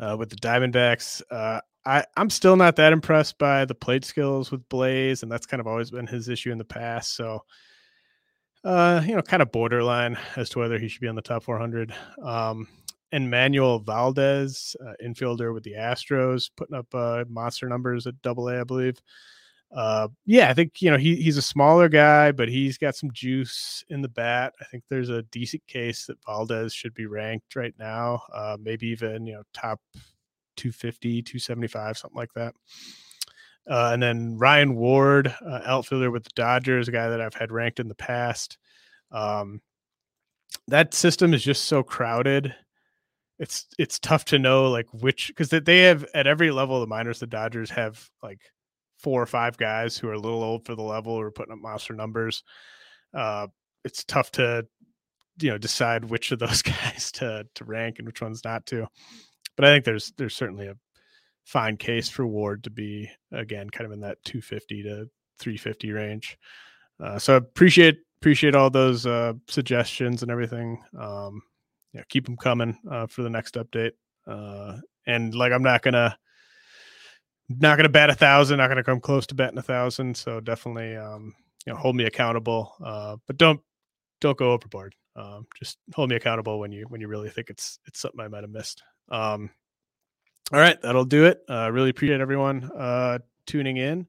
uh, 0.00 0.16
with 0.18 0.30
the 0.30 0.36
Diamondbacks. 0.36 1.22
Uh, 1.30 1.60
I 1.84 2.04
I'm 2.16 2.30
still 2.30 2.56
not 2.56 2.76
that 2.76 2.92
impressed 2.92 3.38
by 3.38 3.64
the 3.64 3.74
plate 3.74 4.04
skills 4.04 4.50
with 4.50 4.68
Blaze, 4.68 5.22
and 5.22 5.30
that's 5.30 5.46
kind 5.46 5.60
of 5.60 5.68
always 5.68 5.90
been 5.92 6.06
his 6.06 6.28
issue 6.28 6.50
in 6.50 6.58
the 6.58 6.64
past. 6.64 7.14
So, 7.14 7.44
uh, 8.66 9.02
you 9.06 9.14
know, 9.14 9.22
kind 9.22 9.42
of 9.42 9.52
borderline 9.52 10.18
as 10.36 10.50
to 10.50 10.58
whether 10.58 10.78
he 10.78 10.88
should 10.88 11.00
be 11.00 11.08
on 11.08 11.14
the 11.14 11.22
top 11.22 11.44
400. 11.44 11.94
Um, 12.22 12.68
Enmanuel 13.12 13.84
Valdez, 13.84 14.74
uh, 14.84 14.92
infielder 15.02 15.54
with 15.54 15.62
the 15.62 15.74
Astros, 15.74 16.50
putting 16.56 16.76
up 16.76 16.86
uh, 16.92 17.24
monster 17.28 17.68
numbers 17.68 18.06
at 18.06 18.20
Double 18.22 18.48
A, 18.48 18.60
I 18.60 18.64
believe 18.64 19.00
uh, 19.74 20.08
yeah, 20.24 20.48
I 20.48 20.54
think 20.54 20.80
you 20.80 20.90
know 20.90 20.96
he 20.96 21.16
he's 21.16 21.36
a 21.36 21.42
smaller 21.42 21.88
guy, 21.88 22.32
but 22.32 22.48
he's 22.48 22.78
got 22.78 22.94
some 22.94 23.10
juice 23.12 23.84
in 23.88 24.00
the 24.00 24.08
bat. 24.08 24.54
I 24.60 24.64
think 24.64 24.84
there's 24.88 25.10
a 25.10 25.22
decent 25.24 25.66
case 25.66 26.06
that 26.06 26.22
Valdez 26.24 26.72
should 26.72 26.94
be 26.94 27.06
ranked 27.06 27.56
right 27.56 27.74
now, 27.78 28.22
uh, 28.32 28.56
maybe 28.60 28.86
even 28.88 29.26
you 29.26 29.34
know 29.34 29.42
top 29.52 29.80
250, 30.56 31.22
275, 31.22 31.98
something 31.98 32.16
like 32.16 32.32
that. 32.34 32.54
Uh, 33.68 33.90
and 33.92 34.02
then 34.02 34.36
Ryan 34.38 34.76
Ward, 34.76 35.34
uh, 35.44 35.60
outfielder 35.64 36.10
with 36.10 36.24
the 36.24 36.30
Dodgers, 36.34 36.88
a 36.88 36.92
guy 36.92 37.08
that 37.08 37.20
I've 37.20 37.34
had 37.34 37.50
ranked 37.50 37.80
in 37.80 37.88
the 37.88 37.94
past. 37.96 38.58
Um, 39.10 39.60
that 40.68 40.94
system 40.94 41.34
is 41.34 41.42
just 41.42 41.64
so 41.64 41.82
crowded. 41.82 42.54
It's 43.38 43.66
it's 43.78 43.98
tough 43.98 44.24
to 44.26 44.38
know 44.38 44.70
like 44.70 44.86
which 44.92 45.28
because 45.28 45.50
they 45.50 45.80
have 45.82 46.06
at 46.14 46.26
every 46.26 46.50
level 46.50 46.76
of 46.76 46.80
the 46.80 46.86
minors, 46.86 47.20
the 47.20 47.26
Dodgers 47.26 47.70
have 47.70 48.08
like 48.22 48.40
four 48.98 49.20
or 49.20 49.26
five 49.26 49.56
guys 49.58 49.98
who 49.98 50.08
are 50.08 50.14
a 50.14 50.18
little 50.18 50.42
old 50.42 50.64
for 50.64 50.74
the 50.74 50.82
level 50.82 51.12
or 51.12 51.30
putting 51.30 51.52
up 51.52 51.58
monster 51.60 51.92
numbers. 51.92 52.42
Uh, 53.12 53.48
it's 53.84 54.04
tough 54.04 54.30
to 54.32 54.66
you 55.40 55.50
know 55.50 55.58
decide 55.58 56.04
which 56.04 56.32
of 56.32 56.38
those 56.38 56.62
guys 56.62 57.12
to 57.12 57.46
to 57.54 57.64
rank 57.64 57.98
and 57.98 58.06
which 58.06 58.22
ones 58.22 58.42
not 58.44 58.64
to. 58.66 58.86
But 59.56 59.64
I 59.66 59.68
think 59.68 59.84
there's 59.84 60.12
there's 60.16 60.36
certainly 60.36 60.68
a 60.68 60.76
fine 61.46 61.76
case 61.76 62.08
for 62.08 62.26
Ward 62.26 62.64
to 62.64 62.70
be 62.70 63.08
again 63.32 63.70
kind 63.70 63.86
of 63.86 63.92
in 63.92 64.00
that 64.00 64.22
250 64.24 64.82
to 64.82 65.08
350 65.38 65.92
range. 65.92 66.38
Uh, 67.02 67.18
so 67.18 67.34
I 67.34 67.36
appreciate 67.36 68.00
appreciate 68.20 68.54
all 68.54 68.68
those 68.68 69.06
uh, 69.06 69.34
suggestions 69.48 70.22
and 70.22 70.30
everything. 70.30 70.82
Um, 70.98 71.42
yeah, 71.92 72.02
keep 72.08 72.26
them 72.26 72.36
coming 72.36 72.76
uh, 72.90 73.06
for 73.06 73.22
the 73.22 73.30
next 73.30 73.54
update. 73.54 73.92
Uh, 74.26 74.78
and 75.06 75.34
like 75.34 75.52
I'm 75.52 75.62
not 75.62 75.82
gonna 75.82 76.18
not 77.48 77.76
going 77.76 77.84
to 77.84 77.90
bat 77.92 78.10
a 78.10 78.14
thousand, 78.14 78.58
not 78.58 78.68
to 78.68 78.82
come 78.82 79.00
close 79.00 79.26
to 79.28 79.34
batting 79.36 79.58
a 79.58 79.62
thousand. 79.62 80.16
So 80.16 80.40
definitely, 80.40 80.96
um, 80.96 81.32
you 81.64 81.72
know, 81.72 81.78
hold 81.78 81.94
me 81.94 82.04
accountable. 82.04 82.72
Uh, 82.84 83.16
but 83.26 83.36
don't 83.36 83.60
don't 84.20 84.36
go 84.36 84.52
overboard. 84.52 84.94
Um, 85.14 85.46
just 85.56 85.78
hold 85.94 86.10
me 86.10 86.16
accountable 86.16 86.58
when 86.58 86.72
you 86.72 86.86
when 86.88 87.00
you 87.00 87.08
really 87.08 87.30
think 87.30 87.50
it's 87.50 87.78
it's 87.86 88.00
something 88.00 88.20
I 88.20 88.28
might 88.28 88.42
have 88.42 88.50
missed. 88.50 88.82
Um, 89.10 89.50
all 90.52 90.60
right, 90.60 90.80
that'll 90.82 91.04
do 91.04 91.24
it. 91.24 91.40
Uh, 91.48 91.70
really 91.72 91.90
appreciate 91.90 92.20
everyone 92.20 92.70
uh, 92.76 93.18
tuning 93.46 93.76
in. 93.76 94.06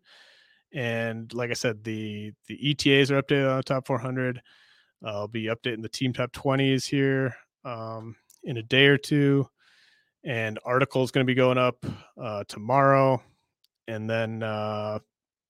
And 0.73 1.33
like 1.33 1.49
I 1.49 1.53
said, 1.53 1.83
the 1.83 2.33
the 2.47 2.71
ETAs 2.71 3.11
are 3.11 3.21
updated 3.21 3.49
on 3.49 3.57
the 3.57 3.63
top 3.63 3.87
400. 3.87 4.41
I'll 5.03 5.27
be 5.27 5.45
updating 5.45 5.81
the 5.81 5.89
team 5.89 6.13
top 6.13 6.31
20s 6.31 6.85
here 6.85 7.35
um, 7.65 8.15
in 8.43 8.57
a 8.57 8.63
day 8.63 8.87
or 8.87 8.97
two 8.97 9.47
and 10.23 10.59
article 10.65 11.03
is 11.03 11.11
going 11.11 11.25
to 11.25 11.29
be 11.29 11.35
going 11.35 11.57
up 11.57 11.85
uh, 12.21 12.43
tomorrow 12.47 13.21
and 13.87 14.09
then 14.09 14.43
uh, 14.43 14.99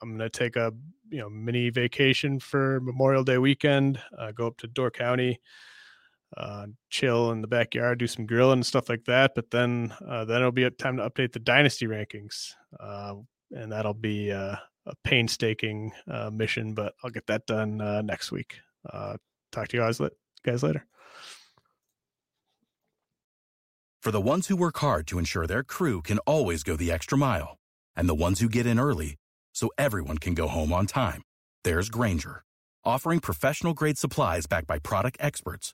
i'm 0.02 0.10
going 0.10 0.20
to 0.20 0.30
take 0.30 0.56
a 0.56 0.72
you 1.10 1.20
know 1.20 1.30
mini 1.30 1.70
vacation 1.70 2.40
for 2.40 2.80
memorial 2.82 3.24
day 3.24 3.38
weekend 3.38 4.00
uh, 4.18 4.32
go 4.32 4.48
up 4.48 4.58
to 4.58 4.68
door 4.68 4.92
county 4.92 5.40
uh, 6.36 6.66
chill 6.90 7.32
in 7.32 7.42
the 7.42 7.48
backyard 7.48 8.00
do 8.00 8.08
some 8.08 8.26
grilling 8.26 8.58
and 8.58 8.66
stuff 8.66 8.90
like 8.90 9.06
that 9.06 9.32
but 9.36 9.50
then 9.52 9.94
uh, 10.08 10.26
then 10.26 10.38
it'll 10.38 10.52
be 10.52 10.70
time 10.72 10.98
to 10.98 11.10
update 11.10 11.32
the 11.32 11.40
dynasty 11.40 11.88
rankings 11.88 12.54
uh, 12.80 13.14
and 13.52 13.72
that'll 13.72 13.94
be 13.94 14.30
a 14.30 14.62
painstaking 15.04 15.92
mission 16.32 16.74
but 16.74 16.94
i'll 17.04 17.10
get 17.10 17.28
that 17.28 17.46
done 17.46 17.78
next 18.06 18.32
week 18.32 18.60
talk 19.52 19.68
to 19.68 19.78
you 19.78 19.84
guys, 19.84 20.02
guys 20.44 20.64
later 20.64 20.86
for 24.08 24.22
the 24.22 24.32
ones 24.32 24.48
who 24.48 24.56
work 24.56 24.78
hard 24.78 25.06
to 25.08 25.20
ensure 25.20 25.46
their 25.46 25.64
crew 25.64 26.02
can 26.02 26.18
always 26.20 26.64
go 26.64 26.78
the 26.78 26.94
extra 26.94 27.18
mile, 27.18 27.58
and 27.94 28.08
the 28.08 28.16
ones 28.16 28.40
who 28.40 28.48
get 28.48 28.66
in 28.66 28.80
early 28.80 29.18
so 29.54 29.70
everyone 29.78 30.18
can 30.18 30.34
go 30.34 30.48
home 30.48 30.72
on 30.72 30.86
time. 30.86 31.24
There's 31.66 31.90
Grainger, 31.90 32.42
offering 32.86 33.20
professional 33.20 33.74
grade 33.74 33.98
supplies 33.98 34.46
backed 34.46 34.66
by 34.66 34.80
product 34.80 35.18
experts 35.20 35.74